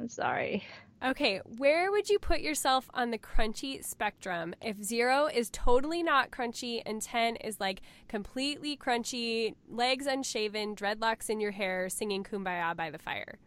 I'm 0.00 0.08
sorry. 0.08 0.64
Okay, 1.04 1.40
where 1.58 1.90
would 1.90 2.08
you 2.08 2.18
put 2.18 2.40
yourself 2.40 2.90
on 2.94 3.10
the 3.10 3.18
crunchy 3.18 3.84
spectrum? 3.84 4.54
If 4.62 4.82
zero 4.82 5.26
is 5.26 5.50
totally 5.50 6.02
not 6.02 6.30
crunchy 6.30 6.82
and 6.84 7.00
10 7.00 7.36
is 7.36 7.60
like 7.60 7.82
completely 8.08 8.76
crunchy, 8.76 9.54
legs 9.68 10.06
unshaven, 10.06 10.74
dreadlocks 10.74 11.28
in 11.28 11.40
your 11.40 11.50
hair, 11.52 11.88
singing 11.88 12.24
kumbaya 12.24 12.76
by 12.76 12.90
the 12.90 12.98
fire. 12.98 13.38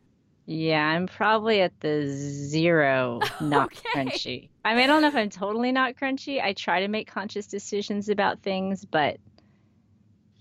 Yeah, 0.46 0.86
I'm 0.86 1.08
probably 1.08 1.62
at 1.62 1.80
the 1.80 2.06
zero, 2.08 3.20
not 3.42 3.72
okay. 3.72 3.90
crunchy. 3.96 4.50
I 4.66 4.74
mean, 4.74 4.84
I 4.84 4.88
don't 4.88 5.02
know 5.02 5.08
if 5.08 5.16
I'm 5.16 5.30
totally 5.30 5.72
not 5.72 5.96
crunchy. 5.96 6.42
I 6.42 6.54
try 6.54 6.82
to 6.82 6.88
make 6.88 7.08
conscious 7.08 7.48
decisions 7.48 8.10
about 8.10 8.42
things, 8.42 8.84
but 8.84 9.18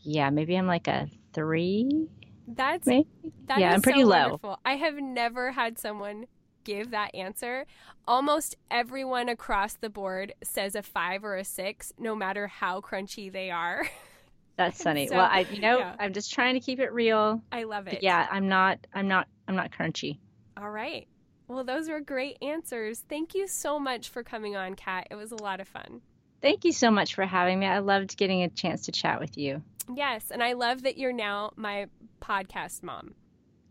yeah, 0.02 0.30
maybe 0.30 0.56
I'm 0.56 0.66
like 0.66 0.88
a 0.88 1.08
three. 1.32 2.08
That's 2.56 2.86
Me? 2.86 3.06
That 3.46 3.58
yeah, 3.58 3.72
I'm 3.72 3.82
pretty 3.82 4.02
so 4.02 4.08
low. 4.08 4.22
Wonderful. 4.22 4.58
I 4.64 4.76
have 4.76 4.96
never 4.96 5.52
had 5.52 5.78
someone 5.78 6.26
give 6.64 6.90
that 6.90 7.14
answer. 7.14 7.66
Almost 8.06 8.56
everyone 8.70 9.28
across 9.28 9.74
the 9.74 9.90
board 9.90 10.34
says 10.42 10.74
a 10.74 10.82
five 10.82 11.24
or 11.24 11.36
a 11.36 11.44
six, 11.44 11.92
no 11.98 12.14
matter 12.14 12.46
how 12.46 12.80
crunchy 12.80 13.32
they 13.32 13.50
are. 13.50 13.86
That's 14.56 14.82
funny. 14.82 15.08
so, 15.08 15.16
well, 15.16 15.28
I 15.30 15.40
you 15.50 15.60
know 15.60 15.78
yeah. 15.78 15.96
I'm 15.98 16.12
just 16.12 16.32
trying 16.32 16.54
to 16.54 16.60
keep 16.60 16.78
it 16.78 16.92
real. 16.92 17.42
I 17.50 17.64
love 17.64 17.88
it. 17.88 18.02
yeah, 18.02 18.26
I'm 18.30 18.48
not. 18.48 18.86
I'm 18.94 19.08
not. 19.08 19.26
I'm 19.48 19.56
not 19.56 19.72
crunchy. 19.72 20.18
All 20.56 20.70
right. 20.70 21.06
Well, 21.48 21.64
those 21.64 21.88
were 21.88 22.00
great 22.00 22.38
answers. 22.42 23.04
Thank 23.08 23.34
you 23.34 23.46
so 23.46 23.78
much 23.78 24.10
for 24.10 24.22
coming 24.22 24.56
on, 24.56 24.74
Kat. 24.74 25.08
It 25.10 25.16
was 25.16 25.32
a 25.32 25.42
lot 25.42 25.60
of 25.60 25.68
fun. 25.68 26.00
Thank 26.40 26.64
you 26.64 26.72
so 26.72 26.90
much 26.90 27.14
for 27.14 27.24
having 27.24 27.58
me. 27.60 27.66
I 27.66 27.78
loved 27.78 28.16
getting 28.16 28.42
a 28.42 28.48
chance 28.48 28.86
to 28.86 28.92
chat 28.92 29.20
with 29.20 29.38
you. 29.38 29.62
Yes, 29.94 30.30
and 30.30 30.42
I 30.42 30.52
love 30.52 30.82
that 30.82 30.98
you're 30.98 31.12
now 31.12 31.52
my 31.56 31.86
podcast 32.22 32.82
mom. 32.82 33.14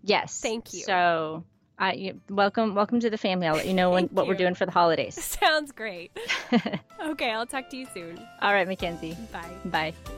Yes. 0.04 0.39
Thank 0.39 0.74
you. 0.74 0.82
So, 0.82 1.43
I 1.80 2.14
welcome 2.30 2.76
welcome 2.76 2.99
to 2.99 3.10
the 3.10 3.18
family. 3.18 3.47
I'll 3.47 3.56
let 3.56 3.68
you 3.68 3.74
know 3.74 3.89
when, 3.89 4.06
what 4.08 4.28
we're 4.28 4.36
doing 4.36 4.54
for 4.54 4.66
the 4.66 4.72
holidays. 4.72 5.16
Sounds 5.41 5.72
great. 5.72 6.12
okay, 7.04 7.32
I'll 7.32 7.47
talk 7.47 7.70
to 7.70 7.78
you 7.78 7.88
soon. 7.93 8.20
All 8.41 8.54
right, 8.54 8.68
MacKenzie. 8.68 9.16
Bye. 9.32 9.49
Bye. 9.66 10.18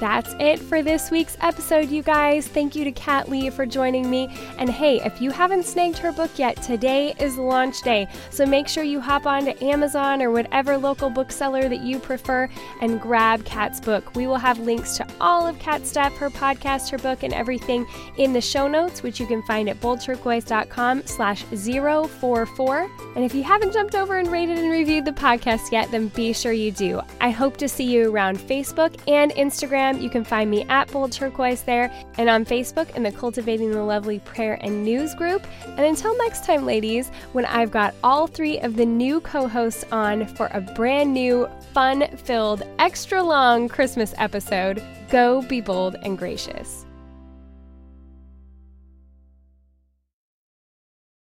That's 0.00 0.34
it 0.40 0.58
for 0.58 0.82
this 0.82 1.10
week's 1.10 1.36
episode, 1.40 1.88
you 1.88 2.02
guys. 2.02 2.48
Thank 2.48 2.74
you 2.74 2.84
to 2.84 2.92
Kat 2.92 3.28
Lee 3.28 3.50
for 3.50 3.66
joining 3.66 4.10
me. 4.10 4.28
And 4.58 4.68
hey, 4.68 5.00
if 5.04 5.20
you 5.20 5.30
haven't 5.30 5.64
snagged 5.64 5.98
her 5.98 6.10
book 6.10 6.30
yet, 6.36 6.60
today 6.62 7.14
is 7.20 7.36
launch 7.36 7.82
day. 7.82 8.08
So 8.30 8.46
make 8.46 8.66
sure 8.66 8.82
you 8.82 9.00
hop 9.00 9.26
on 9.26 9.44
to 9.44 9.64
Amazon 9.64 10.22
or 10.22 10.30
whatever 10.30 10.76
local 10.76 11.10
bookseller 11.10 11.68
that 11.68 11.80
you 11.80 11.98
prefer 11.98 12.48
and 12.80 13.00
grab 13.00 13.44
Kat's 13.44 13.80
book. 13.80 14.16
We 14.16 14.26
will 14.26 14.38
have 14.38 14.58
links 14.58 14.96
to 14.96 15.06
all 15.20 15.46
of 15.46 15.58
Kat's 15.58 15.90
stuff, 15.90 16.16
her 16.16 16.30
podcast, 16.30 16.90
her 16.90 16.98
book, 16.98 17.22
and 17.22 17.34
everything 17.34 17.86
in 18.16 18.32
the 18.32 18.40
show 18.40 18.66
notes, 18.66 19.02
which 19.02 19.20
you 19.20 19.26
can 19.26 19.42
find 19.42 19.68
at 19.68 19.80
boldturquoise.com 19.80 21.06
slash 21.06 21.42
044. 21.44 22.90
And 23.16 23.24
if 23.24 23.34
you 23.34 23.42
haven't 23.42 23.72
jumped 23.72 23.94
over 23.94 24.16
and 24.16 24.28
rated 24.32 24.58
and 24.58 24.70
reviewed 24.70 25.04
the 25.04 25.12
podcast 25.12 25.70
yet, 25.70 25.90
then 25.90 26.08
be 26.08 26.32
sure 26.32 26.52
you 26.52 26.72
do. 26.72 27.00
I 27.20 27.30
hope 27.30 27.56
to 27.58 27.68
see 27.68 27.84
you 27.84 28.10
around 28.10 28.38
Facebook 28.38 28.98
and 29.06 29.30
Instagram 29.32 29.83
Instagram. 29.84 30.02
You 30.02 30.10
can 30.10 30.24
find 30.24 30.50
me 30.50 30.64
at 30.68 30.90
Bold 30.90 31.12
Turquoise 31.12 31.62
there 31.62 31.92
and 32.18 32.28
on 32.28 32.44
Facebook 32.44 32.94
in 32.96 33.02
the 33.02 33.12
Cultivating 33.12 33.70
the 33.70 33.82
Lovely 33.82 34.18
Prayer 34.20 34.58
and 34.60 34.84
News 34.84 35.14
group. 35.14 35.46
And 35.64 35.80
until 35.80 36.16
next 36.18 36.44
time, 36.44 36.64
ladies, 36.64 37.10
when 37.32 37.44
I've 37.46 37.70
got 37.70 37.94
all 38.02 38.26
three 38.26 38.58
of 38.60 38.76
the 38.76 38.86
new 38.86 39.20
co 39.20 39.48
hosts 39.48 39.84
on 39.92 40.26
for 40.26 40.48
a 40.52 40.60
brand 40.60 41.12
new, 41.12 41.48
fun 41.72 42.06
filled, 42.16 42.62
extra 42.78 43.22
long 43.22 43.68
Christmas 43.68 44.14
episode, 44.18 44.82
go 45.10 45.42
be 45.42 45.60
bold 45.60 45.96
and 46.02 46.18
gracious. 46.18 46.86